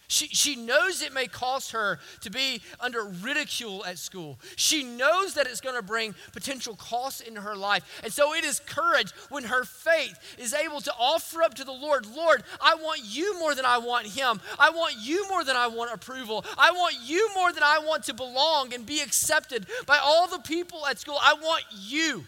She, 0.09 0.29
she 0.29 0.57
knows 0.57 1.03
it 1.03 1.13
may 1.13 1.27
cost 1.27 1.73
her 1.73 1.99
to 2.23 2.31
be 2.31 2.63
under 2.81 3.05
ridicule 3.05 3.85
at 3.85 3.99
school. 3.99 4.41
She 4.57 4.83
knows 4.83 5.35
that 5.35 5.47
it's 5.47 5.61
going 5.61 5.77
to 5.77 5.83
bring 5.83 6.15
potential 6.33 6.77
costs 6.77 7.21
in 7.21 7.37
her 7.37 7.55
life. 7.55 8.01
And 8.03 8.11
so 8.11 8.35
it 8.35 8.43
is 8.43 8.59
courage 8.59 9.13
when 9.29 9.45
her 9.45 9.65
faith 9.65 10.19
is 10.39 10.55
able 10.55 10.81
to 10.81 10.93
offer 10.99 11.43
up 11.43 11.53
to 11.55 11.65
the 11.65 11.73
Lord 11.73 12.07
Lord, 12.07 12.43
I 12.59 12.75
want 12.77 13.03
you 13.05 13.39
more 13.39 13.55
than 13.55 13.67
I 13.67 13.77
want 13.77 14.07
him. 14.07 14.41
I 14.59 14.71
want 14.71 14.95
you 14.99 15.29
more 15.29 15.45
than 15.45 15.57
I 15.57 15.67
want 15.67 15.93
approval. 15.93 16.43
I 16.57 16.71
want 16.71 16.97
you 17.05 17.29
more 17.35 17.53
than 17.53 17.63
I 17.63 17.79
want 17.79 18.05
to 18.05 18.15
belong 18.15 18.73
and 18.73 18.87
be 18.87 19.01
accepted 19.01 19.67
by 19.87 19.99
all 20.03 20.27
the 20.27 20.39
people 20.39 20.87
at 20.87 20.99
school. 20.99 21.19
I 21.21 21.35
want 21.35 21.65
you. 21.71 22.25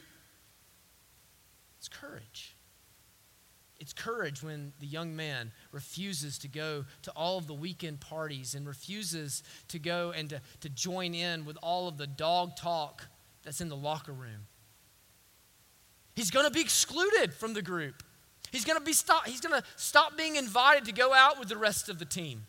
It's 1.79 1.89
courage. 1.89 2.50
It's 3.91 4.01
courage 4.01 4.41
when 4.41 4.73
the 4.79 4.87
young 4.87 5.17
man 5.17 5.51
refuses 5.73 6.39
to 6.39 6.49
go 6.49 6.85
to 7.03 7.11
all 7.17 7.39
of 7.39 7.49
the 7.49 7.55
weekend 7.55 7.99
parties 7.99 8.55
and 8.55 8.65
refuses 8.65 9.43
to 9.67 9.81
go 9.81 10.13
and 10.13 10.31
to, 10.31 10.41
to 10.61 10.69
join 10.69 11.13
in 11.13 11.45
with 11.45 11.59
all 11.61 11.89
of 11.89 11.99
the 11.99 12.07
dog 12.07 12.55
talk 12.55 13.03
that's 13.43 13.61
in 13.61 13.69
the 13.69 13.75
locker 13.75 14.13
room. 14.13 14.47
He's 16.15 16.31
going 16.31 16.47
to 16.47 16.53
be 16.53 16.61
excluded 16.61 17.35
from 17.35 17.53
the 17.53 17.63
group. 17.63 18.05
He's 18.53 18.65
going 18.65 18.79
to 18.79 18.85
be 18.85 18.93
stop, 18.93 19.27
he's 19.27 19.41
going 19.41 19.61
to 19.61 19.67
stop 19.75 20.17
being 20.17 20.37
invited 20.37 20.85
to 20.85 20.93
go 20.93 21.13
out 21.13 21.41
with 21.41 21.49
the 21.49 21.57
rest 21.57 21.89
of 21.89 21.99
the 21.99 22.05
team. 22.05 22.47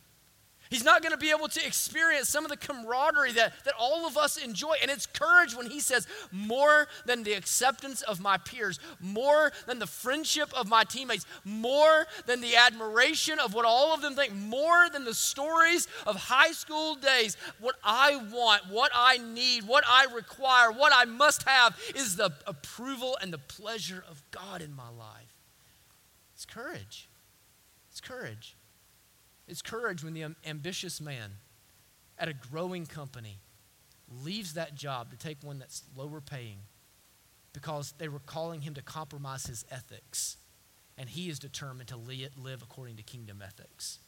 He's 0.71 0.85
not 0.85 1.01
going 1.01 1.11
to 1.11 1.17
be 1.17 1.31
able 1.31 1.49
to 1.49 1.65
experience 1.67 2.29
some 2.29 2.45
of 2.45 2.49
the 2.49 2.55
camaraderie 2.55 3.33
that, 3.33 3.51
that 3.65 3.73
all 3.77 4.07
of 4.07 4.15
us 4.15 4.37
enjoy. 4.37 4.75
And 4.81 4.89
it's 4.89 5.05
courage 5.05 5.53
when 5.53 5.69
he 5.69 5.81
says, 5.81 6.07
more 6.31 6.87
than 7.05 7.23
the 7.23 7.33
acceptance 7.33 8.01
of 8.03 8.21
my 8.21 8.37
peers, 8.37 8.79
more 9.01 9.51
than 9.67 9.79
the 9.79 9.85
friendship 9.85 10.49
of 10.57 10.69
my 10.69 10.85
teammates, 10.85 11.25
more 11.43 12.07
than 12.25 12.39
the 12.39 12.55
admiration 12.55 13.37
of 13.37 13.53
what 13.53 13.65
all 13.65 13.93
of 13.93 14.01
them 14.01 14.15
think, 14.15 14.33
more 14.33 14.87
than 14.89 15.03
the 15.03 15.13
stories 15.13 15.89
of 16.07 16.15
high 16.15 16.53
school 16.53 16.95
days. 16.95 17.35
What 17.59 17.75
I 17.83 18.15
want, 18.31 18.69
what 18.69 18.91
I 18.95 19.17
need, 19.17 19.67
what 19.67 19.83
I 19.85 20.05
require, 20.15 20.71
what 20.71 20.93
I 20.95 21.03
must 21.03 21.43
have 21.43 21.77
is 21.95 22.15
the 22.15 22.31
approval 22.47 23.17
and 23.21 23.33
the 23.33 23.39
pleasure 23.39 24.05
of 24.09 24.23
God 24.31 24.61
in 24.61 24.73
my 24.73 24.87
life. 24.87 25.35
It's 26.33 26.45
courage. 26.45 27.09
It's 27.89 27.99
courage. 27.99 28.55
It's 29.47 29.61
courage 29.61 30.03
when 30.03 30.13
the 30.13 30.35
ambitious 30.45 31.01
man 31.01 31.31
at 32.17 32.29
a 32.29 32.33
growing 32.33 32.85
company 32.85 33.39
leaves 34.23 34.53
that 34.53 34.75
job 34.75 35.11
to 35.11 35.17
take 35.17 35.43
one 35.43 35.59
that's 35.59 35.83
lower 35.95 36.21
paying 36.21 36.59
because 37.53 37.93
they 37.97 38.07
were 38.07 38.19
calling 38.19 38.61
him 38.61 38.73
to 38.75 38.81
compromise 38.81 39.45
his 39.45 39.65
ethics. 39.71 40.37
And 40.97 41.09
he 41.09 41.29
is 41.29 41.39
determined 41.39 41.89
to 41.89 41.97
live 41.97 42.61
according 42.61 42.97
to 42.97 43.03
kingdom 43.03 43.41
ethics. 43.41 43.99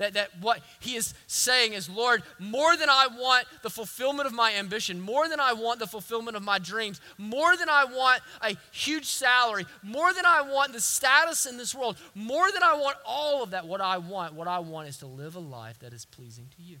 That, 0.00 0.14
that 0.14 0.30
what 0.40 0.60
he 0.80 0.96
is 0.96 1.12
saying 1.26 1.74
is, 1.74 1.90
Lord, 1.90 2.22
more 2.38 2.74
than 2.74 2.88
I 2.88 3.06
want 3.06 3.44
the 3.62 3.68
fulfillment 3.68 4.26
of 4.26 4.32
my 4.32 4.54
ambition, 4.54 4.98
more 4.98 5.28
than 5.28 5.38
I 5.38 5.52
want 5.52 5.78
the 5.78 5.86
fulfillment 5.86 6.38
of 6.38 6.42
my 6.42 6.58
dreams, 6.58 7.02
more 7.18 7.54
than 7.54 7.68
I 7.68 7.84
want 7.84 8.22
a 8.40 8.56
huge 8.72 9.04
salary, 9.04 9.66
more 9.82 10.14
than 10.14 10.24
I 10.24 10.40
want 10.40 10.72
the 10.72 10.80
status 10.80 11.44
in 11.44 11.58
this 11.58 11.74
world, 11.74 11.98
more 12.14 12.50
than 12.50 12.62
I 12.62 12.78
want 12.78 12.96
all 13.04 13.42
of 13.42 13.50
that, 13.50 13.66
what 13.66 13.82
I 13.82 13.98
want, 13.98 14.32
what 14.32 14.48
I 14.48 14.60
want 14.60 14.88
is 14.88 14.96
to 15.00 15.06
live 15.06 15.36
a 15.36 15.38
life 15.38 15.78
that 15.80 15.92
is 15.92 16.06
pleasing 16.06 16.48
to 16.56 16.62
you. 16.62 16.78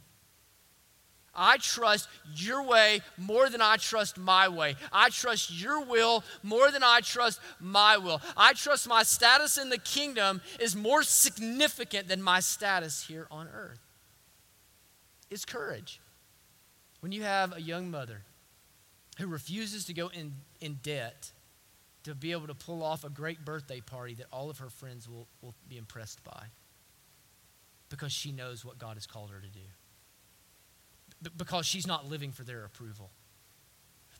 I 1.34 1.58
trust 1.58 2.08
your 2.34 2.62
way 2.62 3.00
more 3.16 3.48
than 3.48 3.62
I 3.62 3.76
trust 3.76 4.18
my 4.18 4.48
way. 4.48 4.76
I 4.92 5.10
trust 5.10 5.50
your 5.50 5.84
will 5.84 6.24
more 6.42 6.70
than 6.70 6.82
I 6.82 7.00
trust 7.00 7.40
my 7.60 7.96
will. 7.98 8.20
I 8.36 8.52
trust 8.52 8.88
my 8.88 9.02
status 9.04 9.56
in 9.56 9.68
the 9.68 9.78
kingdom 9.78 10.40
is 10.58 10.74
more 10.74 11.02
significant 11.02 12.08
than 12.08 12.20
my 12.20 12.40
status 12.40 13.06
here 13.06 13.28
on 13.30 13.48
earth. 13.48 13.80
It's 15.30 15.44
courage. 15.44 16.00
When 17.00 17.12
you 17.12 17.22
have 17.22 17.56
a 17.56 17.62
young 17.62 17.90
mother 17.90 18.22
who 19.18 19.28
refuses 19.28 19.84
to 19.86 19.94
go 19.94 20.08
in, 20.08 20.34
in 20.60 20.80
debt 20.82 21.30
to 22.02 22.14
be 22.14 22.32
able 22.32 22.48
to 22.48 22.54
pull 22.54 22.82
off 22.82 23.04
a 23.04 23.10
great 23.10 23.44
birthday 23.44 23.80
party 23.80 24.14
that 24.14 24.26
all 24.32 24.50
of 24.50 24.58
her 24.58 24.70
friends 24.70 25.08
will, 25.08 25.28
will 25.42 25.54
be 25.68 25.76
impressed 25.76 26.24
by 26.24 26.46
because 27.88 28.12
she 28.12 28.32
knows 28.32 28.64
what 28.64 28.78
God 28.78 28.96
has 28.96 29.06
called 29.06 29.30
her 29.30 29.40
to 29.40 29.48
do 29.48 29.60
because 31.36 31.66
she's 31.66 31.86
not 31.86 32.08
living 32.08 32.32
for 32.32 32.44
their 32.44 32.64
approval. 32.64 33.10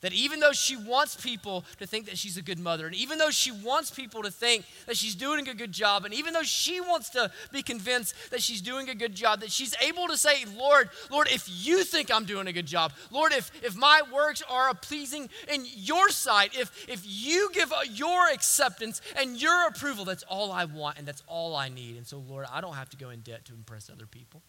That 0.01 0.15
even 0.15 0.41
though 0.41 0.53
she 0.53 0.77
wants 0.77 1.15
people 1.15 1.65
to 1.79 1.87
think 1.87 2.07
that 2.07 2.17
she's 2.17 2.39
a 2.39 2.43
good 2.43 2.59
mother, 2.59 2.87
and 2.87 2.97
even 2.97 3.19
though 3.19 3.31
she 3.31 3.53
wants 3.53 3.91
people 3.91 4.23
to 4.23 4.31
think 4.31 4.65
that 4.87 4.97
she's 4.97 5.15
doing 5.15 5.47
a 5.47 5.55
good 5.55 5.73
job, 5.73 6.07
and 6.07 6.15
even 6.15 6.33
though 6.33 6.43
she 6.43 6.81
wants 6.81 7.11
to 7.11 7.31
be 7.53 7.63
convinced 7.63 8.15
that 8.31 8.43
she's 8.43 8.63
doing 8.63 8.89
a 8.89 8.95
good 8.95 9.15
job, 9.15 9.41
that 9.41 9.53
she's 9.53 9.75
able 9.83 10.07
to 10.09 10.17
say, 10.17 10.45
Lord, 10.57 10.89
Lord, 11.11 11.29
if 11.31 11.47
you 11.51 11.85
think 11.85 12.11
I'm 12.11 12.25
doing 12.25 12.47
a 12.47 12.53
good 12.53 12.65
job, 12.65 12.93
Lord, 13.11 13.33
if, 13.33 13.51
if 13.63 13.77
my 13.77 14.01
works 14.11 14.43
are 14.49 14.73
pleasing 14.73 15.29
in 15.53 15.67
your 15.75 16.09
sight, 16.09 16.59
if, 16.59 16.89
if 16.89 17.03
you 17.05 17.51
give 17.53 17.71
your 17.93 18.31
acceptance 18.31 19.03
and 19.19 19.41
your 19.41 19.69
approval, 19.69 20.07
that's 20.07 20.23
all 20.23 20.51
I 20.51 20.65
want 20.65 20.99
and 20.99 21.07
that's 21.07 21.23
all 21.27 21.55
I 21.55 21.69
need. 21.69 21.99
And 21.99 22.07
so, 22.07 22.19
Lord, 22.27 22.47
I 22.51 22.63
don't 22.63 22.75
have 22.75 22.89
to 22.91 22.97
go 22.97 23.11
in 23.11 23.21
debt 23.21 23.45
to 23.47 23.53
impress 23.53 23.91
other 23.91 24.07
people. 24.07 24.41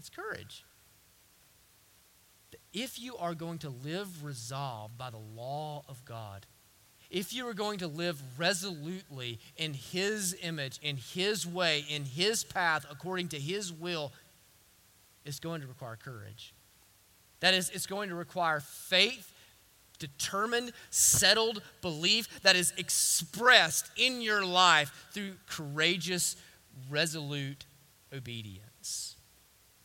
It's 0.00 0.10
courage 0.10 0.64
if 2.72 2.98
you 2.98 3.16
are 3.16 3.34
going 3.34 3.58
to 3.58 3.68
live 3.68 4.24
resolved 4.24 4.96
by 4.96 5.10
the 5.10 5.18
law 5.18 5.84
of 5.88 6.04
God, 6.04 6.46
if 7.10 7.34
you 7.34 7.46
are 7.46 7.54
going 7.54 7.78
to 7.80 7.86
live 7.86 8.20
resolutely 8.38 9.38
in 9.58 9.74
His 9.74 10.34
image, 10.42 10.80
in 10.82 10.96
His 10.96 11.46
way, 11.46 11.84
in 11.90 12.04
His 12.04 12.42
path, 12.42 12.86
according 12.90 13.28
to 13.28 13.38
His 13.38 13.70
will, 13.72 14.12
it's 15.24 15.38
going 15.38 15.60
to 15.60 15.66
require 15.66 15.96
courage. 15.96 16.54
That 17.40 17.54
is, 17.54 17.68
it's 17.70 17.86
going 17.86 18.08
to 18.08 18.14
require 18.14 18.60
faith, 18.60 19.30
determined, 19.98 20.72
settled 20.90 21.60
belief 21.82 22.40
that 22.42 22.56
is 22.56 22.72
expressed 22.78 23.90
in 23.96 24.22
your 24.22 24.44
life 24.44 25.08
through 25.12 25.34
courageous, 25.46 26.36
resolute 26.88 27.66
obedience. 28.14 29.16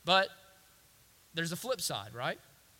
But 0.06 0.30
there's 1.34 1.52
a 1.52 1.58
flip 1.58 1.82
side, 1.82 2.13
right? 2.13 2.39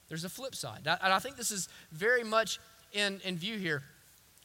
There's 0.10 0.24
a 0.24 0.30
flip 0.30 0.56
side. 0.56 0.82
And 0.86 1.14
I 1.14 1.20
think 1.20 1.36
this 1.36 1.52
is 1.52 1.68
very 1.92 2.24
much 2.24 2.60
in, 2.94 3.20
in 3.24 3.38
view 3.38 3.58
here. 3.58 3.84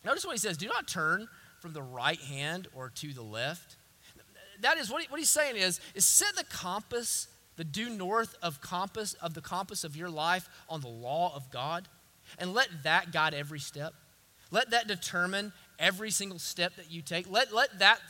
Notice 0.05 0.25
what 0.25 0.33
he 0.33 0.39
says 0.39 0.57
do 0.57 0.67
not 0.67 0.89
turn 0.89 1.29
from 1.61 1.73
the 1.73 1.83
right 1.83 2.21
hand 2.21 2.69
or 2.75 2.91
to 2.91 3.13
the 3.13 3.23
left. 3.23 3.77
That 4.61 4.79
is 4.79 4.91
what, 4.91 5.03
he, 5.03 5.09
what 5.09 5.19
he's 5.19 5.31
saying 5.31 5.57
is, 5.57 5.81
is 5.95 6.05
set 6.05 6.37
the 6.37 6.45
compass, 6.45 7.29
the 7.57 7.65
due 7.65 7.91
north 7.91 8.37
of 8.43 8.61
compass 8.61 9.15
of 9.15 9.35
the 9.35 9.41
compass 9.41 9.85
of 9.85 9.97
your 9.97 10.11
life 10.11 10.49
on 10.69 10.81
the 10.81 10.89
law 10.89 11.33
of 11.35 11.51
God, 11.51 11.89
and 12.39 12.53
let 12.53 12.69
that 12.85 13.13
guide 13.13 13.35
every 13.35 13.59
step. 13.59 13.95
Let 14.51 14.71
that 14.71 14.87
determine 14.87 15.53
every 15.79 16.11
single 16.11 16.39
step 16.39 16.77
that 16.77 16.91
you 16.91 17.03
take. 17.03 17.29
Let, 17.29 17.53
let 17.53 17.79
that 17.79 18.01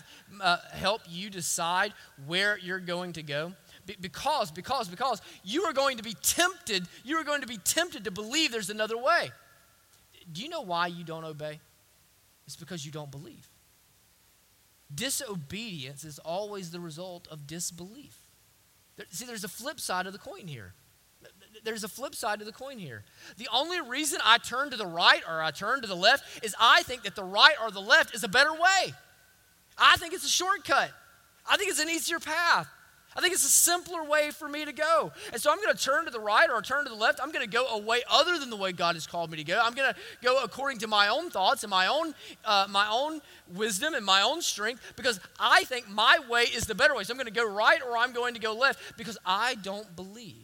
uh, 0.41 0.59
help 0.73 1.03
you 1.09 1.31
decide 1.31 1.93
where 2.27 2.59
you're 2.59 2.81
going 2.81 3.13
to 3.15 3.23
go 3.23 3.53
because, 4.01 4.51
because, 4.51 4.89
because 4.89 5.21
you 5.43 5.65
are 5.65 5.73
going 5.73 5.97
to 5.97 6.03
be 6.03 6.15
tempted, 6.23 6.87
you 7.05 7.17
are 7.19 7.25
going 7.25 7.41
to 7.41 7.47
be 7.47 7.59
tempted 7.59 8.05
to 8.05 8.11
believe 8.11 8.53
there's 8.53 8.71
another 8.71 8.97
way. 8.97 9.31
Do 10.31 10.43
you 10.43 10.49
know 10.49 10.63
why 10.63 10.87
you 10.89 11.05
don't 11.05 11.25
obey? 11.25 11.61
It's 12.47 12.57
because 12.57 12.85
you 12.85 12.93
don't 12.93 13.11
believe. 13.11 13.49
Disobedience 14.95 16.05
is 16.05 16.19
always 16.19 16.71
the 16.71 16.81
result 16.81 17.27
of 17.29 17.47
disbelief. 17.47 18.17
See, 19.11 19.25
there's 19.25 19.45
a 19.45 19.49
flip 19.49 19.81
side 19.81 20.07
of 20.07 20.13
the 20.13 20.19
coin 20.19 20.47
here. 20.47 20.75
There's 21.65 21.85
a 21.85 21.89
flip 21.89 22.15
side 22.15 22.41
to 22.41 22.45
the 22.45 22.53
coin 22.53 22.79
here. 22.79 23.05
The 23.37 23.49
only 23.53 23.81
reason 23.81 24.19
I 24.25 24.39
turn 24.39 24.71
to 24.71 24.77
the 24.77 24.87
right 24.87 25.23
or 25.29 25.43
I 25.43 25.51
turn 25.51 25.81
to 25.83 25.87
the 25.87 25.95
left 25.95 26.45
is 26.45 26.55
I 26.61 26.83
think 26.83 27.05
that 27.05 27.15
the 27.15 27.25
right 27.25 27.55
or 27.63 27.71
the 27.71 27.81
left 27.81 28.15
is 28.15 28.25
a 28.25 28.29
better 28.29 28.53
way. 28.53 28.95
I 29.79 29.97
think 29.97 30.13
it's 30.13 30.25
a 30.25 30.29
shortcut. 30.29 30.91
I 31.49 31.57
think 31.57 31.71
it's 31.71 31.81
an 31.81 31.89
easier 31.89 32.19
path. 32.19 32.69
I 33.17 33.21
think 33.21 33.35
it's 33.35 33.45
a 33.45 33.49
simpler 33.49 34.05
way 34.05 34.31
for 34.31 34.49
me 34.49 34.65
to 34.65 34.73
go. 34.73 35.13
And 35.33 35.41
so 35.41 35.51
I'm 35.51 35.59
going 35.59 35.75
to 35.75 35.83
turn 35.83 36.05
to 36.07 36.11
the 36.11 36.21
right 36.21 36.49
or 36.51 36.63
turn 36.63 36.85
to 36.85 36.91
the 36.91 36.97
left. 36.97 37.21
I'm 37.23 37.31
going 37.31 37.45
to 37.45 37.51
go 37.51 37.67
a 37.67 37.79
way 37.79 38.03
other 38.11 38.39
than 38.39 38.51
the 38.51 38.57
way 38.57 38.73
God 38.73 38.95
has 38.95 39.07
called 39.07 39.31
me 39.31 39.37
to 39.37 39.45
go. 39.45 39.61
I'm 39.63 39.75
going 39.75 39.93
to 39.93 39.99
go 40.23 40.43
according 40.43 40.79
to 40.79 40.87
my 40.87 41.09
own 41.09 41.31
thoughts 41.31 41.63
and 41.63 41.71
my 41.71 41.87
own, 41.87 42.15
uh, 42.45 42.67
my 42.71 42.89
own 42.91 43.21
wisdom 43.55 43.95
and 43.95 44.05
my 44.05 44.23
own 44.23 44.41
strength 44.43 44.95
because 44.97 45.21
I 45.39 45.65
think 45.65 45.89
my 45.89 46.19
way 46.29 46.43
is 46.43 46.65
the 46.65 46.75
better 46.75 46.95
way. 46.95 47.05
So 47.05 47.13
I'm 47.13 47.19
going 47.19 47.27
to 47.27 47.33
go 47.33 47.49
right 47.49 47.81
or 47.87 47.97
I'm 47.97 48.13
going 48.13 48.35
to 48.35 48.41
go 48.41 48.55
left 48.55 48.97
because 48.97 49.19
I 49.27 49.57
don't 49.57 49.95
believe. 49.95 50.42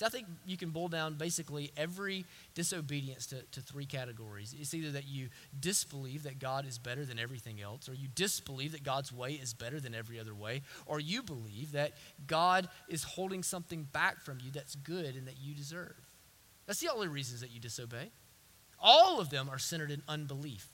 See, 0.00 0.06
I 0.06 0.08
think 0.08 0.28
you 0.46 0.56
can 0.56 0.70
boil 0.70 0.88
down 0.88 1.16
basically 1.16 1.72
every 1.76 2.24
disobedience 2.54 3.26
to, 3.26 3.42
to 3.52 3.60
three 3.60 3.84
categories. 3.84 4.54
It's 4.58 4.72
either 4.72 4.92
that 4.92 5.06
you 5.06 5.28
disbelieve 5.60 6.22
that 6.22 6.38
God 6.38 6.66
is 6.66 6.78
better 6.78 7.04
than 7.04 7.18
everything 7.18 7.60
else, 7.60 7.86
or 7.86 7.92
you 7.92 8.08
disbelieve 8.14 8.72
that 8.72 8.82
God's 8.82 9.12
way 9.12 9.32
is 9.32 9.52
better 9.52 9.78
than 9.78 9.94
every 9.94 10.18
other 10.18 10.34
way, 10.34 10.62
or 10.86 11.00
you 11.00 11.22
believe 11.22 11.72
that 11.72 11.92
God 12.26 12.70
is 12.88 13.02
holding 13.02 13.42
something 13.42 13.82
back 13.92 14.22
from 14.22 14.38
you 14.42 14.50
that's 14.50 14.74
good 14.74 15.16
and 15.16 15.26
that 15.26 15.38
you 15.38 15.54
deserve. 15.54 15.94
That's 16.66 16.80
the 16.80 16.90
only 16.90 17.08
reasons 17.08 17.42
that 17.42 17.50
you 17.50 17.60
disobey. 17.60 18.10
All 18.78 19.20
of 19.20 19.28
them 19.28 19.50
are 19.50 19.58
centered 19.58 19.90
in 19.90 20.02
unbelief. 20.08 20.66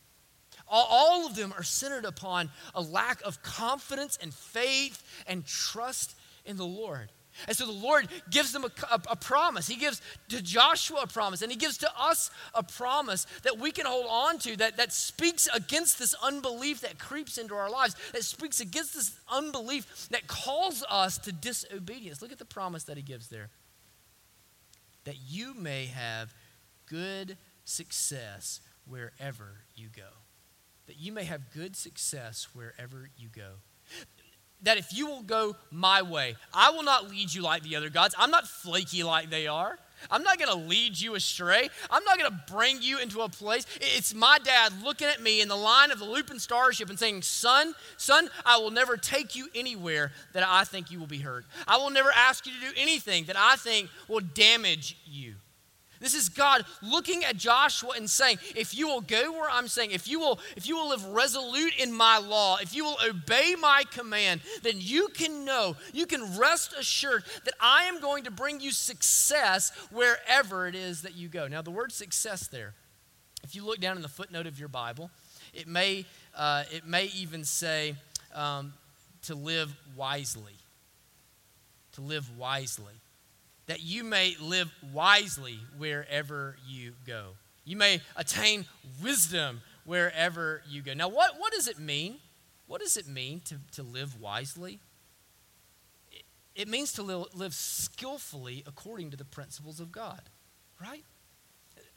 All 0.68 1.26
of 1.26 1.34
them 1.34 1.52
are 1.52 1.64
centered 1.64 2.04
upon 2.04 2.48
a 2.76 2.80
lack 2.80 3.22
of 3.22 3.42
confidence 3.42 4.20
and 4.22 4.32
faith 4.32 5.02
and 5.26 5.44
trust 5.44 6.14
in 6.44 6.56
the 6.56 6.64
Lord. 6.64 7.10
And 7.46 7.57
so 7.57 7.66
the 7.66 7.72
Lord 7.72 8.09
gives 8.31 8.53
them 8.53 8.64
a, 8.64 8.70
a, 8.90 9.01
a, 9.11 9.16
promise. 9.16 9.66
He 9.68 9.77
gives 9.77 10.01
to 10.29 10.42
Joshua 10.42 11.01
a 11.03 11.07
promise, 11.07 11.42
and 11.42 11.51
He 11.51 11.59
gives 11.59 11.79
to 11.79 11.90
us 11.99 12.31
a 12.55 12.62
promise 12.62 13.27
that 13.42 13.59
we 13.59 13.70
can 13.70 13.87
hold 13.87 14.07
on 14.09 14.38
to 14.40 14.57
that, 14.57 14.77
that 14.79 14.92
speaks 14.92 15.49
against 15.55 15.99
this 15.99 16.14
unbelief 16.22 16.81
that 16.81 16.99
creeps 16.99 17.38
into 17.38 17.55
our 17.55 17.70
lives, 17.70 17.94
that 18.12 18.25
speaks 18.25 18.61
against 18.61 18.94
this 18.94 19.16
unbelief 19.31 20.09
that 20.11 20.27
calls 20.27 20.85
us 20.88 21.18
to 21.18 21.33
disobedience. 21.33 22.22
Look 22.22 22.33
at 22.33 22.38
the 22.38 22.44
promise 22.44 22.85
that 22.85 22.96
He 22.96 23.03
gives 23.03 23.29
there 23.29 23.51
that 25.05 25.16
you 25.29 25.55
may 25.55 25.87
have 25.87 26.35
good 26.87 27.37
success 27.64 28.61
wherever 28.87 29.62
you 29.77 29.88
go. 29.94 30.03
That 30.87 30.99
you 30.99 31.12
may 31.12 31.25
have 31.25 31.53
good 31.53 31.77
success 31.77 32.49
wherever 32.53 33.09
you 33.16 33.29
go 33.29 33.53
that 34.62 34.79
if 34.79 34.97
you 34.97 35.07
will 35.07 35.23
go 35.23 35.57
my 35.71 36.03
way, 36.03 36.37
I 36.53 36.71
will 36.71 36.83
not 36.83 37.11
lead 37.11 37.33
you 37.33 37.42
like 37.42 37.62
the 37.62 37.77
other 37.77 37.90
gods. 37.90 38.14
I'm 38.19 38.31
not 38.31 38.47
flaky 38.47 39.03
like 39.03 39.31
they 39.31 39.47
are. 39.47 39.79
I'm 40.11 40.23
not 40.23 40.38
going 40.38 40.51
to 40.51 40.69
lead 40.69 40.99
you 41.01 41.14
astray. 41.14 41.69
I'm 41.90 42.05
not 42.05 42.19
going 42.19 42.31
to 42.31 42.53
bring 42.53 42.83
you 42.83 42.99
into 42.99 43.23
a 43.23 43.29
place. 43.29 43.66
It's 43.81 44.14
my 44.14 44.38
dad 44.42 44.73
looking 44.83 45.07
at 45.07 45.23
me 45.23 45.40
in 45.40 45.49
the 45.49 45.57
line 45.57 45.90
of 45.90 45.99
the 45.99 46.05
Looping 46.05 46.38
Starship 46.38 46.90
and 46.90 46.99
saying, 46.99 47.23
Son, 47.23 47.75
son, 47.97 48.29
I 48.45 48.59
will 48.59 48.71
never 48.71 48.97
take 48.97 49.35
you 49.35 49.49
anywhere 49.55 50.12
that 50.33 50.45
I 50.47 50.64
think 50.64 50.90
you 50.90 50.99
will 50.99 51.07
be 51.07 51.19
hurt. 51.19 51.45
I 51.66 51.79
will 51.79 51.90
never 51.90 52.11
ask 52.14 52.47
you 52.47 52.53
to 52.53 52.61
do 52.61 52.73
anything 52.77 53.25
that 53.25 53.37
I 53.38 53.57
think 53.57 53.88
will 54.09 54.21
damage 54.21 54.97
you. 55.07 55.35
This 56.00 56.14
is 56.14 56.28
God 56.28 56.64
looking 56.82 57.24
at 57.24 57.37
Joshua 57.37 57.92
and 57.96 58.09
saying, 58.09 58.38
if 58.54 58.76
you 58.76 58.87
will 58.87 59.00
go 59.00 59.32
where 59.32 59.50
I'm 59.50 59.68
saying, 59.68 59.92
if 59.92 60.06
you 60.09 60.20
will, 60.20 60.38
if 60.56 60.68
you 60.68 60.76
will 60.76 60.90
live 60.90 61.04
resolute 61.06 61.74
in 61.78 61.92
my 61.92 62.18
law, 62.18 62.59
if 62.61 62.74
you 62.74 62.85
will 62.85 62.98
obey 63.09 63.54
my 63.59 63.85
command, 63.90 64.40
then 64.62 64.74
you 64.76 65.09
can 65.09 65.44
know, 65.44 65.76
you 65.92 66.06
can 66.06 66.38
rest 66.38 66.74
assured 66.78 67.24
that 67.44 67.54
I 67.61 67.85
am 67.85 68.00
going 68.00 68.24
to 68.24 68.30
bring 68.30 68.61
you 68.61 68.70
success 68.70 69.72
wherever 69.90 70.66
it 70.66 70.74
is 70.74 71.02
that 71.02 71.16
you 71.16 71.28
go. 71.28 71.48
Now, 71.48 71.62
the 71.62 71.70
word 71.70 71.92
success 71.92 72.46
there, 72.48 72.74
if 73.42 73.54
you 73.54 73.64
look 73.64 73.80
down 73.80 73.96
in 73.96 74.02
the 74.02 74.09
footnote 74.09 74.46
of 74.46 74.59
your 74.59 74.68
Bible, 74.68 75.11
it 75.54 75.66
may, 75.66 76.04
uh, 76.35 76.64
it 76.70 76.87
may 76.87 77.06
even 77.16 77.44
say 77.44 77.94
um, 78.35 78.74
to 79.22 79.35
live 79.35 79.74
wisely. 79.96 80.52
To 81.92 82.02
live 82.02 82.37
wisely 82.37 82.92
that 83.66 83.83
you 83.83 84.05
may 84.05 84.37
live 84.40 84.70
wisely 84.92 85.59
wherever 85.76 86.57
you 86.66 86.92
go. 87.07 87.31
You 87.64 87.76
may 87.76 88.00
attain 88.16 88.64
wisdom 89.02 89.61
wherever 89.85 90.62
you 90.68 90.83
go. 90.83 90.94
Now, 90.94 91.09
what, 91.09 91.38
what 91.38 91.52
does 91.52 91.68
it 91.68 91.79
mean? 91.79 92.16
What 92.66 92.81
does 92.81 92.96
it 92.96 93.07
mean 93.07 93.40
to, 93.46 93.57
to 93.72 93.83
live 93.83 94.20
wisely? 94.20 94.81
It, 96.11 96.22
it 96.55 96.68
means 96.68 96.92
to 96.94 97.02
live, 97.02 97.26
live 97.35 97.55
skillfully 97.55 98.62
according 98.66 99.11
to 99.11 99.16
the 99.16 99.24
principles 99.24 99.81
of 99.81 99.90
God, 99.90 100.22
right? 100.81 101.05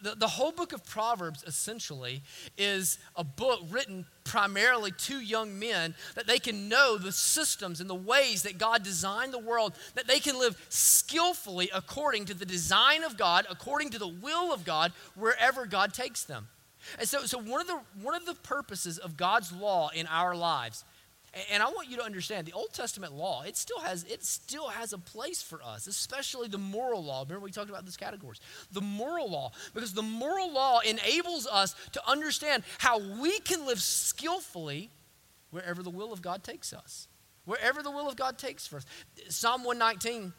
The, 0.01 0.15
the 0.15 0.27
whole 0.27 0.51
book 0.51 0.71
of 0.71 0.85
Proverbs 0.85 1.43
essentially 1.43 2.21
is 2.57 2.99
a 3.15 3.23
book 3.23 3.61
written 3.69 4.05
primarily 4.23 4.91
to 4.91 5.19
young 5.19 5.59
men 5.59 5.95
that 6.15 6.27
they 6.27 6.39
can 6.39 6.69
know 6.69 6.97
the 6.97 7.11
systems 7.11 7.81
and 7.81 7.89
the 7.89 7.95
ways 7.95 8.43
that 8.43 8.57
God 8.57 8.83
designed 8.83 9.33
the 9.33 9.39
world, 9.39 9.73
that 9.95 10.07
they 10.07 10.19
can 10.19 10.39
live 10.39 10.55
skillfully 10.69 11.69
according 11.73 12.25
to 12.25 12.33
the 12.33 12.45
design 12.45 13.03
of 13.03 13.17
God, 13.17 13.45
according 13.49 13.89
to 13.91 13.99
the 13.99 14.07
will 14.07 14.53
of 14.53 14.63
God, 14.63 14.93
wherever 15.15 15.65
God 15.65 15.93
takes 15.93 16.23
them. 16.23 16.47
And 16.97 17.07
so, 17.07 17.25
so 17.25 17.37
one, 17.37 17.61
of 17.61 17.67
the, 17.67 17.79
one 18.01 18.15
of 18.15 18.25
the 18.25 18.35
purposes 18.35 18.97
of 18.97 19.17
God's 19.17 19.51
law 19.51 19.89
in 19.93 20.07
our 20.07 20.35
lives 20.35 20.85
and 21.51 21.61
I 21.61 21.67
want 21.67 21.89
you 21.89 21.97
to 21.97 22.03
understand 22.03 22.47
the 22.47 22.53
Old 22.53 22.73
Testament 22.73 23.13
law, 23.13 23.43
it 23.43 23.55
still 23.55 23.79
has 23.79 24.03
it 24.05 24.23
still 24.23 24.69
has 24.69 24.93
a 24.93 24.97
place 24.97 25.41
for 25.41 25.61
us, 25.63 25.87
especially 25.87 26.47
the 26.47 26.57
moral 26.57 27.03
law. 27.03 27.21
Remember 27.21 27.45
we 27.45 27.51
talked 27.51 27.69
about 27.69 27.85
these 27.85 27.97
categories. 27.97 28.39
The 28.71 28.81
moral 28.81 29.29
law 29.29 29.51
because 29.73 29.93
the 29.93 30.01
moral 30.01 30.51
law 30.51 30.79
enables 30.79 31.45
us 31.45 31.75
to 31.93 32.09
understand 32.09 32.63
how 32.79 32.99
we 33.21 33.39
can 33.39 33.65
live 33.65 33.81
skillfully 33.81 34.89
wherever 35.51 35.83
the 35.83 35.89
will 35.89 36.11
of 36.11 36.21
God 36.21 36.43
takes 36.43 36.73
us. 36.73 37.07
Wherever 37.45 37.83
the 37.83 37.91
will 37.91 38.07
of 38.07 38.15
God 38.15 38.37
takes 38.37 38.71
us. 38.73 38.85
Psalm 39.29 39.63
119 39.63 40.33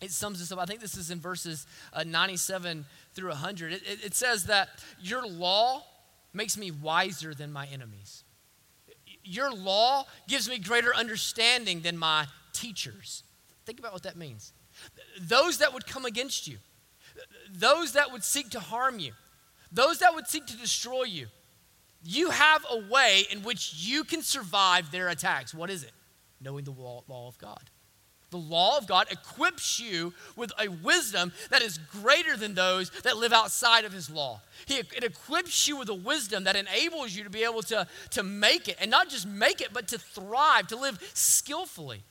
it 0.00 0.10
sums 0.10 0.38
this 0.38 0.50
up. 0.50 0.58
I 0.58 0.64
think 0.64 0.80
this 0.80 0.96
is 0.96 1.10
in 1.10 1.20
verses 1.20 1.66
uh, 1.92 2.04
97 2.04 2.86
through 3.12 3.28
100. 3.28 3.74
It, 3.74 3.82
it, 3.86 4.04
it 4.06 4.14
says 4.14 4.46
that 4.46 4.70
your 4.98 5.26
law 5.26 5.84
makes 6.32 6.56
me 6.56 6.70
wiser 6.70 7.34
than 7.34 7.52
my 7.52 7.66
enemies 7.66 8.24
your 9.24 9.52
law 9.52 10.06
gives 10.28 10.48
me 10.48 10.58
greater 10.58 10.94
understanding 10.94 11.80
than 11.80 11.96
my 11.96 12.26
teachers. 12.52 13.22
Think 13.66 13.78
about 13.78 13.92
what 13.92 14.02
that 14.04 14.16
means. 14.16 14.52
Those 15.20 15.58
that 15.58 15.74
would 15.74 15.86
come 15.86 16.04
against 16.04 16.48
you, 16.48 16.58
those 17.52 17.92
that 17.92 18.12
would 18.12 18.24
seek 18.24 18.50
to 18.50 18.60
harm 18.60 18.98
you, 18.98 19.12
those 19.70 19.98
that 19.98 20.14
would 20.14 20.26
seek 20.26 20.46
to 20.46 20.56
destroy 20.56 21.04
you, 21.04 21.26
you 22.02 22.30
have 22.30 22.64
a 22.70 22.78
way 22.90 23.24
in 23.30 23.42
which 23.42 23.74
you 23.76 24.04
can 24.04 24.22
survive 24.22 24.90
their 24.90 25.08
attacks. 25.08 25.54
What 25.54 25.70
is 25.70 25.82
it? 25.82 25.92
Knowing 26.40 26.64
the 26.64 26.70
law, 26.70 27.02
of 27.28 27.38
God. 27.38 27.70
The 28.30 28.38
law 28.38 28.78
of 28.78 28.86
God 28.86 29.08
equips 29.10 29.80
you 29.80 30.14
with 30.36 30.52
a 30.58 30.68
wisdom 30.68 31.32
that 31.50 31.62
is 31.62 31.78
greater 31.78 32.36
than 32.36 32.54
those 32.54 32.90
that 33.02 33.16
live 33.16 33.32
outside 33.32 33.84
of 33.84 33.92
his 33.92 34.08
law. 34.08 34.40
He, 34.66 34.76
it 34.78 35.02
equips 35.02 35.66
you 35.66 35.76
with 35.76 35.88
a 35.88 35.94
wisdom 35.94 36.44
that 36.44 36.54
enables 36.54 37.14
you 37.14 37.24
to 37.24 37.30
be 37.30 37.42
able 37.42 37.62
to, 37.62 37.86
to 38.10 38.22
make 38.22 38.68
it, 38.68 38.76
and 38.80 38.90
not 38.90 39.08
just 39.08 39.26
make 39.26 39.60
it, 39.60 39.72
but 39.72 39.88
to 39.88 39.98
thrive, 39.98 40.68
to 40.68 40.76
live 40.76 41.00
skillfully. 41.14 42.02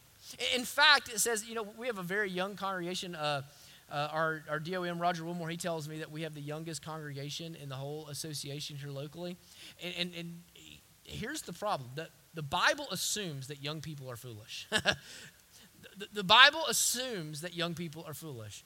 In 0.55 0.65
fact, 0.65 1.09
it 1.09 1.19
says, 1.19 1.45
you 1.47 1.55
know, 1.55 1.65
we 1.77 1.87
have 1.87 1.97
a 1.97 2.03
very 2.03 2.29
young 2.29 2.55
congregation. 2.55 3.15
Uh, 3.15 3.43
uh, 3.91 4.07
our, 4.11 4.43
our 4.49 4.59
DOM, 4.59 4.99
Roger 4.99 5.25
Wilmore, 5.25 5.49
he 5.49 5.57
tells 5.57 5.89
me 5.89 5.97
that 5.99 6.11
we 6.11 6.21
have 6.21 6.35
the 6.35 6.41
youngest 6.41 6.83
congregation 6.83 7.55
in 7.55 7.69
the 7.69 7.75
whole 7.75 8.07
association 8.09 8.75
here 8.75 8.91
locally. 8.91 9.35
And, 9.83 9.93
and, 9.97 10.13
and 10.15 10.39
here's 11.03 11.41
the 11.41 11.53
problem 11.53 11.89
the, 11.95 12.09
the 12.33 12.43
Bible 12.43 12.87
assumes 12.91 13.47
that 13.47 13.63
young 13.63 13.81
people 13.81 14.09
are 14.09 14.15
foolish. 14.15 14.67
the, 15.99 16.07
the 16.13 16.23
Bible 16.23 16.63
assumes 16.67 17.41
that 17.41 17.53
young 17.53 17.75
people 17.75 18.03
are 18.07 18.13
foolish. 18.13 18.63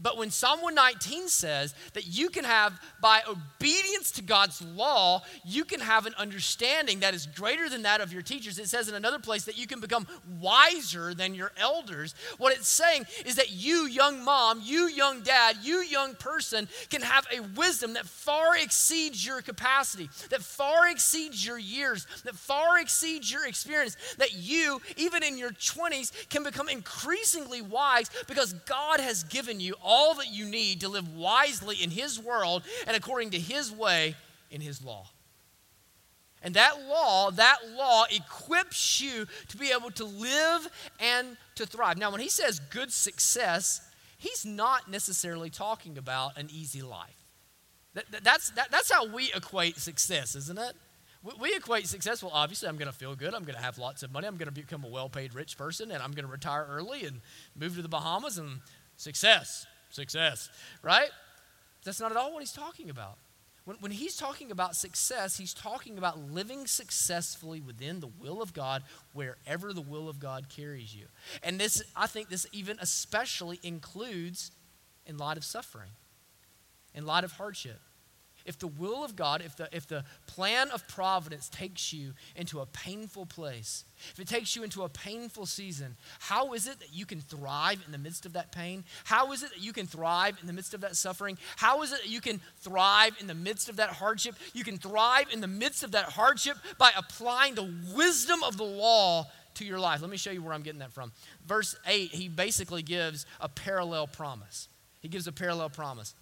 But 0.00 0.16
when 0.16 0.30
Psalm 0.30 0.62
119 0.62 1.28
says 1.28 1.74
that 1.94 2.06
you 2.06 2.30
can 2.30 2.44
have, 2.44 2.78
by 3.00 3.22
obedience 3.28 4.12
to 4.12 4.22
God's 4.22 4.62
law, 4.62 5.22
you 5.44 5.64
can 5.64 5.80
have 5.80 6.06
an 6.06 6.14
understanding 6.16 7.00
that 7.00 7.14
is 7.14 7.26
greater 7.26 7.68
than 7.68 7.82
that 7.82 8.00
of 8.00 8.12
your 8.12 8.22
teachers, 8.22 8.60
it 8.60 8.68
says 8.68 8.88
in 8.88 8.94
another 8.94 9.18
place 9.18 9.44
that 9.46 9.58
you 9.58 9.66
can 9.66 9.80
become 9.80 10.06
wiser 10.38 11.14
than 11.14 11.34
your 11.34 11.50
elders. 11.56 12.14
What 12.38 12.56
it's 12.56 12.68
saying 12.68 13.06
is 13.26 13.34
that 13.36 13.50
you, 13.50 13.86
young 13.86 14.24
mom, 14.24 14.62
you, 14.64 14.86
young 14.86 15.22
dad, 15.22 15.56
you, 15.62 15.80
young 15.80 16.14
person, 16.14 16.68
can 16.90 17.02
have 17.02 17.26
a 17.34 17.40
wisdom 17.56 17.94
that 17.94 18.06
far 18.06 18.56
exceeds 18.56 19.26
your 19.26 19.42
capacity, 19.42 20.08
that 20.30 20.42
far 20.42 20.88
exceeds 20.88 21.44
your 21.44 21.58
years, 21.58 22.06
that 22.24 22.36
far 22.36 22.78
exceeds 22.78 23.32
your 23.32 23.48
experience, 23.48 23.96
that 24.18 24.32
you, 24.34 24.80
even 24.96 25.24
in 25.24 25.36
your 25.36 25.50
20s, 25.50 26.12
can 26.28 26.44
become 26.44 26.68
increasingly 26.68 27.62
wise 27.62 28.10
because 28.28 28.52
God 28.52 29.00
has 29.00 29.24
given 29.24 29.58
you 29.58 29.74
all 29.82 29.87
that 29.88 30.30
you 30.30 30.44
need 30.44 30.80
to 30.80 30.88
live 30.88 31.16
wisely 31.16 31.76
in 31.82 31.90
His 31.90 32.20
world 32.20 32.62
and 32.86 32.96
according 32.96 33.30
to 33.30 33.38
His 33.38 33.72
way 33.72 34.14
in 34.50 34.60
His 34.60 34.84
law. 34.84 35.08
And 36.42 36.54
that 36.54 36.80
law, 36.86 37.30
that 37.32 37.58
law 37.76 38.04
equips 38.10 39.00
you 39.00 39.26
to 39.48 39.56
be 39.56 39.72
able 39.72 39.90
to 39.92 40.04
live 40.04 40.68
and 41.00 41.36
to 41.56 41.66
thrive. 41.66 41.98
Now, 41.98 42.10
when 42.12 42.20
he 42.20 42.28
says 42.28 42.60
good 42.60 42.92
success, 42.92 43.80
he's 44.18 44.46
not 44.46 44.88
necessarily 44.88 45.50
talking 45.50 45.98
about 45.98 46.38
an 46.38 46.48
easy 46.52 46.80
life. 46.80 47.24
That, 47.94 48.22
that's, 48.22 48.50
that, 48.50 48.70
that's 48.70 48.92
how 48.92 49.06
we 49.06 49.32
equate 49.34 49.78
success, 49.78 50.36
isn't 50.36 50.58
it? 50.58 50.74
We, 51.24 51.32
we 51.40 51.54
equate 51.56 51.88
success, 51.88 52.22
well, 52.22 52.30
obviously, 52.32 52.68
I'm 52.68 52.76
going 52.76 52.90
to 52.90 52.96
feel 52.96 53.16
good. 53.16 53.34
I'm 53.34 53.42
going 53.42 53.56
to 53.56 53.62
have 53.62 53.78
lots 53.78 54.04
of 54.04 54.12
money. 54.12 54.28
I'm 54.28 54.36
going 54.36 54.46
to 54.46 54.52
become 54.52 54.84
a 54.84 54.88
well 54.88 55.08
paid 55.08 55.34
rich 55.34 55.58
person, 55.58 55.90
and 55.90 56.00
I'm 56.00 56.12
going 56.12 56.24
to 56.24 56.30
retire 56.30 56.66
early 56.70 57.04
and 57.04 57.20
move 57.56 57.74
to 57.74 57.82
the 57.82 57.88
Bahamas 57.88 58.38
and 58.38 58.60
success 58.96 59.66
success, 59.90 60.48
right? 60.82 61.10
That's 61.84 62.00
not 62.00 62.10
at 62.10 62.16
all 62.16 62.32
what 62.32 62.40
he's 62.40 62.52
talking 62.52 62.90
about. 62.90 63.18
When, 63.64 63.76
when 63.80 63.92
he's 63.92 64.16
talking 64.16 64.50
about 64.50 64.76
success, 64.76 65.36
he's 65.36 65.54
talking 65.54 65.98
about 65.98 66.18
living 66.18 66.66
successfully 66.66 67.60
within 67.60 68.00
the 68.00 68.10
will 68.20 68.40
of 68.40 68.54
God 68.54 68.82
wherever 69.12 69.72
the 69.72 69.80
will 69.80 70.08
of 70.08 70.18
God 70.18 70.48
carries 70.48 70.94
you. 70.94 71.06
And 71.42 71.60
this, 71.60 71.82
I 71.94 72.06
think, 72.06 72.28
this 72.28 72.46
even 72.52 72.78
especially 72.80 73.60
includes 73.62 74.50
in 75.06 75.18
light 75.18 75.36
of 75.36 75.44
suffering, 75.44 75.90
in 76.94 77.04
light 77.06 77.24
of 77.24 77.32
hardship 77.32 77.80
if 78.48 78.58
the 78.58 78.66
will 78.66 79.04
of 79.04 79.14
God, 79.14 79.42
if 79.44 79.56
the, 79.56 79.68
if 79.70 79.86
the 79.86 80.04
plan 80.26 80.70
of 80.70 80.88
providence 80.88 81.48
takes 81.48 81.92
you 81.92 82.14
into 82.34 82.60
a 82.60 82.66
painful 82.66 83.26
place, 83.26 83.84
if 84.12 84.18
it 84.18 84.26
takes 84.26 84.56
you 84.56 84.62
into 84.62 84.82
a 84.82 84.88
painful 84.88 85.44
season, 85.44 85.96
how 86.18 86.54
is 86.54 86.66
it 86.66 86.80
that 86.80 86.92
you 86.92 87.04
can 87.04 87.20
thrive 87.20 87.82
in 87.84 87.92
the 87.92 87.98
midst 87.98 88.24
of 88.24 88.32
that 88.32 88.50
pain? 88.50 88.84
How 89.04 89.32
is 89.32 89.42
it 89.42 89.50
that 89.50 89.60
you 89.60 89.72
can 89.72 89.86
thrive 89.86 90.38
in 90.40 90.46
the 90.46 90.52
midst 90.54 90.72
of 90.72 90.80
that 90.80 90.96
suffering? 90.96 91.36
How 91.56 91.82
is 91.82 91.92
it 91.92 92.02
that 92.02 92.10
you 92.10 92.22
can 92.22 92.40
thrive 92.60 93.16
in 93.20 93.26
the 93.26 93.34
midst 93.34 93.68
of 93.68 93.76
that 93.76 93.90
hardship? 93.90 94.34
You 94.54 94.64
can 94.64 94.78
thrive 94.78 95.26
in 95.30 95.42
the 95.42 95.46
midst 95.46 95.84
of 95.84 95.92
that 95.92 96.06
hardship 96.06 96.56
by 96.78 96.90
applying 96.96 97.54
the 97.54 97.70
wisdom 97.94 98.42
of 98.42 98.56
the 98.56 98.64
law 98.64 99.26
to 99.54 99.64
your 99.64 99.78
life. 99.78 100.00
Let 100.00 100.10
me 100.10 100.16
show 100.16 100.30
you 100.30 100.42
where 100.42 100.54
I'm 100.54 100.62
getting 100.62 100.80
that 100.80 100.92
from. 100.92 101.12
Verse 101.46 101.76
8, 101.86 102.12
he 102.12 102.28
basically 102.28 102.82
gives 102.82 103.26
a 103.40 103.48
parallel 103.48 104.06
promise. 104.06 104.68
He 105.00 105.08
gives 105.08 105.26
a 105.26 105.32
parallel 105.32 105.68
promise 105.68 106.14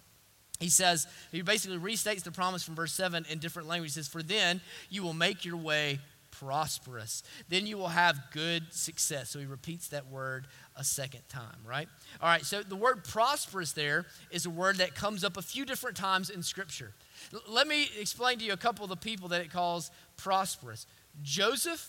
he 0.59 0.69
says, 0.69 1.07
he 1.31 1.41
basically 1.41 1.77
restates 1.77 2.23
the 2.23 2.31
promise 2.31 2.63
from 2.63 2.75
verse 2.75 2.93
7 2.93 3.25
in 3.29 3.39
different 3.39 3.67
language. 3.67 3.91
He 3.91 3.93
says, 3.93 4.07
For 4.07 4.23
then 4.23 4.61
you 4.89 5.03
will 5.03 5.13
make 5.13 5.45
your 5.45 5.57
way 5.57 5.99
prosperous. 6.31 7.23
Then 7.49 7.65
you 7.67 7.77
will 7.77 7.87
have 7.87 8.19
good 8.31 8.63
success. 8.71 9.29
So 9.29 9.39
he 9.39 9.45
repeats 9.45 9.89
that 9.89 10.07
word 10.07 10.47
a 10.75 10.83
second 10.83 11.21
time, 11.29 11.57
right? 11.65 11.87
All 12.21 12.29
right, 12.29 12.45
so 12.45 12.61
the 12.63 12.75
word 12.75 13.03
prosperous 13.03 13.71
there 13.71 14.05
is 14.31 14.45
a 14.45 14.49
word 14.49 14.77
that 14.77 14.95
comes 14.95 15.23
up 15.23 15.37
a 15.37 15.41
few 15.41 15.65
different 15.65 15.97
times 15.97 16.29
in 16.29 16.43
Scripture. 16.43 16.93
L- 17.33 17.41
let 17.47 17.67
me 17.67 17.89
explain 17.99 18.39
to 18.39 18.45
you 18.45 18.53
a 18.53 18.57
couple 18.57 18.83
of 18.83 18.89
the 18.89 18.97
people 18.97 19.29
that 19.29 19.41
it 19.41 19.51
calls 19.51 19.91
prosperous. 20.15 20.85
Joseph, 21.23 21.87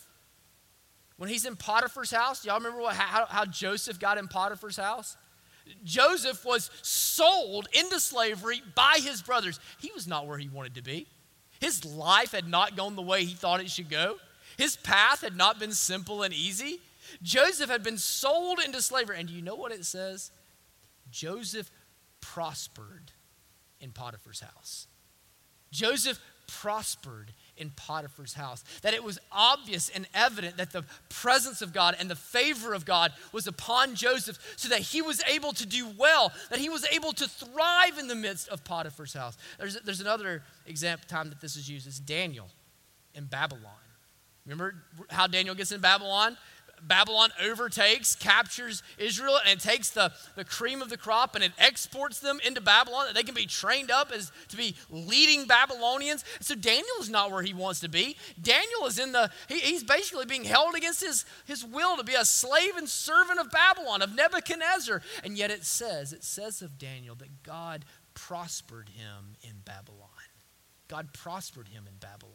when 1.16 1.28
he's 1.28 1.44
in 1.44 1.56
Potiphar's 1.56 2.10
house, 2.10 2.44
y'all 2.44 2.56
remember 2.56 2.80
what, 2.80 2.94
how, 2.94 3.26
how 3.26 3.44
Joseph 3.44 3.98
got 3.98 4.18
in 4.18 4.28
Potiphar's 4.28 4.76
house? 4.76 5.16
Joseph 5.84 6.44
was 6.44 6.70
sold 6.82 7.68
into 7.72 8.00
slavery 8.00 8.62
by 8.74 8.98
his 9.02 9.22
brothers. 9.22 9.60
He 9.80 9.90
was 9.92 10.06
not 10.06 10.26
where 10.26 10.38
he 10.38 10.48
wanted 10.48 10.74
to 10.76 10.82
be. 10.82 11.06
His 11.60 11.84
life 11.84 12.32
had 12.32 12.48
not 12.48 12.76
gone 12.76 12.96
the 12.96 13.02
way 13.02 13.24
he 13.24 13.34
thought 13.34 13.60
it 13.60 13.70
should 13.70 13.90
go. 13.90 14.16
His 14.56 14.76
path 14.76 15.20
had 15.22 15.36
not 15.36 15.58
been 15.58 15.72
simple 15.72 16.22
and 16.22 16.34
easy. 16.34 16.80
Joseph 17.22 17.70
had 17.70 17.82
been 17.82 17.98
sold 17.98 18.60
into 18.60 18.82
slavery. 18.82 19.18
And 19.18 19.28
do 19.28 19.34
you 19.34 19.42
know 19.42 19.54
what 19.54 19.72
it 19.72 19.84
says? 19.84 20.30
Joseph 21.10 21.70
prospered 22.20 23.12
in 23.80 23.92
Potiphar's 23.92 24.40
house. 24.40 24.86
Joseph 25.70 26.20
prospered 26.46 27.32
in 27.58 27.70
Potiphar's 27.70 28.34
house. 28.34 28.64
That 28.82 28.94
it 28.94 29.02
was 29.02 29.18
obvious 29.30 29.88
and 29.88 30.06
evident 30.14 30.56
that 30.56 30.72
the 30.72 30.84
presence 31.08 31.62
of 31.62 31.72
God 31.72 31.96
and 31.98 32.10
the 32.10 32.16
favor 32.16 32.72
of 32.72 32.84
God 32.84 33.12
was 33.32 33.46
upon 33.46 33.94
Joseph 33.94 34.38
so 34.56 34.68
that 34.68 34.80
he 34.80 35.02
was 35.02 35.22
able 35.26 35.52
to 35.52 35.66
do 35.66 35.88
well, 35.98 36.32
that 36.50 36.58
he 36.58 36.68
was 36.68 36.84
able 36.86 37.12
to 37.12 37.28
thrive 37.28 37.98
in 37.98 38.08
the 38.08 38.14
midst 38.14 38.48
of 38.48 38.64
Potiphar's 38.64 39.12
house. 39.12 39.36
There's, 39.58 39.78
there's 39.80 40.00
another 40.00 40.42
example 40.66 41.06
time 41.08 41.28
that 41.28 41.40
this 41.40 41.56
is 41.56 41.68
used. 41.68 41.86
It's 41.86 42.00
Daniel 42.00 42.48
in 43.14 43.24
Babylon. 43.24 43.72
Remember 44.46 44.74
how 45.10 45.26
Daniel 45.26 45.54
gets 45.54 45.72
in 45.72 45.80
Babylon? 45.80 46.36
Babylon 46.82 47.30
overtakes, 47.42 48.14
captures 48.14 48.82
Israel, 48.98 49.38
and 49.46 49.60
takes 49.60 49.90
the, 49.90 50.12
the 50.36 50.44
cream 50.44 50.82
of 50.82 50.90
the 50.90 50.96
crop 50.96 51.34
and 51.34 51.44
it 51.44 51.52
exports 51.58 52.20
them 52.20 52.38
into 52.44 52.60
Babylon 52.60 53.06
that 53.06 53.14
they 53.14 53.22
can 53.22 53.34
be 53.34 53.46
trained 53.46 53.90
up 53.90 54.12
as 54.12 54.32
to 54.48 54.56
be 54.56 54.74
leading 54.90 55.46
Babylonians. 55.46 56.24
So 56.40 56.54
Daniel 56.54 56.86
is 57.00 57.10
not 57.10 57.30
where 57.30 57.42
he 57.42 57.54
wants 57.54 57.80
to 57.80 57.88
be. 57.88 58.16
Daniel 58.40 58.86
is 58.86 58.98
in 58.98 59.12
the, 59.12 59.30
he, 59.48 59.58
he's 59.60 59.84
basically 59.84 60.26
being 60.26 60.44
held 60.44 60.74
against 60.74 61.02
his, 61.02 61.24
his 61.46 61.64
will 61.64 61.96
to 61.96 62.04
be 62.04 62.14
a 62.14 62.24
slave 62.24 62.76
and 62.76 62.88
servant 62.88 63.40
of 63.40 63.50
Babylon, 63.50 64.02
of 64.02 64.14
Nebuchadnezzar. 64.14 65.02
And 65.24 65.36
yet 65.36 65.50
it 65.50 65.64
says, 65.64 66.12
it 66.12 66.24
says 66.24 66.62
of 66.62 66.78
Daniel 66.78 67.14
that 67.16 67.42
God 67.42 67.84
prospered 68.14 68.88
him 68.88 69.36
in 69.42 69.62
Babylon. 69.64 70.08
God 70.88 71.12
prospered 71.12 71.68
him 71.68 71.84
in 71.86 71.96
Babylon. 71.98 72.34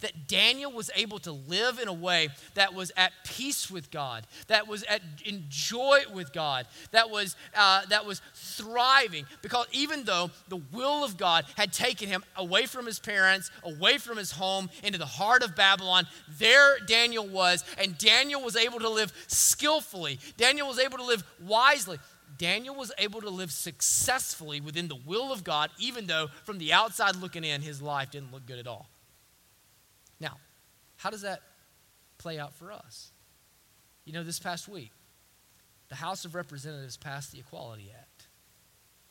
That 0.00 0.28
Daniel 0.28 0.72
was 0.72 0.90
able 0.94 1.18
to 1.20 1.32
live 1.32 1.78
in 1.78 1.88
a 1.88 1.92
way 1.92 2.28
that 2.54 2.74
was 2.74 2.92
at 2.96 3.12
peace 3.24 3.70
with 3.70 3.90
God, 3.90 4.26
that 4.48 4.68
was 4.68 4.82
at 4.84 5.02
enjoy 5.24 6.02
with 6.12 6.32
God, 6.32 6.66
that 6.92 7.10
was 7.10 7.36
uh, 7.56 7.86
that 7.86 8.06
was 8.06 8.20
thriving. 8.34 9.26
Because 9.42 9.66
even 9.72 10.04
though 10.04 10.30
the 10.48 10.60
will 10.72 11.04
of 11.04 11.16
God 11.16 11.44
had 11.56 11.72
taken 11.72 12.08
him 12.08 12.24
away 12.36 12.66
from 12.66 12.86
his 12.86 12.98
parents, 12.98 13.50
away 13.62 13.98
from 13.98 14.16
his 14.16 14.32
home, 14.32 14.70
into 14.82 14.98
the 14.98 15.06
heart 15.06 15.42
of 15.42 15.56
Babylon, 15.56 16.06
there 16.38 16.78
Daniel 16.86 17.26
was, 17.26 17.64
and 17.78 17.96
Daniel 17.98 18.42
was 18.42 18.56
able 18.56 18.78
to 18.80 18.88
live 18.88 19.12
skillfully. 19.26 20.18
Daniel 20.36 20.68
was 20.68 20.78
able 20.78 20.98
to 20.98 21.04
live 21.04 21.24
wisely. 21.40 21.98
Daniel 22.38 22.74
was 22.74 22.92
able 22.98 23.20
to 23.22 23.30
live 23.30 23.50
successfully 23.50 24.60
within 24.60 24.88
the 24.88 24.98
will 25.06 25.32
of 25.32 25.44
God, 25.44 25.70
even 25.78 26.06
though 26.06 26.28
from 26.44 26.58
the 26.58 26.72
outside 26.72 27.16
looking 27.16 27.44
in, 27.44 27.62
his 27.62 27.80
life 27.80 28.10
didn't 28.10 28.32
look 28.32 28.46
good 28.46 28.58
at 28.58 28.66
all. 28.66 28.88
How 31.06 31.10
does 31.10 31.22
that 31.22 31.40
play 32.18 32.36
out 32.36 32.52
for 32.52 32.72
us? 32.72 33.12
You 34.04 34.12
know, 34.12 34.24
this 34.24 34.40
past 34.40 34.66
week, 34.66 34.90
the 35.88 35.94
House 35.94 36.24
of 36.24 36.34
Representatives 36.34 36.96
passed 36.96 37.30
the 37.30 37.38
Equality 37.38 37.92
Act. 37.96 38.26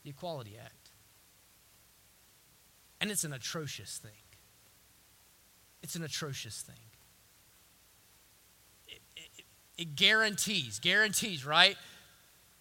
The 0.03 0.10
Equality 0.10 0.58
Act. 0.62 0.91
And 2.99 3.10
it's 3.10 3.23
an 3.23 3.31
atrocious 3.31 3.97
thing. 3.97 4.12
It's 5.84 5.95
an 5.95 6.03
atrocious 6.03 6.63
thing. 6.63 6.75
It, 8.89 8.99
it, 9.15 9.45
it 9.77 9.95
guarantees, 9.95 10.79
guarantees, 10.79 11.45
right? 11.45 11.77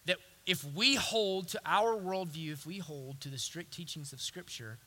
That 0.07 0.19
if 0.47 0.65
we 0.77 0.95
hold 0.95 1.49
to 1.49 1.61
our 1.67 1.97
worldview, 2.01 2.53
if 2.53 2.67
we 2.67 2.79
hold 2.79 3.21
to 3.23 3.31
the 3.31 3.39
strict 3.39 3.73
teachings 3.73 4.13
of 4.13 4.21
Scripture, 4.21 4.79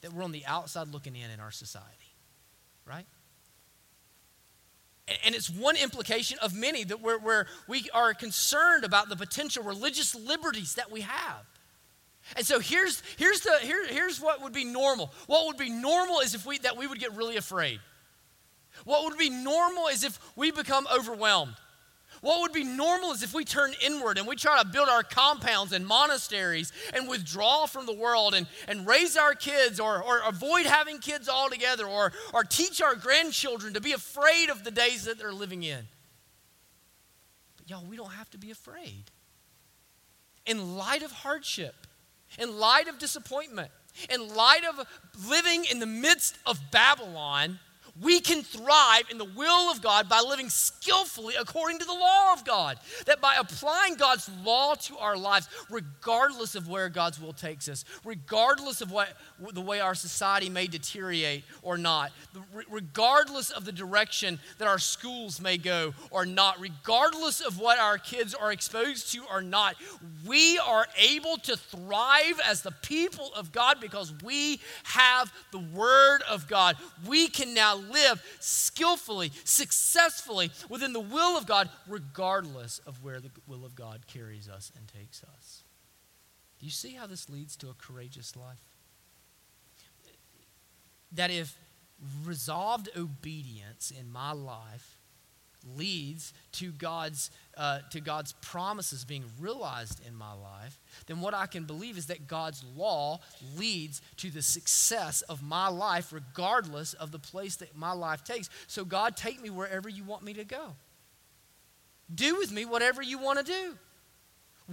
that 0.00 0.12
we're 0.12 0.24
on 0.24 0.32
the 0.32 0.44
outside 0.44 0.88
looking 0.88 1.14
in 1.14 1.30
in 1.30 1.38
our 1.38 1.52
society 1.52 2.14
right? 2.86 3.06
And 5.24 5.34
it's 5.34 5.50
one 5.50 5.76
implication 5.76 6.38
of 6.40 6.54
many 6.54 6.82
that 6.84 7.00
where, 7.00 7.18
where 7.18 7.46
we 7.68 7.90
are 7.92 8.14
concerned 8.14 8.84
about 8.84 9.08
the 9.08 9.16
potential 9.16 9.62
religious 9.62 10.14
liberties 10.14 10.74
that 10.74 10.90
we 10.90 11.02
have. 11.02 11.44
And 12.36 12.46
so 12.46 12.58
here's, 12.58 13.02
here's, 13.18 13.40
the, 13.40 13.52
here, 13.60 13.86
here's 13.86 14.18
what 14.18 14.42
would 14.42 14.54
be 14.54 14.64
normal. 14.64 15.12
What 15.26 15.46
would 15.46 15.58
be 15.58 15.68
normal 15.68 16.20
is 16.20 16.34
if 16.34 16.46
we, 16.46 16.56
that 16.58 16.78
we 16.78 16.86
would 16.86 16.98
get 16.98 17.14
really 17.14 17.36
afraid. 17.36 17.80
What 18.84 19.04
would 19.04 19.18
be 19.18 19.28
normal 19.28 19.88
is 19.88 20.04
if 20.04 20.18
we 20.36 20.50
become 20.50 20.86
overwhelmed. 20.94 21.54
What 22.24 22.40
would 22.40 22.52
be 22.52 22.64
normal 22.64 23.12
is 23.12 23.22
if 23.22 23.34
we 23.34 23.44
turn 23.44 23.74
inward 23.84 24.16
and 24.16 24.26
we 24.26 24.34
try 24.34 24.58
to 24.58 24.66
build 24.66 24.88
our 24.88 25.02
compounds 25.02 25.74
and 25.74 25.86
monasteries 25.86 26.72
and 26.94 27.06
withdraw 27.06 27.66
from 27.66 27.84
the 27.84 27.92
world 27.92 28.32
and, 28.32 28.46
and 28.66 28.86
raise 28.86 29.18
our 29.18 29.34
kids 29.34 29.78
or, 29.78 30.02
or 30.02 30.22
avoid 30.26 30.64
having 30.64 31.00
kids 31.00 31.28
altogether 31.28 31.86
or, 31.86 32.14
or 32.32 32.42
teach 32.42 32.80
our 32.80 32.94
grandchildren 32.94 33.74
to 33.74 33.80
be 33.82 33.92
afraid 33.92 34.48
of 34.48 34.64
the 34.64 34.70
days 34.70 35.04
that 35.04 35.18
they're 35.18 35.34
living 35.34 35.64
in. 35.64 35.86
But 37.58 37.68
y'all, 37.68 37.84
we 37.84 37.94
don't 37.94 38.12
have 38.12 38.30
to 38.30 38.38
be 38.38 38.50
afraid. 38.50 39.04
In 40.46 40.78
light 40.78 41.02
of 41.02 41.12
hardship, 41.12 41.74
in 42.38 42.58
light 42.58 42.88
of 42.88 42.98
disappointment, 42.98 43.70
in 44.08 44.34
light 44.34 44.62
of 44.64 44.86
living 45.28 45.66
in 45.70 45.78
the 45.78 45.84
midst 45.84 46.38
of 46.46 46.58
Babylon, 46.70 47.58
we 48.00 48.20
can 48.20 48.42
thrive 48.42 49.04
in 49.10 49.18
the 49.18 49.24
will 49.24 49.70
of 49.70 49.80
God 49.80 50.08
by 50.08 50.20
living 50.20 50.48
skillfully 50.48 51.34
according 51.38 51.78
to 51.78 51.84
the 51.84 51.92
law 51.92 52.32
of 52.32 52.44
God. 52.44 52.78
That 53.06 53.20
by 53.20 53.36
applying 53.38 53.94
God's 53.94 54.28
law 54.42 54.74
to 54.74 54.98
our 54.98 55.16
lives, 55.16 55.48
regardless 55.70 56.54
of 56.54 56.68
where 56.68 56.88
God's 56.88 57.20
will 57.20 57.32
takes 57.32 57.68
us, 57.68 57.84
regardless 58.04 58.80
of 58.80 58.90
what 58.90 59.16
the 59.52 59.60
way 59.60 59.80
our 59.80 59.94
society 59.94 60.48
may 60.48 60.66
deteriorate 60.66 61.44
or 61.62 61.76
not, 61.76 62.12
regardless 62.70 63.50
of 63.50 63.64
the 63.64 63.72
direction 63.72 64.38
that 64.58 64.68
our 64.68 64.78
schools 64.78 65.40
may 65.40 65.56
go 65.56 65.92
or 66.10 66.24
not, 66.24 66.60
regardless 66.60 67.40
of 67.40 67.58
what 67.58 67.78
our 67.78 67.98
kids 67.98 68.34
are 68.34 68.52
exposed 68.52 69.12
to 69.12 69.22
or 69.30 69.42
not, 69.42 69.74
we 70.26 70.58
are 70.58 70.86
able 70.96 71.36
to 71.38 71.56
thrive 71.56 72.40
as 72.46 72.62
the 72.62 72.70
people 72.70 73.30
of 73.34 73.52
God 73.52 73.80
because 73.80 74.12
we 74.22 74.60
have 74.84 75.32
the 75.52 75.58
Word 75.58 76.22
of 76.28 76.48
God. 76.48 76.76
We 77.06 77.28
can 77.28 77.54
now 77.54 77.76
live 77.76 78.22
skillfully, 78.40 79.32
successfully 79.44 80.50
within 80.68 80.92
the 80.92 81.00
will 81.00 81.36
of 81.36 81.46
God, 81.46 81.68
regardless 81.88 82.80
of 82.86 83.02
where 83.02 83.20
the 83.20 83.30
will 83.46 83.64
of 83.64 83.74
God 83.74 84.06
carries 84.06 84.48
us 84.48 84.70
and 84.76 84.86
takes 84.88 85.22
us. 85.36 85.62
Do 86.58 86.66
you 86.66 86.72
see 86.72 86.94
how 86.94 87.06
this 87.06 87.28
leads 87.28 87.56
to 87.56 87.68
a 87.68 87.74
courageous 87.74 88.36
life? 88.36 88.58
That 91.14 91.30
if 91.30 91.56
resolved 92.24 92.88
obedience 92.96 93.90
in 93.90 94.10
my 94.10 94.32
life 94.32 94.98
leads 95.76 96.32
to 96.52 96.70
God's, 96.72 97.30
uh, 97.56 97.80
to 97.90 98.00
God's 98.00 98.32
promises 98.42 99.04
being 99.04 99.24
realized 99.40 100.06
in 100.06 100.14
my 100.14 100.32
life, 100.32 100.78
then 101.06 101.20
what 101.20 101.34
I 101.34 101.46
can 101.46 101.64
believe 101.64 101.96
is 101.96 102.06
that 102.06 102.26
God's 102.26 102.62
law 102.76 103.20
leads 103.56 104.02
to 104.18 104.30
the 104.30 104.42
success 104.42 105.22
of 105.22 105.42
my 105.42 105.68
life, 105.68 106.12
regardless 106.12 106.94
of 106.94 107.12
the 107.12 107.18
place 107.18 107.56
that 107.56 107.74
my 107.76 107.92
life 107.92 108.24
takes. 108.24 108.50
So, 108.66 108.84
God, 108.84 109.16
take 109.16 109.40
me 109.40 109.50
wherever 109.50 109.88
you 109.88 110.04
want 110.04 110.22
me 110.22 110.34
to 110.34 110.44
go. 110.44 110.76
Do 112.14 112.36
with 112.36 112.52
me 112.52 112.64
whatever 112.64 113.00
you 113.00 113.18
want 113.18 113.38
to 113.38 113.44
do. 113.44 113.78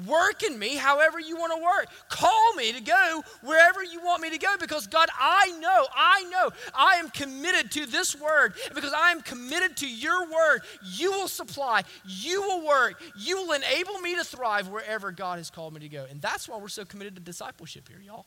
Work 0.07 0.43
in 0.43 0.57
me 0.57 0.77
however 0.77 1.19
you 1.19 1.35
want 1.35 1.53
to 1.53 1.61
work. 1.61 1.87
Call 2.07 2.53
me 2.53 2.71
to 2.71 2.81
go 2.81 3.23
wherever 3.43 3.83
you 3.83 3.99
want 4.01 4.21
me 4.21 4.29
to 4.29 4.37
go 4.37 4.55
because 4.57 4.87
God, 4.87 5.09
I 5.19 5.51
know, 5.59 5.85
I 5.93 6.23
know, 6.31 6.49
I 6.73 6.95
am 6.95 7.09
committed 7.09 7.71
to 7.71 7.85
this 7.85 8.17
word. 8.17 8.53
Because 8.73 8.93
I 8.93 9.11
am 9.11 9.21
committed 9.21 9.75
to 9.77 9.89
your 9.89 10.23
word, 10.23 10.61
you 10.95 11.11
will 11.11 11.27
supply, 11.27 11.83
you 12.05 12.41
will 12.41 12.65
work, 12.65 13.01
you 13.17 13.35
will 13.35 13.51
enable 13.51 13.99
me 13.99 14.15
to 14.15 14.23
thrive 14.23 14.69
wherever 14.69 15.11
God 15.11 15.39
has 15.39 15.49
called 15.49 15.73
me 15.73 15.81
to 15.81 15.89
go. 15.89 16.05
And 16.09 16.21
that's 16.21 16.47
why 16.47 16.57
we're 16.57 16.69
so 16.69 16.85
committed 16.85 17.15
to 17.15 17.21
discipleship 17.21 17.89
here, 17.89 17.99
y'all. 17.99 18.25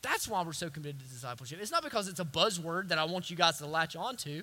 That's 0.00 0.26
why 0.26 0.42
we're 0.42 0.52
so 0.52 0.70
committed 0.70 1.00
to 1.00 1.06
discipleship. 1.06 1.58
It's 1.60 1.70
not 1.70 1.82
because 1.82 2.08
it's 2.08 2.20
a 2.20 2.24
buzzword 2.24 2.88
that 2.88 2.98
I 2.98 3.04
want 3.04 3.30
you 3.30 3.36
guys 3.36 3.58
to 3.58 3.66
latch 3.66 3.94
onto. 3.94 4.42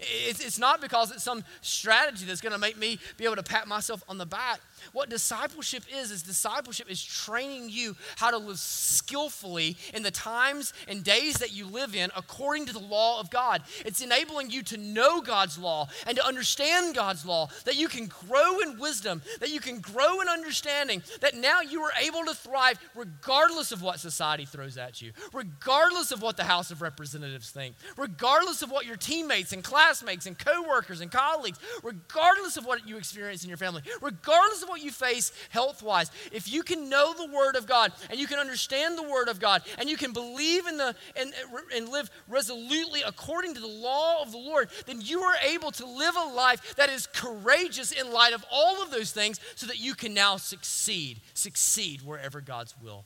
It's, 0.00 0.58
not 0.58 0.80
because 0.80 1.12
it's 1.12 1.22
some 1.22 1.44
strategy 1.60 2.24
that's 2.24 2.40
going 2.40 2.52
to 2.52 2.58
make 2.58 2.76
me 2.76 2.98
be 3.16 3.24
able 3.24 3.36
to 3.36 3.42
pat 3.42 3.68
myself 3.68 4.02
on 4.08 4.18
the 4.18 4.26
back. 4.26 4.60
What 4.92 5.08
discipleship 5.08 5.84
is, 5.92 6.10
is 6.10 6.22
discipleship 6.22 6.90
is 6.90 7.02
training 7.02 7.68
you 7.70 7.96
how 8.16 8.30
to 8.30 8.38
live 8.38 8.58
skillfully 8.58 9.76
in 9.94 10.02
the 10.02 10.10
times 10.10 10.72
and 10.88 11.04
days 11.04 11.34
that 11.38 11.52
you 11.52 11.66
live 11.66 11.94
in 11.94 12.10
according 12.16 12.66
to 12.66 12.72
the 12.72 12.78
law 12.78 13.20
of 13.20 13.30
God. 13.30 13.62
It's 13.84 14.00
enabling 14.00 14.50
you 14.50 14.62
to 14.64 14.76
know 14.76 15.20
God's 15.20 15.58
law 15.58 15.88
and 16.06 16.16
to 16.16 16.26
understand 16.26 16.94
God's 16.94 17.24
law, 17.24 17.48
that 17.64 17.76
you 17.76 17.88
can 17.88 18.06
grow 18.06 18.60
in 18.60 18.78
wisdom, 18.78 19.22
that 19.40 19.50
you 19.50 19.60
can 19.60 19.80
grow 19.80 20.20
in 20.20 20.28
understanding, 20.28 21.02
that 21.20 21.34
now 21.34 21.60
you 21.60 21.82
are 21.82 21.92
able 22.00 22.24
to 22.24 22.34
thrive 22.34 22.78
regardless 22.94 23.72
of 23.72 23.82
what 23.82 24.00
society 24.00 24.44
throws 24.44 24.76
at 24.76 25.02
you, 25.02 25.12
regardless 25.32 26.12
of 26.12 26.22
what 26.22 26.36
the 26.36 26.44
House 26.44 26.70
of 26.70 26.82
Representatives 26.82 27.50
think, 27.50 27.74
regardless 27.96 28.62
of 28.62 28.70
what 28.70 28.86
your 28.86 28.96
teammates 28.96 29.52
and 29.52 29.62
classmates 29.62 30.26
and 30.26 30.38
coworkers 30.38 31.00
and 31.00 31.10
colleagues, 31.10 31.58
regardless 31.82 32.56
of 32.56 32.64
what 32.64 32.86
you 32.86 32.96
experience 32.96 33.42
in 33.42 33.48
your 33.48 33.58
family, 33.58 33.82
regardless 34.00 34.62
of 34.62 34.65
what 34.66 34.82
you 34.82 34.90
face 34.90 35.32
health 35.50 35.82
wise, 35.82 36.10
if 36.32 36.50
you 36.52 36.62
can 36.62 36.88
know 36.88 37.14
the 37.14 37.32
Word 37.32 37.56
of 37.56 37.66
God 37.66 37.92
and 38.10 38.18
you 38.18 38.26
can 38.26 38.38
understand 38.38 38.96
the 38.96 39.02
Word 39.02 39.28
of 39.28 39.40
God 39.40 39.62
and 39.78 39.88
you 39.88 39.96
can 39.96 40.12
believe 40.12 40.66
in 40.66 40.76
the 40.76 40.94
and, 41.16 41.32
and 41.74 41.88
live 41.88 42.10
resolutely 42.28 43.02
according 43.06 43.54
to 43.54 43.60
the 43.60 43.66
law 43.66 44.22
of 44.22 44.32
the 44.32 44.38
Lord, 44.38 44.68
then 44.86 45.00
you 45.00 45.22
are 45.22 45.36
able 45.44 45.70
to 45.72 45.86
live 45.86 46.14
a 46.16 46.34
life 46.34 46.76
that 46.76 46.90
is 46.90 47.06
courageous 47.06 47.92
in 47.92 48.12
light 48.12 48.32
of 48.32 48.44
all 48.50 48.82
of 48.82 48.90
those 48.90 49.12
things 49.12 49.40
so 49.54 49.66
that 49.66 49.80
you 49.80 49.94
can 49.94 50.14
now 50.14 50.36
succeed, 50.36 51.20
succeed 51.34 52.02
wherever 52.02 52.40
God's 52.40 52.74
will 52.82 53.04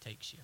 takes 0.00 0.32
you. 0.32 0.40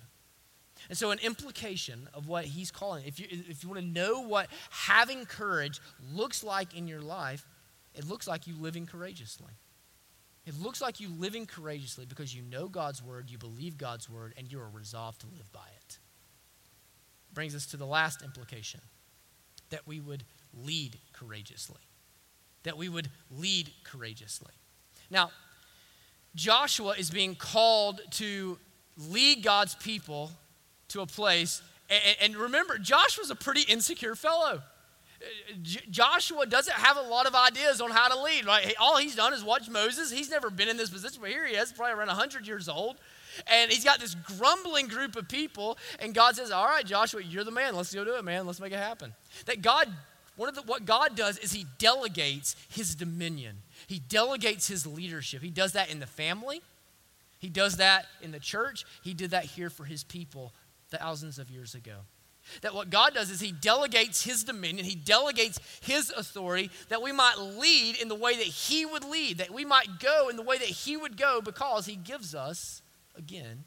And 0.87 0.97
so, 0.97 1.11
an 1.11 1.19
implication 1.19 2.07
of 2.13 2.27
what 2.27 2.45
he's 2.45 2.71
calling, 2.71 3.05
if 3.05 3.19
you, 3.19 3.27
if 3.29 3.63
you 3.63 3.69
want 3.69 3.81
to 3.81 3.87
know 3.87 4.21
what 4.21 4.47
having 4.71 5.25
courage 5.25 5.79
looks 6.13 6.43
like 6.43 6.75
in 6.75 6.87
your 6.87 7.01
life, 7.01 7.45
it 7.93 8.07
looks 8.07 8.27
like 8.27 8.47
you 8.47 8.55
living 8.59 8.85
courageously. 8.85 9.53
It 10.49 10.59
looks 10.59 10.81
like 10.81 10.99
you 10.99 11.09
living 11.09 11.45
courageously 11.45 12.07
because 12.07 12.35
you 12.35 12.41
know 12.41 12.67
God's 12.67 13.03
word, 13.03 13.29
you 13.29 13.37
believe 13.37 13.77
God's 13.77 14.09
word, 14.09 14.33
and 14.35 14.51
you 14.51 14.59
are 14.59 14.69
resolved 14.73 15.21
to 15.21 15.27
live 15.27 15.51
by 15.51 15.67
it. 15.77 15.99
Brings 17.35 17.53
us 17.53 17.67
to 17.67 17.77
the 17.77 17.85
last 17.85 18.23
implication 18.23 18.79
that 19.69 19.85
we 19.85 19.99
would 19.99 20.23
lead 20.55 20.97
courageously. 21.13 21.81
That 22.63 22.77
we 22.77 22.89
would 22.89 23.11
lead 23.29 23.69
courageously. 23.83 24.51
Now, 25.11 25.29
Joshua 26.33 26.95
is 26.97 27.11
being 27.11 27.35
called 27.35 28.01
to 28.13 28.57
lead 28.97 29.43
God's 29.43 29.75
people 29.75 30.31
to 30.87 31.01
a 31.01 31.05
place. 31.05 31.61
And, 32.19 32.35
remember, 32.35 32.79
Joshua's 32.79 33.29
a 33.29 33.35
pretty 33.35 33.71
insecure 33.71 34.15
fellow. 34.15 34.63
Joshua 35.89 36.45
doesn't 36.45 36.75
have 36.75 36.97
a 36.97 37.01
lot 37.01 37.25
of 37.25 37.35
ideas 37.35 37.81
on 37.81 37.91
how 37.91 38.07
to 38.07 38.21
lead. 38.21 38.45
Right? 38.45 38.73
All 38.79 38.97
he's 38.97 39.15
done 39.15 39.33
is 39.33 39.43
watch 39.43 39.69
Moses. 39.69 40.11
He's 40.11 40.29
never 40.29 40.49
been 40.49 40.69
in 40.69 40.77
this 40.77 40.89
position, 40.89 41.19
but 41.21 41.29
here 41.29 41.45
he 41.45 41.55
is, 41.55 41.71
probably 41.71 41.93
around 41.93 42.07
100 42.07 42.47
years 42.47 42.69
old. 42.69 42.97
And 43.47 43.71
he's 43.71 43.83
got 43.83 43.99
this 43.99 44.15
grumbling 44.15 44.87
group 44.87 45.15
of 45.15 45.27
people, 45.27 45.77
and 45.99 46.13
God 46.13 46.35
says, 46.35 46.51
All 46.51 46.65
right, 46.65 46.85
Joshua, 46.85 47.21
you're 47.21 47.43
the 47.43 47.51
man. 47.51 47.75
Let's 47.75 47.93
go 47.93 48.03
do 48.03 48.15
it, 48.15 48.23
man. 48.23 48.45
Let's 48.45 48.59
make 48.59 48.73
it 48.73 48.79
happen. 48.79 49.13
That 49.45 49.61
God, 49.61 49.87
one 50.35 50.49
of 50.49 50.55
the, 50.55 50.61
what 50.63 50.85
God 50.85 51.15
does 51.15 51.37
is 51.37 51.51
he 51.51 51.65
delegates 51.77 52.55
his 52.69 52.95
dominion, 52.95 53.57
he 53.87 53.99
delegates 53.99 54.67
his 54.67 54.85
leadership. 54.85 55.41
He 55.41 55.51
does 55.51 55.73
that 55.73 55.91
in 55.91 55.99
the 55.99 56.07
family, 56.07 56.61
he 57.39 57.49
does 57.49 57.77
that 57.77 58.07
in 58.21 58.31
the 58.31 58.39
church, 58.39 58.85
he 59.03 59.13
did 59.13 59.31
that 59.31 59.45
here 59.45 59.69
for 59.69 59.85
his 59.85 60.03
people 60.03 60.53
thousands 60.89 61.39
of 61.39 61.49
years 61.49 61.75
ago. 61.75 61.99
That 62.61 62.73
what 62.73 62.89
God 62.89 63.13
does 63.13 63.29
is 63.29 63.39
He 63.39 63.51
delegates 63.51 64.23
His 64.23 64.43
dominion, 64.43 64.85
He 64.85 64.95
delegates 64.95 65.59
His 65.81 66.11
authority, 66.11 66.69
that 66.89 67.01
we 67.01 67.11
might 67.11 67.37
lead 67.37 67.99
in 68.01 68.07
the 68.07 68.15
way 68.15 68.35
that 68.35 68.45
He 68.45 68.85
would 68.85 69.03
lead, 69.03 69.37
that 69.37 69.51
we 69.51 69.65
might 69.65 69.99
go 69.99 70.29
in 70.29 70.35
the 70.35 70.43
way 70.43 70.57
that 70.57 70.67
He 70.67 70.97
would 70.97 71.17
go 71.17 71.41
because 71.41 71.85
He 71.85 71.95
gives 71.95 72.35
us, 72.35 72.81
again, 73.15 73.63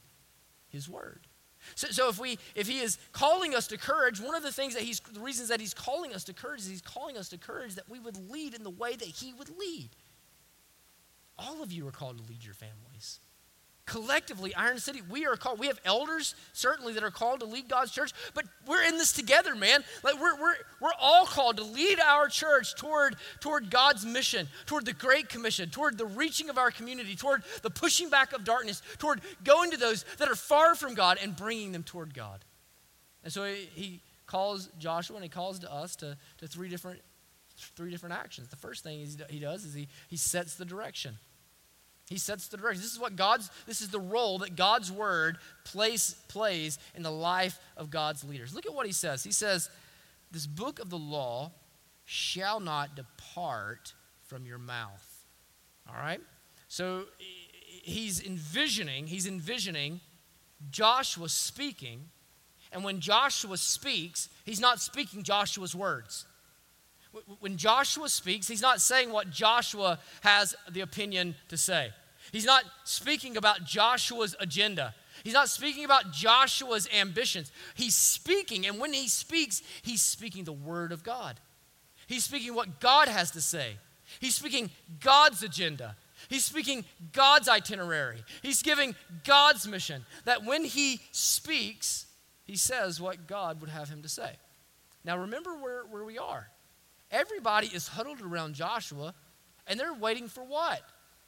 His 0.68 0.89
word. 0.89 1.26
So, 1.74 1.89
so 1.89 2.09
if 2.09 2.18
we 2.18 2.39
if 2.55 2.66
he 2.66 2.80
is 2.80 2.99
calling 3.12 3.55
us 3.55 3.68
to 3.68 3.78
courage, 3.78 4.20
one 4.20 4.35
of 4.35 4.43
the 4.43 4.51
things 4.51 4.74
that 4.74 4.83
he's 4.83 5.01
the 5.01 5.20
reasons 5.20 5.49
that 5.49 5.61
he's 5.61 5.74
calling 5.74 6.12
us 6.12 6.24
to 6.24 6.33
courage 6.33 6.61
is 6.61 6.66
he's 6.66 6.83
calling 6.83 7.16
us 7.16 7.28
to 7.28 7.39
courage 7.39 7.76
that 7.76 7.89
we 7.89 8.01
would 8.01 8.16
lead 8.30 8.55
in 8.55 8.64
the 8.64 8.70
way 8.70 8.97
that 8.97 9.07
he 9.07 9.33
would 9.33 9.49
lead. 9.57 9.91
All 11.39 11.62
of 11.62 11.72
you 11.72 11.87
are 11.87 11.93
called 11.93 12.18
to 12.18 12.24
lead 12.28 12.45
your 12.45 12.55
families 12.55 13.20
collectively, 13.93 14.55
Iron 14.55 14.78
City, 14.78 15.03
we 15.11 15.26
are 15.26 15.36
called, 15.36 15.59
we 15.59 15.66
have 15.66 15.78
elders 15.84 16.34
certainly 16.55 16.95
that 16.95 17.05
are 17.05 17.11
called 17.11 17.40
to 17.40 17.47
lead 17.47 17.68
God's 17.68 17.90
church, 17.90 18.12
but 18.32 18.47
we're 18.66 18.82
in 18.82 18.97
this 18.97 19.12
together, 19.12 19.55
man. 19.55 19.84
Like 20.03 20.18
we're, 20.18 20.34
we're, 20.40 20.55
we're 20.80 20.95
all 20.99 21.26
called 21.26 21.59
to 21.59 21.62
lead 21.62 22.01
our 22.01 22.28
church 22.28 22.74
toward, 22.74 23.16
toward 23.40 23.68
God's 23.68 24.07
mission, 24.07 24.49
toward 24.64 24.86
the 24.86 24.95
Great 24.95 25.28
Commission, 25.28 25.68
toward 25.68 25.99
the 25.99 26.07
reaching 26.07 26.49
of 26.49 26.57
our 26.57 26.70
community, 26.70 27.14
toward 27.14 27.43
the 27.61 27.68
pushing 27.68 28.09
back 28.09 28.32
of 28.32 28.45
darkness, 28.45 28.80
toward 28.97 29.20
going 29.45 29.70
to 29.72 29.76
those 29.76 30.07
that 30.16 30.30
are 30.30 30.34
far 30.34 30.74
from 30.74 30.95
God 30.95 31.18
and 31.22 31.36
bringing 31.36 31.72
them 31.72 31.82
toward 31.82 32.14
God. 32.14 32.43
And 33.22 33.30
so 33.30 33.45
he, 33.45 33.68
he 33.74 34.01
calls 34.26 34.70
Joshua 34.78 35.16
and 35.16 35.22
he 35.22 35.28
calls 35.28 35.59
to 35.59 35.70
us 35.70 35.97
to, 35.97 36.16
to 36.38 36.49
three 36.49 36.70
different 36.70 37.01
three 37.76 37.90
different 37.90 38.14
actions. 38.14 38.49
The 38.49 38.57
first 38.57 38.82
thing 38.82 39.07
he 39.28 39.38
does 39.38 39.66
is 39.66 39.74
he, 39.74 39.86
he 40.09 40.16
sets 40.16 40.55
the 40.55 40.64
direction. 40.64 41.18
He 42.09 42.19
sets 42.19 42.49
the 42.49 42.57
direction. 42.57 42.83
This 42.83 42.93
is 42.93 42.99
what 42.99 43.17
God's, 43.17 43.51
this 43.67 43.81
is 43.81 43.89
the 43.89 44.01
role 44.01 44.39
that 44.39 44.57
God's 44.57 44.91
word 44.93 45.39
plays, 45.65 46.17
plays 46.29 46.79
in 46.95 47.03
the 47.03 47.11
life 47.11 47.59
of 47.77 47.91
God's 47.91 48.25
leaders. 48.25 48.55
Look 48.55 48.67
at 48.67 48.75
what 48.75 48.87
he 48.87 48.93
says. 48.93 49.25
He 49.25 49.33
says, 49.33 49.71
This 50.31 50.47
book 50.47 50.79
of 50.79 50.91
the 50.91 50.99
law 50.99 51.53
shall 52.05 52.61
not 52.61 52.97
depart 52.97 53.95
from 54.27 54.45
your 54.45 54.59
mouth. 54.59 55.25
All 55.89 56.01
right? 56.01 56.21
So 56.69 57.05
he's 57.83 58.21
envisioning, 58.21 59.07
he's 59.07 59.27
envisioning 59.27 60.01
Joshua 60.71 61.29
speaking. 61.29 62.09
And 62.73 62.85
when 62.85 63.01
Joshua 63.01 63.57
speaks, 63.59 64.29
he's 64.45 64.61
not 64.61 64.81
speaking 64.81 65.23
Joshua's 65.23 65.75
words. 65.75 66.27
When 67.41 67.57
Joshua 67.57 68.09
speaks, 68.09 68.49
he's 68.49 68.63
not 68.63 68.81
saying 68.81 69.13
what 69.13 69.31
Joshua 69.31 69.99
has 70.23 70.55
the 70.71 70.81
opinion 70.81 71.35
to 71.49 71.57
say. 71.57 71.91
He's 72.31 72.47
not 72.47 72.65
speaking 72.85 73.37
about 73.37 73.65
Joshua's 73.65 74.35
agenda. 74.41 74.95
He's 75.25 75.35
not 75.35 75.49
speaking 75.49 75.85
about 75.85 76.13
Joshua's 76.13 76.89
ambitions. 76.95 77.53
He's 77.75 77.95
speaking, 77.95 78.67
and 78.67 78.79
when 78.79 78.93
he 78.93 79.09
speaks, 79.09 79.63
he's 79.83 80.03
speaking 80.03 80.45
the 80.45 80.53
word 80.53 80.93
of 80.93 81.05
God. 81.05 81.39
He's 82.07 82.25
speaking 82.25 82.55
what 82.55 82.81
God 82.81 83.09
has 83.09 83.31
to 83.33 83.41
say. 83.41 83.77
He's 84.21 84.35
speaking 84.35 84.71
God's 85.01 85.43
agenda. 85.43 85.97
He's 86.29 86.45
speaking 86.45 86.85
God's 87.13 87.49
itinerary. 87.49 88.25
He's 88.43 88.63
giving 88.63 88.95
God's 89.25 89.67
mission. 89.67 90.05
That 90.25 90.45
when 90.45 90.65
he 90.65 91.01
speaks, 91.11 92.07
he 92.45 92.57
says 92.57 93.01
what 93.01 93.27
God 93.27 93.61
would 93.61 93.71
have 93.71 93.89
him 93.89 94.03
to 94.03 94.09
say. 94.09 94.33
Now, 95.05 95.19
remember 95.19 95.55
where, 95.57 95.83
where 95.85 96.05
we 96.05 96.19
are. 96.19 96.49
Everybody 97.13 97.69
is 97.69 97.87
huddled 97.87 98.21
around 98.21 98.55
Joshua, 98.55 99.15
and 99.69 99.79
they're 99.79 99.95
waiting 99.95 100.27
for 100.27 100.43
what? 100.43 100.83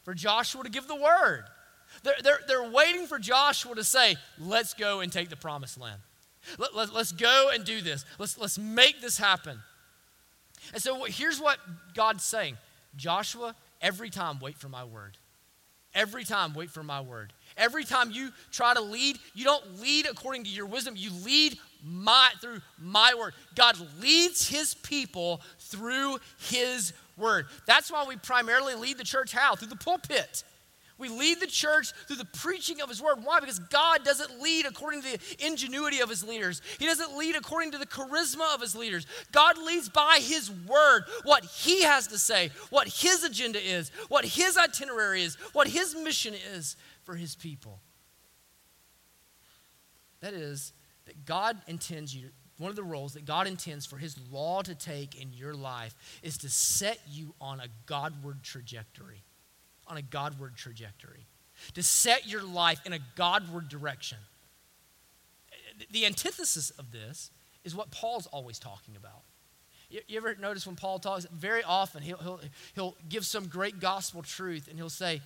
for 0.05 0.15
Joshua 0.15 0.63
to 0.63 0.71
give 0.71 0.87
the 0.87 0.95
word. 0.95 1.45
They're, 2.03 2.15
they're, 2.23 2.41
they're 2.47 2.71
waiting 2.71 3.07
for 3.07 3.19
Joshua 3.19 3.75
to 3.75 3.85
say, 3.85 4.17
let's 4.39 4.75
go 4.75 5.01
and 5.01 5.11
take 5.11 5.31
the 5.31 5.37
promised 5.37 5.81
land. 5.81 6.01
Let, 6.59 6.75
let, 6.75 6.93
let's 6.93 7.13
go 7.13 7.51
and 7.53 7.65
do 7.65 7.81
this. 7.81 8.05
Let's, 8.19 8.39
let's 8.39 8.59
make 8.59 9.01
this 9.01 9.19
happen. 9.19 9.59
And 10.73 10.83
so 10.83 11.05
here's 11.05 11.41
what 11.41 11.59
God's 11.95 12.25
saying 12.25 12.59
Joshua, 12.97 13.55
every 13.81 14.11
time, 14.11 14.39
wait 14.41 14.57
for 14.57 14.69
my 14.69 14.85
word. 14.85 15.17
Every 15.95 16.25
time, 16.25 16.55
wait 16.55 16.71
for 16.71 16.83
my 16.83 17.01
word. 17.01 17.33
Every 17.57 17.85
time 17.85 18.11
you 18.11 18.31
try 18.51 18.75
to 18.75 18.81
lead, 18.81 19.19
you 19.35 19.45
don't 19.45 19.81
lead 19.81 20.07
according 20.07 20.45
to 20.45 20.51
your 20.51 20.67
wisdom, 20.67 20.95
you 20.97 21.11
lead 21.25 21.59
my 21.85 22.31
through 22.41 22.61
my 22.79 23.15
word. 23.15 23.35
God 23.55 23.77
leads 24.01 24.49
his 24.49 24.75
people 24.75 25.41
through 25.61 26.19
his 26.39 26.93
word. 27.17 27.47
That's 27.67 27.93
why 27.93 28.05
we 28.09 28.17
primarily 28.17 28.75
lead 28.75 28.99
the 28.99 29.05
church 29.05 29.33
how? 29.33 29.55
Through 29.55 29.69
the 29.69 29.77
pulpit. 29.77 30.43
We 31.05 31.11
lead 31.11 31.39
the 31.39 31.47
church 31.47 31.93
through 32.07 32.17
the 32.17 32.25
preaching 32.25 32.81
of 32.81 32.89
his 32.89 33.03
word. 33.03 33.19
Why? 33.23 33.39
Because 33.39 33.59
God 33.59 34.05
doesn't 34.05 34.41
lead 34.41 34.65
according 34.65 35.03
to 35.03 35.13
the 35.13 35.47
ingenuity 35.47 36.01
of 36.01 36.09
his 36.09 36.25
leaders. 36.25 36.63
He 36.79 36.87
doesn't 36.87 37.15
lead 37.15 37.37
according 37.37 37.73
to 37.73 37.79
the 37.79 37.85
charisma 37.85 38.55
of 38.55 38.63
his 38.63 38.75
leaders. 38.75 39.07
God 39.31 39.59
leads 39.59 39.91
by 39.91 40.21
his 40.23 40.51
word, 40.51 41.05
what 41.25 41.45
he 41.45 41.83
has 41.83 42.07
to 42.07 42.19
say, 42.19 42.51
what 42.71 42.89
his 42.89 43.23
agenda 43.23 43.61
is, 43.63 43.91
what 44.09 44.25
his 44.25 44.57
itinerary 44.57 45.23
is, 45.23 45.35
what 45.53 45.69
his 45.69 45.95
mission 45.95 46.33
is 46.55 46.75
for 47.03 47.17
his 47.17 47.35
people. 47.35 47.81
That 50.21 50.33
is, 50.33 50.73
that 51.05 51.27
God 51.27 51.59
intends 51.67 52.17
you 52.17 52.31
one 52.57 52.71
of 52.71 52.77
the 52.77 52.85
roles 52.85 53.15
that 53.15 53.25
God 53.25 53.49
intends 53.49 53.85
for 53.85 53.99
His 53.99 54.17
law 54.31 54.63
to 54.63 54.77
take 54.77 55.21
in 55.21 55.33
your 55.33 55.55
life 55.55 55.97
is 56.23 56.39
to 56.39 56.49
set 56.49 57.01
you 57.11 57.35
on 57.41 57.59
a 57.59 57.67
Godward 57.87 58.45
trajectory. 58.45 59.25
On 59.87 59.97
a 59.97 60.03
Godward 60.03 60.57
trajectory. 60.57 61.27
To 61.75 61.83
set 61.83 62.27
your 62.27 62.43
life 62.43 62.81
in 62.85 62.93
a 62.93 62.99
Godward 63.17 63.69
direction. 63.69 64.19
The 65.91 66.07
antithesis 66.07 66.71
of 66.71 66.93
this 66.93 67.31
is 67.65 67.75
what 67.75 67.91
Paul's 67.91 68.27
always 68.27 68.59
talking 68.59 68.97
about. 68.97 69.23
You, 69.91 70.17
ever 70.17 70.35
notice 70.35 70.67
when 70.67 70.77
Paul 70.77 70.99
talks? 70.99 71.27
Very 71.33 71.63
often 71.63 72.03
he'll, 72.03 72.17
he'll, 72.19 72.41
he'll 72.75 72.97
give 73.09 73.25
some 73.25 73.47
great 73.47 73.81
gospel 73.81 74.23
truth 74.23 74.69
and 74.69 74.77
he'll 74.77 74.91
say, 74.91 75.21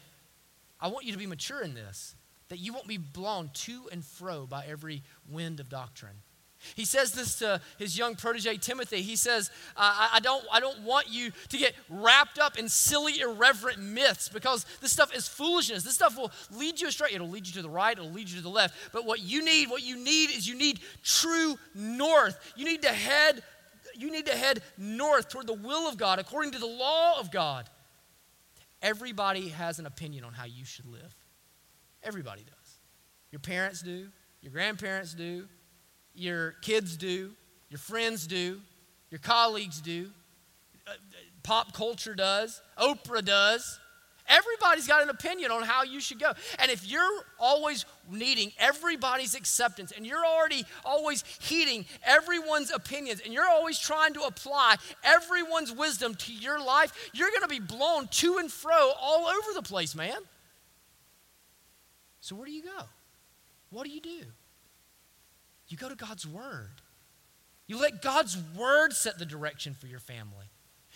I 0.81 0.89
want 0.89 1.07
you 1.07 1.13
to 1.13 1.19
be 1.19 1.27
mature 1.27 1.63
in 1.63 1.75
this, 1.75 2.15
that 2.49 2.59
you 2.59 2.73
won't 2.73 2.87
be 2.87 2.99
blown 2.99 3.51
to 3.53 3.89
and 3.91 4.05
fro 4.05 4.47
by 4.47 4.65
every 4.69 5.03
wind 5.29 5.61
of 5.61 5.69
doctrine. 5.69 6.23
He 6.75 6.85
says 6.85 7.13
this 7.13 7.37
to 7.37 7.61
his 7.79 7.97
young 7.97 8.17
protege 8.17 8.57
Timothy. 8.57 9.01
He 9.03 9.17
says, 9.17 9.51
I, 9.77 10.11
I, 10.15 10.21
don't, 10.21 10.45
I 10.53 10.61
don't 10.61 10.83
want 10.83 11.09
you 11.09 11.31
to 11.49 11.59
get 11.59 11.75
wrapped 11.89 12.39
up 12.39 12.59
in 12.59 12.69
silly, 12.69 13.21
irreverent 13.21 13.79
myths 13.79 14.29
because 14.29 14.67
this 14.81 14.93
stuff 14.93 15.15
is 15.15 15.29
foolishness. 15.29 15.85
This 15.85 15.95
stuff 15.95 16.17
will 16.17 16.33
lead 16.51 16.81
you 16.81 16.89
astray. 16.89 17.11
It'll 17.13 17.29
lead 17.29 17.47
you 17.47 17.53
to 17.55 17.63
the 17.63 17.71
right, 17.71 17.97
it'll 17.97 18.11
lead 18.11 18.29
you 18.29 18.37
to 18.37 18.43
the 18.43 18.49
left. 18.49 18.75
But 18.93 19.07
what 19.07 19.21
you 19.21 19.45
need, 19.45 19.71
what 19.71 19.83
you 19.83 19.97
need 19.97 20.31
is 20.31 20.49
you 20.49 20.57
need 20.57 20.81
true 21.03 21.57
north. 21.75 22.39
You 22.57 22.65
need 22.65 22.83
to 22.83 22.93
head, 22.93 23.43
you 23.95 24.11
need 24.11 24.27
to 24.27 24.37
head 24.37 24.63
north 24.77 25.29
toward 25.29 25.47
the 25.47 25.55
will 25.55 25.89
of 25.89 25.97
God, 25.97 26.19
according 26.19 26.53
to 26.53 26.59
the 26.59 26.67
law 26.67 27.21
of 27.21 27.31
God. 27.31 27.69
Everybody 28.83 29.49
has 29.49 29.79
an 29.79 29.87
opinion 29.87 30.25
on 30.25 30.33
how 30.33 30.45
you 30.45 30.65
should 30.65 30.87
live. 30.87 31.15
Everybody 32.03 32.43
does. 32.43 32.79
Your 33.31 33.41
parents 33.41 33.83
do, 33.83 34.09
your 34.41 34.53
grandparents 34.53 35.15
do, 35.15 35.49
your 36.19 36.53
kids 36.63 36.97
do, 36.97 37.33
your 37.71 37.79
friends 37.79 38.27
do, 38.27 38.61
your 39.11 39.21
colleagues 39.21 39.81
do, 39.81 40.11
uh, 40.87 40.93
pop 41.43 41.73
culture 41.73 42.15
does, 42.15 42.61
Oprah 42.79 43.25
does. 43.25 43.79
Everybody's 44.29 44.87
got 44.87 45.03
an 45.03 45.09
opinion 45.09 45.51
on 45.51 45.63
how 45.63 45.85
you 45.85 46.01
should 46.01 46.21
go. 46.21 46.33
And 46.59 46.71
if 46.71 46.87
you're 46.87 47.25
always 47.39 47.87
needing 48.11 48.53
everybody's 48.59 49.35
acceptance 49.35 49.91
and 49.91 50.07
you're 50.07 50.25
already 50.25 50.67
always 50.85 51.25
heeding 51.41 51.87
everyone's 52.05 52.71
opinions 52.71 53.23
and 53.25 53.33
you're 53.33 53.49
always 53.49 53.79
trying 53.79 54.13
to 54.15 54.21
apply 54.21 54.77
everyone's 55.03 55.73
wisdom 55.73 56.15
to 56.15 56.35
your 56.35 56.63
life, 56.63 56.93
you're 57.15 57.31
going 57.31 57.41
to 57.41 57.49
be 57.49 57.59
blown 57.59 58.07
to 58.09 58.37
and 58.37 58.53
fro 58.53 58.93
all 59.01 59.29
over 59.29 59.55
the 59.55 59.63
place, 59.63 59.95
man. 59.95 60.19
So, 62.21 62.37
where 62.37 62.45
do 62.45 62.53
you 62.53 62.65
go? 62.65 62.85
What 63.71 63.85
do 63.85 63.91
you 63.91 64.03
do? 64.03 64.27
You 65.69 65.77
go 65.77 65.89
to 65.89 65.95
God's 65.95 66.27
Word. 66.27 66.81
You 67.67 67.81
let 67.81 68.03
God's 68.03 68.39
Word 68.57 68.93
set 68.93 69.19
the 69.19 69.27
direction 69.27 69.75
for 69.75 69.87
your 69.87 70.01
family. 70.01 70.47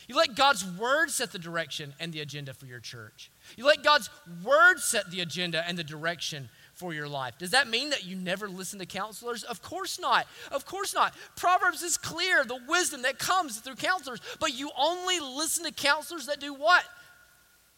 You 0.08 0.16
let 0.16 0.34
God's 0.34 0.64
Word 0.64 1.10
set 1.10 1.30
the 1.30 1.38
direction 1.38 1.94
and 2.00 2.12
the 2.12 2.20
agenda 2.20 2.54
for 2.54 2.66
your 2.66 2.80
church. 2.80 3.30
You 3.56 3.66
let 3.66 3.84
God's 3.84 4.10
Word 4.42 4.78
set 4.78 5.10
the 5.10 5.20
agenda 5.20 5.62
and 5.68 5.78
the 5.78 5.84
direction 5.84 6.48
for 6.74 6.94
your 6.94 7.06
life. 7.06 7.34
Does 7.38 7.50
that 7.50 7.68
mean 7.68 7.90
that 7.90 8.04
you 8.04 8.16
never 8.16 8.48
listen 8.48 8.78
to 8.78 8.86
counselors? 8.86 9.44
Of 9.44 9.62
course 9.62 10.00
not. 10.00 10.26
Of 10.50 10.64
course 10.64 10.94
not. 10.94 11.14
Proverbs 11.36 11.82
is 11.82 11.98
clear 11.98 12.44
the 12.44 12.58
wisdom 12.66 13.02
that 13.02 13.18
comes 13.18 13.58
through 13.60 13.76
counselors, 13.76 14.20
but 14.40 14.54
you 14.54 14.70
only 14.76 15.20
listen 15.20 15.64
to 15.64 15.72
counselors 15.72 16.26
that 16.26 16.40
do 16.40 16.54
what? 16.54 16.84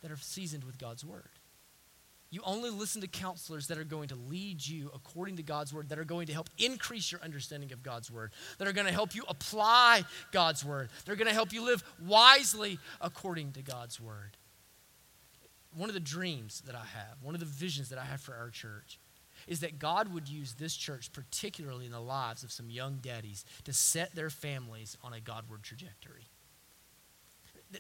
That 0.02 0.12
are 0.12 0.16
seasoned 0.16 0.64
with 0.64 0.78
God's 0.78 1.04
Word. 1.04 1.28
You 2.34 2.40
only 2.42 2.68
listen 2.68 3.00
to 3.02 3.06
counselors 3.06 3.68
that 3.68 3.78
are 3.78 3.84
going 3.84 4.08
to 4.08 4.16
lead 4.16 4.66
you 4.66 4.90
according 4.92 5.36
to 5.36 5.44
God's 5.44 5.72
word, 5.72 5.90
that 5.90 6.00
are 6.00 6.04
going 6.04 6.26
to 6.26 6.32
help 6.32 6.50
increase 6.58 7.12
your 7.12 7.20
understanding 7.22 7.70
of 7.70 7.84
God's 7.84 8.10
word, 8.10 8.32
that 8.58 8.66
are 8.66 8.72
going 8.72 8.88
to 8.88 8.92
help 8.92 9.14
you 9.14 9.22
apply 9.28 10.02
God's 10.32 10.64
word, 10.64 10.88
they're 11.04 11.14
going 11.14 11.28
to 11.28 11.32
help 11.32 11.52
you 11.52 11.64
live 11.64 11.84
wisely 12.04 12.80
according 13.00 13.52
to 13.52 13.62
God's 13.62 14.00
word. 14.00 14.36
One 15.76 15.88
of 15.88 15.94
the 15.94 16.00
dreams 16.00 16.60
that 16.66 16.74
I 16.74 16.78
have, 16.84 17.22
one 17.22 17.34
of 17.34 17.40
the 17.40 17.46
visions 17.46 17.90
that 17.90 18.00
I 18.00 18.04
have 18.04 18.20
for 18.20 18.34
our 18.34 18.50
church, 18.50 18.98
is 19.46 19.60
that 19.60 19.78
God 19.78 20.12
would 20.12 20.28
use 20.28 20.54
this 20.54 20.74
church, 20.74 21.12
particularly 21.12 21.86
in 21.86 21.92
the 21.92 22.00
lives 22.00 22.42
of 22.42 22.50
some 22.50 22.68
young 22.68 22.98
daddies, 23.00 23.44
to 23.62 23.72
set 23.72 24.12
their 24.16 24.30
families 24.30 24.96
on 25.04 25.12
a 25.12 25.20
Godward 25.20 25.62
trajectory 25.62 26.26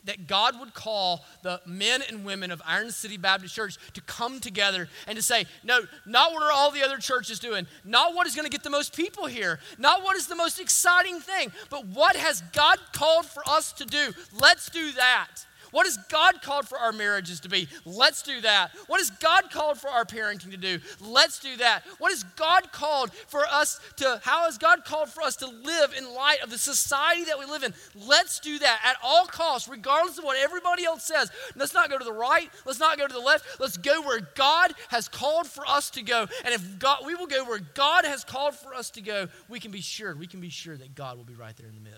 that 0.04 0.26
God 0.26 0.58
would 0.58 0.74
call 0.74 1.24
the 1.42 1.60
men 1.66 2.02
and 2.08 2.24
women 2.24 2.50
of 2.50 2.60
Iron 2.66 2.90
City 2.90 3.16
Baptist 3.16 3.54
Church 3.54 3.76
to 3.94 4.00
come 4.00 4.40
together 4.40 4.88
and 5.06 5.16
to 5.16 5.22
say, 5.22 5.44
no, 5.62 5.80
not 6.04 6.32
what 6.32 6.42
are 6.42 6.52
all 6.52 6.70
the 6.70 6.82
other 6.82 6.98
churches 6.98 7.38
doing, 7.38 7.66
not 7.84 8.14
what 8.14 8.26
is 8.26 8.34
going 8.34 8.46
to 8.46 8.50
get 8.50 8.62
the 8.62 8.70
most 8.70 8.96
people 8.96 9.26
here, 9.26 9.60
not 9.78 10.02
what 10.02 10.16
is 10.16 10.26
the 10.26 10.34
most 10.34 10.60
exciting 10.60 11.20
thing, 11.20 11.52
but 11.70 11.86
what 11.86 12.16
has 12.16 12.42
God 12.52 12.78
called 12.92 13.26
for 13.26 13.42
us 13.48 13.72
to 13.74 13.84
do. 13.84 14.12
Let's 14.32 14.68
do 14.68 14.92
that. 14.92 15.28
What 15.74 15.86
has 15.86 15.96
God 16.08 16.40
called 16.40 16.68
for 16.68 16.78
our 16.78 16.92
marriages 16.92 17.40
to 17.40 17.48
be? 17.48 17.66
Let's 17.84 18.22
do 18.22 18.40
that. 18.42 18.70
What 18.86 19.00
has 19.00 19.10
God 19.10 19.50
called 19.50 19.76
for 19.76 19.90
our 19.90 20.04
parenting 20.04 20.52
to 20.52 20.56
do? 20.56 20.78
Let's 21.00 21.40
do 21.40 21.56
that. 21.56 21.82
What 21.98 22.12
has 22.12 22.22
God 22.22 22.70
called 22.70 23.12
for 23.12 23.44
us 23.44 23.80
to, 23.96 24.20
how 24.22 24.44
has 24.44 24.56
God 24.56 24.84
called 24.84 25.08
for 25.08 25.20
us 25.24 25.34
to 25.36 25.48
live 25.48 25.92
in 25.98 26.14
light 26.14 26.44
of 26.44 26.50
the 26.50 26.58
society 26.58 27.24
that 27.24 27.40
we 27.40 27.44
live 27.44 27.64
in? 27.64 27.74
Let's 28.06 28.38
do 28.38 28.56
that 28.60 28.82
at 28.84 28.98
all 29.02 29.26
costs, 29.26 29.68
regardless 29.68 30.16
of 30.16 30.22
what 30.22 30.38
everybody 30.38 30.84
else 30.84 31.02
says. 31.02 31.32
Let's 31.56 31.74
not 31.74 31.90
go 31.90 31.98
to 31.98 32.04
the 32.04 32.12
right. 32.12 32.48
Let's 32.64 32.78
not 32.78 32.96
go 32.96 33.08
to 33.08 33.12
the 33.12 33.18
left. 33.18 33.58
Let's 33.58 33.76
go 33.76 34.00
where 34.02 34.20
God 34.36 34.74
has 34.90 35.08
called 35.08 35.48
for 35.48 35.66
us 35.66 35.90
to 35.90 36.02
go. 36.02 36.28
And 36.44 36.54
if 36.54 36.78
God, 36.78 36.98
we 37.04 37.16
will 37.16 37.26
go 37.26 37.44
where 37.46 37.58
God 37.58 38.04
has 38.04 38.22
called 38.22 38.54
for 38.54 38.76
us 38.76 38.90
to 38.90 39.00
go, 39.00 39.26
we 39.48 39.58
can 39.58 39.72
be 39.72 39.80
sure, 39.80 40.14
we 40.14 40.28
can 40.28 40.40
be 40.40 40.50
sure 40.50 40.76
that 40.76 40.94
God 40.94 41.16
will 41.16 41.24
be 41.24 41.34
right 41.34 41.56
there 41.56 41.66
in 41.66 41.74
the 41.74 41.80
midst. 41.80 41.93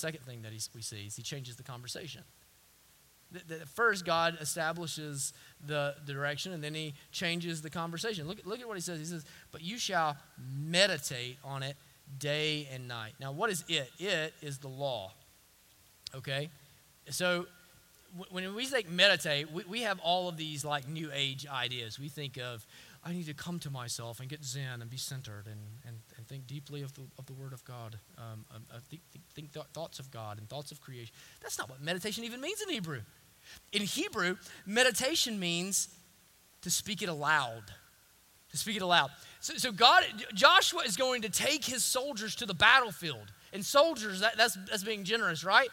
Second 0.00 0.24
thing 0.24 0.42
that 0.42 0.52
he, 0.52 0.60
we 0.74 0.80
see 0.80 1.06
is 1.06 1.16
he 1.16 1.22
changes 1.22 1.56
the 1.56 1.62
conversation. 1.62 2.22
The, 3.32 3.58
the, 3.58 3.66
first, 3.66 4.06
God 4.06 4.38
establishes 4.40 5.34
the, 5.64 5.94
the 6.06 6.14
direction 6.14 6.52
and 6.52 6.64
then 6.64 6.74
he 6.74 6.94
changes 7.12 7.60
the 7.60 7.70
conversation. 7.70 8.26
Look, 8.26 8.38
look 8.44 8.60
at 8.60 8.66
what 8.66 8.76
he 8.76 8.80
says. 8.80 8.98
He 8.98 9.04
says, 9.04 9.24
But 9.52 9.62
you 9.62 9.78
shall 9.78 10.16
meditate 10.58 11.36
on 11.44 11.62
it 11.62 11.76
day 12.18 12.66
and 12.72 12.88
night. 12.88 13.12
Now, 13.20 13.30
what 13.30 13.50
is 13.50 13.62
it? 13.68 13.90
It 13.98 14.32
is 14.40 14.58
the 14.58 14.68
law. 14.68 15.12
Okay? 16.14 16.48
So, 17.10 17.46
when 18.30 18.54
we 18.54 18.66
think 18.66 18.88
meditate, 18.88 19.52
we, 19.52 19.62
we 19.68 19.82
have 19.82 20.00
all 20.00 20.28
of 20.28 20.36
these 20.36 20.64
like 20.64 20.88
new 20.88 21.10
age 21.14 21.46
ideas. 21.46 22.00
We 22.00 22.08
think 22.08 22.38
of, 22.38 22.66
I 23.04 23.12
need 23.12 23.26
to 23.26 23.34
come 23.34 23.60
to 23.60 23.70
myself 23.70 24.18
and 24.18 24.28
get 24.28 24.42
zen 24.44 24.80
and 24.80 24.90
be 24.90 24.96
centered 24.96 25.46
and, 25.46 25.60
and 25.86 25.98
think 26.30 26.46
deeply 26.46 26.82
of 26.82 26.94
the, 26.94 27.02
of 27.18 27.26
the 27.26 27.32
Word 27.32 27.52
of 27.52 27.64
God, 27.64 27.98
um, 28.16 28.44
uh, 28.52 28.78
think, 28.88 29.02
think 29.34 29.52
th- 29.52 29.66
thoughts 29.74 29.98
of 29.98 30.10
God 30.12 30.38
and 30.38 30.48
thoughts 30.48 30.70
of 30.70 30.80
creation. 30.80 31.12
That's 31.42 31.58
not 31.58 31.68
what 31.68 31.82
meditation 31.82 32.22
even 32.22 32.40
means 32.40 32.62
in 32.62 32.68
Hebrew. 32.68 33.00
In 33.72 33.82
Hebrew, 33.82 34.36
meditation 34.64 35.40
means 35.40 35.88
to 36.62 36.70
speak 36.70 37.02
it 37.02 37.08
aloud. 37.08 37.64
To 38.52 38.56
speak 38.56 38.76
it 38.76 38.82
aloud. 38.82 39.10
So, 39.40 39.54
so 39.54 39.72
God, 39.72 40.04
Joshua 40.32 40.82
is 40.82 40.96
going 40.96 41.22
to 41.22 41.28
take 41.28 41.64
his 41.64 41.84
soldiers 41.84 42.36
to 42.36 42.46
the 42.46 42.54
battlefield. 42.54 43.32
And 43.52 43.66
soldiers, 43.66 44.20
that, 44.20 44.36
that's, 44.36 44.56
that's 44.68 44.84
being 44.84 45.02
generous, 45.02 45.42
right? 45.42 45.68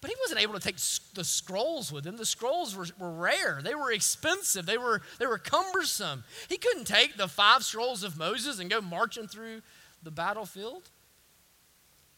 But 0.00 0.10
he 0.10 0.16
wasn't 0.20 0.40
able 0.40 0.54
to 0.54 0.60
take 0.60 0.76
the 1.14 1.24
scrolls 1.24 1.90
with 1.90 2.06
him. 2.06 2.16
The 2.16 2.26
scrolls 2.26 2.76
were, 2.76 2.86
were 2.98 3.10
rare. 3.10 3.60
They 3.62 3.74
were 3.74 3.90
expensive. 3.90 4.64
They 4.64 4.78
were, 4.78 5.02
they 5.18 5.26
were 5.26 5.38
cumbersome. 5.38 6.22
He 6.48 6.56
couldn't 6.56 6.86
take 6.86 7.16
the 7.16 7.26
five 7.26 7.64
scrolls 7.64 8.04
of 8.04 8.16
Moses 8.16 8.60
and 8.60 8.70
go 8.70 8.80
marching 8.80 9.26
through 9.26 9.62
the 10.02 10.12
battlefield. 10.12 10.90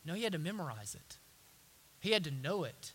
No, 0.04 0.12
he 0.12 0.24
had 0.24 0.32
to 0.32 0.38
memorize 0.38 0.94
it. 0.94 1.16
He 2.00 2.10
had 2.10 2.24
to 2.24 2.30
know 2.30 2.64
it. 2.64 2.92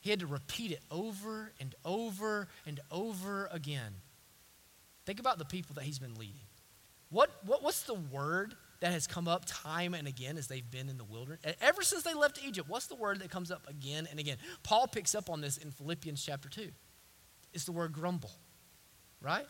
He 0.00 0.10
had 0.10 0.20
to 0.20 0.26
repeat 0.26 0.70
it 0.72 0.82
over 0.90 1.52
and 1.60 1.74
over 1.84 2.48
and 2.66 2.80
over 2.90 3.48
again. 3.52 3.94
Think 5.04 5.18
about 5.18 5.38
the 5.38 5.44
people 5.44 5.74
that 5.74 5.84
he's 5.84 5.98
been 5.98 6.14
leading. 6.14 6.46
What, 7.10 7.30
what, 7.44 7.62
what's 7.62 7.82
the 7.82 7.94
word 7.94 8.54
that 8.82 8.92
has 8.92 9.06
come 9.06 9.28
up 9.28 9.44
time 9.46 9.94
and 9.94 10.08
again 10.08 10.36
as 10.36 10.48
they've 10.48 10.68
been 10.68 10.88
in 10.88 10.98
the 10.98 11.04
wilderness. 11.04 11.40
Ever 11.60 11.82
since 11.82 12.02
they 12.02 12.14
left 12.14 12.40
Egypt, 12.44 12.68
what's 12.68 12.88
the 12.88 12.96
word 12.96 13.20
that 13.20 13.30
comes 13.30 13.52
up 13.52 13.64
again 13.68 14.08
and 14.10 14.18
again? 14.18 14.38
Paul 14.64 14.88
picks 14.88 15.14
up 15.14 15.30
on 15.30 15.40
this 15.40 15.56
in 15.56 15.70
Philippians 15.70 16.22
chapter 16.22 16.48
2. 16.48 16.68
It's 17.54 17.64
the 17.64 17.70
word 17.70 17.92
grumble, 17.92 18.32
right? 19.20 19.46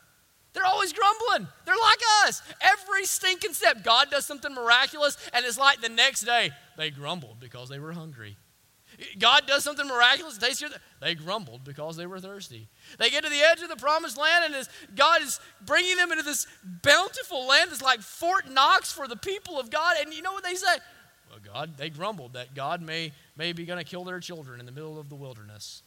They're 0.53 0.66
always 0.66 0.93
grumbling. 0.93 1.49
They're 1.64 1.74
like 1.74 2.01
us. 2.26 2.43
Every 2.61 3.07
stinking 3.07 3.55
step, 3.55 3.83
God 3.83 4.11
does 4.11 4.26
something 4.26 4.53
miraculous, 4.53 5.16
and 5.33 5.47
it's 5.47 5.59
like 5.59 5.80
the 5.80 5.89
next 5.89 6.22
day, 6.22 6.51
they 6.76 6.91
grumbled 6.91 7.41
because 7.41 7.70
they 7.70 7.78
were 7.78 7.93
hungry. 7.93 8.37
God 9.19 9.47
does 9.47 9.65
something 9.65 9.87
miraculous, 9.87 10.39
they, 10.39 10.53
they 11.01 11.15
grumbled 11.15 11.65
because 11.65 11.97
they 11.97 12.07
were 12.07 12.21
thirsty. 12.21 12.69
They 12.99 13.11
get 13.11 13.25
to 13.25 13.31
the 13.31 13.41
edge 13.41 13.63
of 13.63 13.69
the 13.69 13.77
promised 13.77 14.19
land, 14.19 14.47
and 14.47 14.55
as 14.55 14.69
God 14.95 15.23
is 15.23 15.41
bringing 15.65 15.97
them 15.97 16.13
into 16.13 16.25
this 16.25 16.47
bountiful 16.83 17.47
land 17.47 17.71
that's 17.71 17.83
like 17.83 18.01
Fort 18.01 18.51
Knox 18.51 18.93
for 18.93 19.09
the 19.09 19.17
people 19.17 19.59
of 19.59 19.71
God. 19.71 19.97
And 20.01 20.13
you 20.13 20.23
know 20.23 20.33
what 20.33 20.45
they 20.45 20.55
say? 20.55 20.77
Well, 21.31 21.41
God, 21.53 21.77
they 21.77 21.91
grumbled 21.91 22.35
that 22.35 22.55
God 22.55 22.83
may, 22.83 23.13
may 23.37 23.53
be 23.53 23.65
going 23.65 23.79
to 23.79 23.85
kill 23.85 24.05
their 24.05 24.21
children 24.21 24.61
in 24.61 24.67
the 24.67 24.73
middle 24.73 24.99
of 24.99 25.09
the 25.09 25.15
wilderness. 25.15 25.83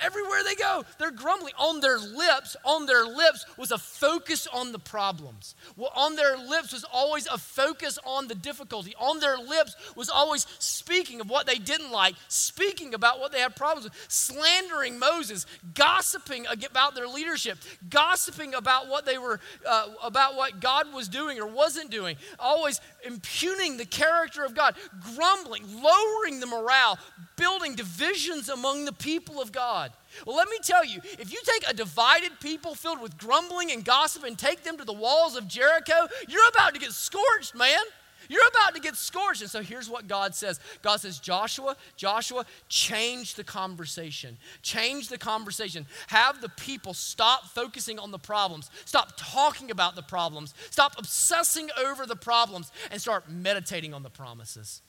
Everywhere 0.00 0.42
they 0.42 0.54
go, 0.54 0.84
they're 0.98 1.10
grumbling. 1.10 1.52
On 1.58 1.80
their 1.80 1.98
lips, 1.98 2.56
on 2.64 2.86
their 2.86 3.04
lips 3.04 3.46
was 3.56 3.70
a 3.70 3.78
focus 3.78 4.48
on 4.52 4.72
the 4.72 4.78
problems. 4.78 5.54
Well, 5.76 5.92
on 5.94 6.16
their 6.16 6.36
lips 6.36 6.72
was 6.72 6.84
always 6.92 7.26
a 7.26 7.38
focus 7.38 7.98
on 8.04 8.26
the 8.26 8.34
difficulty. 8.34 8.94
On 8.98 9.20
their 9.20 9.36
lips 9.36 9.76
was 9.94 10.08
always 10.08 10.46
speaking 10.58 11.20
of 11.20 11.28
what 11.28 11.46
they 11.46 11.56
didn't 11.56 11.92
like, 11.92 12.14
speaking 12.28 12.94
about 12.94 13.20
what 13.20 13.32
they 13.32 13.40
had 13.40 13.54
problems 13.54 13.84
with, 13.84 14.06
slandering 14.08 14.98
Moses, 14.98 15.46
gossiping 15.74 16.46
about 16.46 16.94
their 16.94 17.06
leadership, 17.06 17.58
gossiping 17.88 18.54
about 18.54 18.88
what 18.88 19.04
they 19.04 19.18
were, 19.18 19.40
uh, 19.68 19.88
about 20.02 20.36
what 20.36 20.58
God 20.58 20.92
was 20.92 21.08
doing 21.08 21.38
or 21.38 21.46
wasn't 21.46 21.90
doing, 21.90 22.16
always 22.38 22.80
impugning 23.04 23.76
the 23.76 23.84
character 23.84 24.42
of 24.42 24.54
God, 24.54 24.74
grumbling, 25.14 25.64
lowering 25.82 26.40
the 26.40 26.46
morale, 26.46 26.98
building 27.36 27.74
divisions 27.74 28.48
among 28.48 28.84
the 28.84 28.92
people 28.92 29.40
of 29.40 29.52
God. 29.52 29.81
Well, 30.26 30.36
let 30.36 30.48
me 30.48 30.58
tell 30.62 30.84
you, 30.84 31.00
if 31.18 31.32
you 31.32 31.40
take 31.44 31.68
a 31.68 31.74
divided 31.74 32.32
people 32.40 32.74
filled 32.74 33.00
with 33.00 33.18
grumbling 33.18 33.72
and 33.72 33.84
gossip 33.84 34.24
and 34.24 34.38
take 34.38 34.62
them 34.62 34.76
to 34.78 34.84
the 34.84 34.92
walls 34.92 35.36
of 35.36 35.48
Jericho, 35.48 36.08
you're 36.28 36.48
about 36.48 36.74
to 36.74 36.80
get 36.80 36.92
scorched, 36.92 37.54
man. 37.54 37.82
You're 38.28 38.46
about 38.48 38.74
to 38.74 38.80
get 38.80 38.96
scorched. 38.96 39.42
And 39.42 39.50
so 39.50 39.62
here's 39.62 39.90
what 39.90 40.08
God 40.08 40.34
says 40.34 40.60
God 40.82 41.00
says, 41.00 41.18
Joshua, 41.18 41.76
Joshua, 41.96 42.46
change 42.68 43.34
the 43.34 43.44
conversation. 43.44 44.36
Change 44.62 45.08
the 45.08 45.18
conversation. 45.18 45.86
Have 46.08 46.40
the 46.40 46.48
people 46.48 46.94
stop 46.94 47.46
focusing 47.46 47.98
on 47.98 48.10
the 48.10 48.18
problems, 48.18 48.70
stop 48.84 49.12
talking 49.16 49.70
about 49.70 49.96
the 49.96 50.02
problems, 50.02 50.54
stop 50.70 50.94
obsessing 50.98 51.68
over 51.84 52.06
the 52.06 52.16
problems, 52.16 52.70
and 52.90 53.00
start 53.00 53.30
meditating 53.30 53.94
on 53.94 54.02
the 54.02 54.10
promises. 54.10 54.82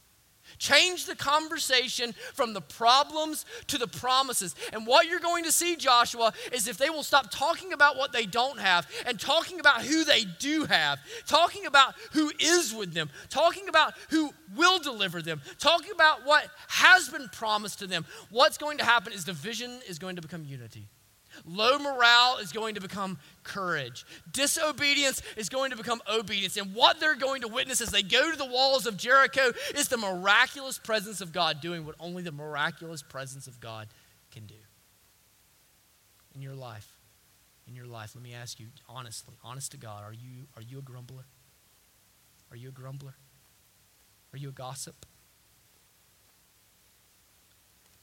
Change 0.58 1.06
the 1.06 1.16
conversation 1.16 2.14
from 2.34 2.54
the 2.54 2.62
problems 2.62 3.46
to 3.68 3.78
the 3.78 3.88
promises. 3.88 4.56
And 4.72 4.86
what 4.88 5.08
you're 5.08 5.20
going 5.20 5.44
to 5.44 5.52
see, 5.52 5.76
Joshua, 5.76 6.34
is 6.52 6.68
if 6.68 6.78
they 6.78 6.90
will 6.90 7.04
stop 7.04 7.32
talking 7.32 7.74
about 7.74 7.98
what 7.98 8.12
they 8.12 8.26
don't 8.26 8.60
have 8.60 8.90
and 9.06 9.20
talking 9.20 9.60
about 9.60 9.82
who 9.84 10.04
they 10.04 10.26
do 10.40 10.66
have, 10.66 11.00
talking 11.28 11.66
about 11.66 11.96
who 12.12 12.32
is 12.40 12.74
with 12.74 12.94
them, 12.94 13.10
talking 13.30 13.68
about 13.68 13.94
who 14.10 14.32
will 14.56 14.80
deliver 14.80 15.22
them, 15.22 15.42
talking 15.60 15.92
about 15.92 16.26
what 16.26 16.48
has 16.68 17.10
been 17.10 17.30
promised 17.30 17.80
to 17.80 17.88
them, 17.88 18.06
what's 18.30 18.58
going 18.58 18.78
to 18.78 18.86
happen 18.86 19.14
is 19.14 19.24
division 19.24 19.80
is 19.88 20.00
going 20.00 20.16
to 20.16 20.22
become 20.22 20.46
unity. 20.46 20.88
Low 21.46 21.78
morale 21.78 22.38
is 22.38 22.52
going 22.52 22.76
to 22.76 22.82
become 22.82 23.18
courage. 23.44 24.06
Disobedience 24.32 25.22
is 25.36 25.50
going 25.50 25.72
to 25.72 25.78
become 25.78 26.02
obedience. 26.12 26.58
And 26.58 26.74
what 26.74 27.00
they're 27.00 27.16
going 27.16 27.42
to 27.42 27.48
witness 27.48 27.82
as 27.82 27.90
they 27.90 28.04
go 28.04 28.32
to 28.32 28.38
the 28.38 28.46
walls 28.46 28.86
of 28.86 28.98
Jericho 28.98 29.52
is 29.76 29.88
the 29.88 29.98
miraculous 29.98 30.78
presence 30.78 31.22
of 31.22 31.32
God 31.32 31.62
doing 31.62 31.86
what 31.86 31.96
only 32.00 32.24
the 32.24 32.32
miraculous 32.32 33.02
presence 33.02 33.48
of 33.48 33.60
God 33.60 33.88
can 34.32 34.46
do. 34.46 34.56
In 36.36 36.42
your 36.42 36.56
life, 36.56 37.00
in 37.68 37.76
your 37.76 37.86
life, 37.86 38.16
let 38.16 38.24
me 38.24 38.34
ask 38.34 38.60
you 38.60 38.68
honestly, 38.90 39.36
honest 39.44 39.72
to 39.72 39.78
God, 39.78 40.04
are 40.04 40.14
you, 40.14 40.48
are 40.56 40.62
you 40.62 40.80
a 40.80 40.82
grumbler? 40.82 41.26
Are 42.52 42.58
you 42.58 42.70
a 42.70 42.72
grumbler? 42.72 43.16
Are 44.34 44.38
you 44.38 44.50
a 44.50 44.54
gossip? 44.54 45.06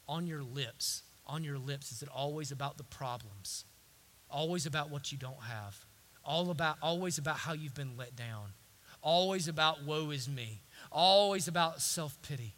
On 0.09 0.27
your 0.27 0.43
lips, 0.43 1.03
on 1.31 1.45
your 1.45 1.59
lips? 1.59 1.93
Is 1.93 2.03
it 2.03 2.09
always 2.09 2.51
about 2.51 2.77
the 2.77 2.85
problems? 2.85 3.65
Always 4.29 4.67
about 4.67 4.91
what 4.91 5.13
you 5.13 5.19
don't 5.19 5.43
have? 5.43 5.85
All 6.25 6.51
about, 6.51 6.77
always 6.83 7.19
about 7.19 7.37
how 7.37 7.53
you've 7.53 7.75
been 7.75 7.97
let 7.97 8.15
down? 8.17 8.53
Always 9.03 9.49
about 9.49 9.85
woe 9.85 10.11
is 10.11 10.29
me? 10.29 10.63
Always 10.93 11.49
about 11.49 11.81
self 11.81 12.21
pity? 12.23 12.55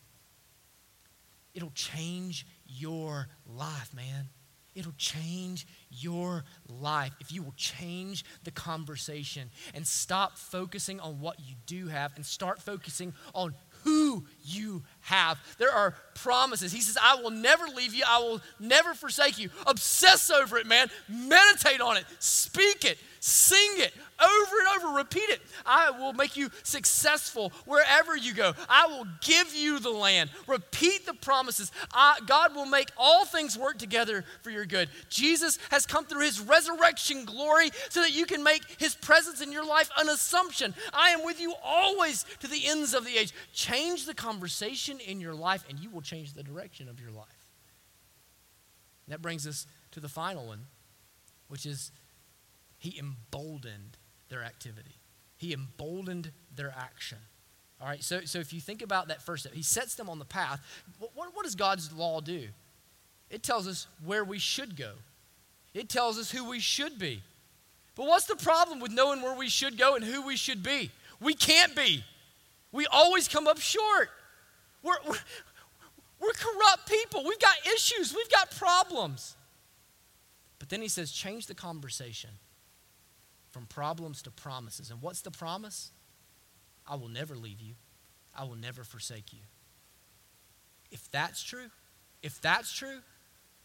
It'll 1.55 1.73
change 1.75 2.47
your 2.67 3.29
life, 3.47 3.95
man. 3.95 4.29
It'll 4.75 4.95
change 4.97 5.67
your 5.91 6.45
life 6.67 7.13
if 7.21 7.31
you 7.31 7.43
will 7.43 7.55
change 7.57 8.25
the 8.45 8.51
conversation 8.51 9.51
and 9.75 9.87
stop 9.87 10.39
focusing 10.39 10.99
on 10.99 11.21
what 11.21 11.39
you 11.41 11.57
do 11.67 11.89
have 11.89 12.13
and 12.17 12.25
start 12.25 12.63
focusing 12.63 13.13
on 13.35 13.55
who 13.85 14.25
you 14.45 14.83
have. 15.03 15.39
There 15.59 15.71
are 15.71 15.95
promises. 16.15 16.73
He 16.73 16.81
says, 16.81 16.99
I 17.01 17.17
will 17.17 17.31
never 17.31 17.67
leave 17.67 17.95
you, 17.95 18.05
I 18.07 18.19
will 18.19 18.41
never 18.61 18.95
forsake 18.95 19.39
you. 19.39 19.51
Obsess 19.67 20.31
over 20.31 20.59
it, 20.59 20.67
man. 20.67 20.89
Meditate 21.09 21.81
on 21.81 21.97
it, 21.97 22.05
speak 22.19 22.85
it, 22.85 22.99
sing 23.21 23.75
it 23.77 23.93
over 24.23 24.59
and 24.59 24.69
over, 24.77 24.97
repeat 24.97 25.31
it. 25.31 25.41
I 25.67 25.91
will 25.91 26.13
make 26.13 26.37
you 26.37 26.51
successful 26.63 27.53
wherever 27.67 28.17
you 28.17 28.35
go. 28.35 28.53
I 28.69 28.87
will 28.87 29.07
give 29.21 29.55
you 29.55 29.81
the 29.81 29.91
land. 29.91 30.31
Repeat 30.47 31.07
the 31.07 31.15
promises. 31.15 31.73
I, 31.93 32.19
God 32.27 32.55
will 32.55 32.67
make 32.67 32.91
all 32.97 33.25
things 33.25 33.59
work 33.59 33.79
together 33.79 34.25
for 34.43 34.51
your 34.51 34.65
good. 34.65 34.89
Jesus 35.09 35.59
has 35.71 35.87
come 35.87 36.05
through 36.05 36.23
his 36.23 36.41
resurrection 36.41 37.25
glory 37.25 37.71
so 37.89 38.01
that 38.01 38.15
you 38.15 38.27
can 38.27 38.43
make 38.43 38.63
his 38.79 38.95
presence 38.95 39.41
in 39.41 39.51
your 39.51 39.67
life 39.67 39.91
an 39.99 40.09
assumption. 40.09 40.75
I 40.93 41.11
am 41.11 41.25
with 41.25 41.41
you 41.41 41.55
always 41.65 42.25
to 42.41 42.47
the 42.47 42.67
ends 42.67 42.95
of 42.95 43.05
the 43.05 43.17
age. 43.17 43.33
Change 43.53 44.07
the 44.07 44.15
conversation 44.15 44.32
in 45.01 45.21
your 45.21 45.35
life, 45.35 45.65
and 45.69 45.79
you 45.79 45.91
will 45.91 46.01
change 46.01 46.33
the 46.33 46.43
direction 46.43 46.89
of 46.89 47.01
your 47.01 47.11
life. 47.11 47.49
that 49.09 49.21
brings 49.21 49.47
us 49.47 49.67
to 49.91 50.01
the 50.01 50.09
final 50.09 50.47
one, 50.47 50.67
which 51.49 51.67
is 51.67 51.91
he 52.79 52.99
emboldened 52.99 53.99
their 54.29 54.43
activity. 54.43 54.97
He 55.37 55.53
emboldened 55.53 56.31
their 56.55 56.75
action. 56.77 57.19
All 57.81 57.89
right, 57.89 58.03
so, 58.03 58.21
so 58.25 58.39
if 58.39 58.53
you 58.53 58.61
think 58.61 58.81
about 58.81 59.09
that 59.09 59.23
first 59.23 59.43
step, 59.43 59.55
he 59.55 59.63
sets 59.63 59.97
them 59.97 60.09
on 60.09 60.19
the 60.19 60.25
path. 60.25 60.61
What, 60.99 61.35
what 61.35 61.45
does 61.45 61.57
God's 61.57 61.93
law 61.93 62.21
do? 62.21 62.49
It 63.29 63.43
tells 63.43 63.67
us 63.67 63.87
where 64.05 64.25
we 64.25 64.39
should 64.39 64.77
go, 64.77 64.93
it 65.75 65.89
tells 65.89 66.19
us 66.19 66.31
who 66.31 66.49
we 66.49 66.61
should 66.61 66.99
be. 66.99 67.23
But 67.95 68.07
what's 68.07 68.25
the 68.25 68.37
problem 68.37 68.81
with 68.81 68.91
knowing 68.91 69.21
where 69.21 69.37
we 69.37 69.49
should 69.49 69.77
go 69.77 69.97
and 69.97 70.05
who 70.05 70.23
we 70.23 70.37
should 70.37 70.63
be? 70.63 70.91
We 71.21 71.35
can't 71.35 71.77
be. 71.77 72.03
We 72.73 72.87
always 72.87 73.29
come 73.29 73.47
up 73.47 73.61
short. 73.61 74.09
We're, 74.83 74.95
we're, 75.07 75.15
we're 76.21 76.33
corrupt 76.33 76.89
people. 76.89 77.25
We've 77.25 77.39
got 77.39 77.55
issues, 77.75 78.15
we've 78.15 78.31
got 78.31 78.51
problems. 78.51 79.37
But 80.59 80.69
then 80.69 80.81
he 80.81 80.89
says, 80.89 81.11
change 81.11 81.47
the 81.47 81.55
conversation 81.55 82.31
from 83.51 83.67
problems 83.67 84.23
to 84.23 84.31
promises. 84.31 84.91
And 84.91 85.03
what's 85.03 85.21
the 85.21 85.31
promise? 85.31 85.91
I 86.87 86.97
will 86.97 87.09
never 87.09 87.37
leave 87.37 87.61
you, 87.61 87.75
I 88.37 88.45
will 88.45 88.57
never 88.57 88.85
forsake 88.85 89.33
you. 89.33 89.41
If 90.91 91.11
that's 91.11 91.43
true, 91.43 91.71
if 92.23 92.41
that's 92.41 92.73
true, 92.73 92.99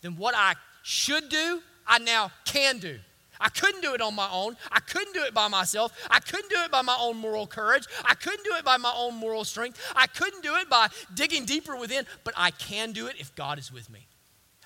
then 0.02 0.16
what 0.16 0.36
I 0.36 0.56
should 0.84 1.30
do, 1.30 1.62
I 1.86 2.00
now 2.00 2.32
can 2.46 2.80
do. 2.80 3.00
I 3.40 3.50
couldn't 3.50 3.82
do 3.82 3.94
it 3.94 4.02
on 4.02 4.16
my 4.16 4.30
own. 4.32 4.58
I 4.72 4.80
couldn't 4.80 5.14
do 5.14 5.24
it 5.24 5.34
by 5.34 5.48
myself. 5.48 5.92
I 6.10 6.20
couldn't 6.20 6.50
do 6.50 6.58
it 6.60 6.72
by 6.72 6.82
my 6.82 6.98
own 7.00 7.18
moral 7.18 7.48
courage. 7.48 7.86
I 8.06 8.16
couldn't 8.16 8.44
do 8.44 8.56
it 8.56 8.66
by 8.66 8.78
my 8.78 8.94
own 8.96 9.16
moral 9.16 9.44
strength. 9.44 9.80
I 9.96 10.08
couldn't 10.08 10.44
do 10.44 10.56
it 10.56 10.70
by 10.70 10.88
digging 11.14 11.46
deeper 11.46 11.76
within, 11.76 12.06
but 12.24 12.34
I 12.38 12.52
can 12.52 12.92
do 12.92 13.08
it 13.08 13.16
if 13.20 13.34
God 13.36 13.60
is 13.60 13.72
with 13.72 13.90
me. 13.90 14.08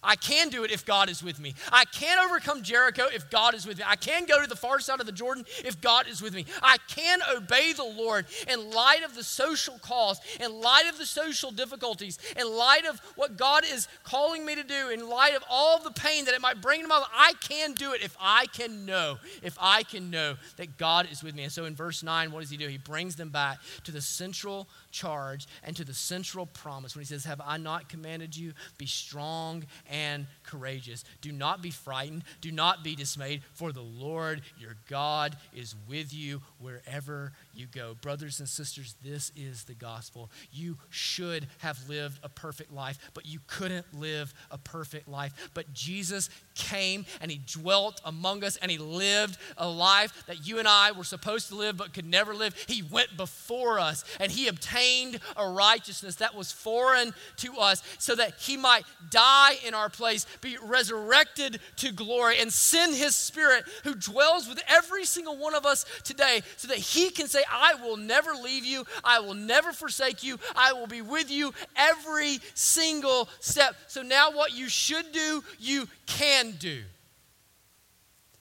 I 0.03 0.15
can 0.15 0.49
do 0.49 0.63
it 0.63 0.71
if 0.71 0.85
God 0.85 1.09
is 1.09 1.23
with 1.23 1.39
me. 1.39 1.53
I 1.71 1.85
can 1.85 2.17
overcome 2.19 2.63
Jericho 2.63 3.07
if 3.13 3.29
God 3.29 3.53
is 3.53 3.67
with 3.67 3.77
me. 3.77 3.83
I 3.85 3.95
can 3.95 4.25
go 4.25 4.41
to 4.41 4.47
the 4.47 4.55
far 4.55 4.79
side 4.79 4.99
of 4.99 5.05
the 5.05 5.11
Jordan 5.11 5.45
if 5.63 5.79
God 5.79 6.07
is 6.07 6.21
with 6.21 6.33
me. 6.33 6.45
I 6.63 6.77
can 6.87 7.19
obey 7.35 7.73
the 7.73 7.83
Lord 7.83 8.25
in 8.47 8.71
light 8.71 9.03
of 9.03 9.15
the 9.15 9.23
social 9.23 9.77
cause, 9.79 10.19
in 10.39 10.59
light 10.59 10.85
of 10.89 10.97
the 10.97 11.05
social 11.05 11.51
difficulties, 11.51 12.17
in 12.37 12.49
light 12.49 12.85
of 12.85 12.99
what 13.15 13.37
God 13.37 13.63
is 13.71 13.87
calling 14.03 14.45
me 14.45 14.55
to 14.55 14.63
do, 14.63 14.89
in 14.89 15.07
light 15.07 15.35
of 15.35 15.43
all 15.49 15.79
the 15.79 15.91
pain 15.91 16.25
that 16.25 16.33
it 16.33 16.41
might 16.41 16.61
bring 16.61 16.81
to 16.81 16.87
my 16.87 16.97
life. 16.97 17.09
I 17.15 17.33
can 17.39 17.73
do 17.73 17.93
it 17.93 18.01
if 18.01 18.17
I 18.19 18.47
can 18.47 18.85
know, 18.85 19.17
if 19.43 19.55
I 19.61 19.83
can 19.83 20.09
know 20.09 20.35
that 20.57 20.77
God 20.77 21.07
is 21.11 21.23
with 21.23 21.35
me. 21.35 21.43
And 21.43 21.51
so 21.51 21.65
in 21.65 21.75
verse 21.75 22.01
9, 22.01 22.31
what 22.31 22.41
does 22.41 22.49
he 22.49 22.57
do? 22.57 22.67
He 22.67 22.77
brings 22.77 23.15
them 23.15 23.29
back 23.29 23.59
to 23.83 23.91
the 23.91 24.01
central 24.01 24.67
charge 24.91 25.47
and 25.63 25.75
to 25.75 25.83
the 25.83 25.93
central 25.93 26.45
promise 26.45 26.95
when 26.95 27.01
he 27.01 27.07
says, 27.07 27.25
Have 27.25 27.41
I 27.45 27.57
not 27.57 27.89
commanded 27.89 28.35
you? 28.35 28.53
Be 28.77 28.85
strong 28.85 29.63
and 29.89 30.27
courageous. 30.43 31.03
Do 31.21 31.31
not 31.31 31.61
be 31.61 31.71
frightened. 31.71 32.23
Do 32.41 32.51
not 32.51 32.83
be 32.83 32.95
dismayed, 32.95 33.41
for 33.53 33.71
the 33.71 33.81
Lord 33.81 34.41
your 34.59 34.75
God 34.89 35.37
is 35.53 35.75
with 35.87 36.13
you 36.13 36.41
wherever 36.59 37.33
you 37.53 37.67
go. 37.67 37.95
Brothers 38.01 38.39
and 38.39 38.47
sisters, 38.47 38.95
this 39.03 39.31
is 39.35 39.63
the 39.63 39.73
gospel. 39.73 40.29
You 40.51 40.77
should 40.89 41.47
have 41.59 41.77
lived 41.89 42.19
a 42.23 42.29
perfect 42.29 42.71
life, 42.71 42.97
but 43.13 43.25
you 43.25 43.39
couldn't 43.47 43.85
live 43.93 44.33
a 44.49 44.57
perfect 44.57 45.07
life. 45.07 45.49
But 45.53 45.73
Jesus 45.73 46.29
came 46.55 47.05
and 47.19 47.31
he 47.31 47.41
dwelt 47.45 48.01
among 48.05 48.43
us 48.43 48.57
and 48.57 48.71
he 48.71 48.77
lived 48.77 49.37
a 49.57 49.67
life 49.67 50.25
that 50.27 50.45
you 50.47 50.59
and 50.59 50.67
I 50.67 50.91
were 50.91 51.03
supposed 51.03 51.49
to 51.49 51.55
live 51.55 51.77
but 51.77 51.93
could 51.93 52.05
never 52.05 52.33
live. 52.33 52.55
He 52.67 52.81
went 52.81 53.15
before 53.17 53.79
us 53.79 54.03
and 54.19 54.31
he 54.31 54.47
obtained 54.47 55.19
a 55.37 55.47
righteousness 55.47 56.15
that 56.15 56.35
was 56.35 56.51
foreign 56.51 57.13
to 57.37 57.57
us 57.57 57.83
so 57.97 58.15
that 58.15 58.35
he 58.39 58.57
might 58.57 58.83
die 59.09 59.55
in 59.65 59.73
our 59.73 59.89
place, 59.89 60.25
be 60.41 60.57
resurrected 60.61 61.59
to 61.77 61.91
glory, 61.91 62.39
and 62.39 62.51
send 62.51 62.95
his 62.95 63.15
spirit 63.15 63.63
who 63.83 63.95
dwells 63.95 64.47
with 64.47 64.61
every 64.67 65.05
single 65.05 65.37
one 65.37 65.55
of 65.55 65.65
us 65.65 65.85
today 66.03 66.41
so 66.57 66.67
that 66.67 66.77
he 66.77 67.09
can 67.09 67.27
say, 67.27 67.43
I 67.49 67.75
will 67.75 67.97
never 67.97 68.33
leave 68.33 68.65
you, 68.65 68.85
I 69.03 69.19
will 69.19 69.33
never 69.33 69.71
forsake 69.71 70.23
you, 70.23 70.39
I 70.55 70.73
will 70.73 70.87
be 70.87 71.01
with 71.01 71.31
you 71.31 71.53
every 71.75 72.39
single 72.53 73.29
step. 73.39 73.75
So 73.87 74.01
now, 74.01 74.31
what 74.31 74.55
you 74.55 74.69
should 74.69 75.11
do, 75.11 75.43
you 75.59 75.87
can 76.05 76.40
do. 76.49 76.83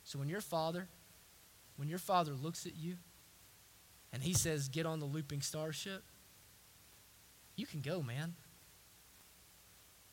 So 0.04 0.18
when 0.18 0.28
your 0.28 0.40
father, 0.40 0.88
when 1.76 1.88
your 1.88 1.98
father 1.98 2.32
looks 2.32 2.66
at 2.66 2.76
you 2.76 2.96
and 4.12 4.22
he 4.22 4.32
says, 4.32 4.68
Get 4.68 4.86
on 4.86 4.98
the 4.98 5.06
Looping 5.06 5.40
Starship, 5.40 6.02
you 7.56 7.66
can 7.66 7.80
go, 7.80 8.02
man. 8.02 8.34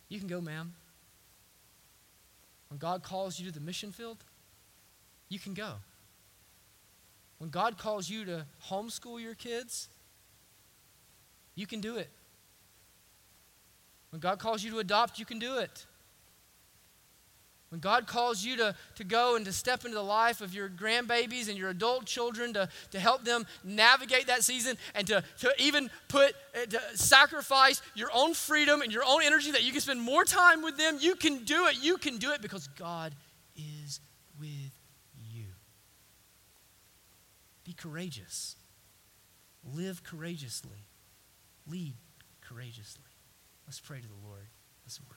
You 0.09 0.19
can 0.19 0.27
go, 0.27 0.41
ma'am. 0.41 0.73
When 2.69 2.77
God 2.77 3.03
calls 3.03 3.39
you 3.39 3.47
to 3.47 3.51
the 3.51 3.59
mission 3.59 3.91
field, 3.91 4.17
you 5.29 5.39
can 5.39 5.53
go. 5.53 5.73
When 7.37 7.49
God 7.49 7.77
calls 7.77 8.09
you 8.09 8.25
to 8.25 8.45
homeschool 8.69 9.21
your 9.21 9.35
kids, 9.35 9.89
you 11.55 11.67
can 11.67 11.81
do 11.81 11.97
it. 11.97 12.09
When 14.11 14.19
God 14.19 14.39
calls 14.39 14.63
you 14.63 14.71
to 14.71 14.79
adopt, 14.79 15.19
you 15.19 15.25
can 15.25 15.39
do 15.39 15.57
it. 15.57 15.85
When 17.69 17.81
God 17.81 18.07
calls 18.07 18.45
you 18.45 18.55
to, 18.57 18.75
to 18.95 19.03
go 19.03 19.35
and 19.35 19.43
to 19.45 19.51
step 19.51 19.83
into 19.83 19.95
the 19.95 20.03
life 20.03 20.39
of 20.39 20.53
your 20.53 20.69
grandbabies 20.69 21.49
and 21.49 21.57
your 21.57 21.69
adult 21.69 22.05
children 22.05 22.53
to, 22.53 22.69
to 22.91 22.99
help 22.99 23.25
them 23.25 23.45
navigate 23.63 24.27
that 24.27 24.43
season 24.43 24.77
and 24.95 25.05
to, 25.07 25.21
to 25.39 25.53
even 25.59 25.89
put, 26.07 26.33
uh, 26.55 26.65
to 26.65 26.79
sacrifice 26.95 27.81
your 27.93 28.09
own 28.13 28.33
freedom 28.33 28.81
and 28.81 28.93
your 28.93 29.03
own 29.05 29.21
energy 29.21 29.51
that 29.51 29.63
you 29.63 29.73
can 29.73 29.81
spend 29.81 30.01
more 30.01 30.23
time 30.23 30.61
with 30.61 30.77
them, 30.77 30.97
you 31.01 31.15
can 31.15 31.43
do 31.43 31.67
it. 31.67 31.75
You 31.81 31.97
can 31.97 32.17
do 32.17 32.31
it 32.31 32.41
because 32.41 32.67
God 32.79 33.13
is 33.55 33.99
with 34.39 34.47
you. 35.29 35.45
Be 37.65 37.73
courageous. 37.73 38.55
Live 39.73 40.03
courageously. 40.03 40.85
Lead 41.69 41.95
courageously. 42.39 43.03
Let's 43.65 43.81
pray 43.81 43.99
to 43.99 44.07
the 44.07 44.25
Lord 44.25 44.47
this 44.85 45.01
morning. 45.01 45.16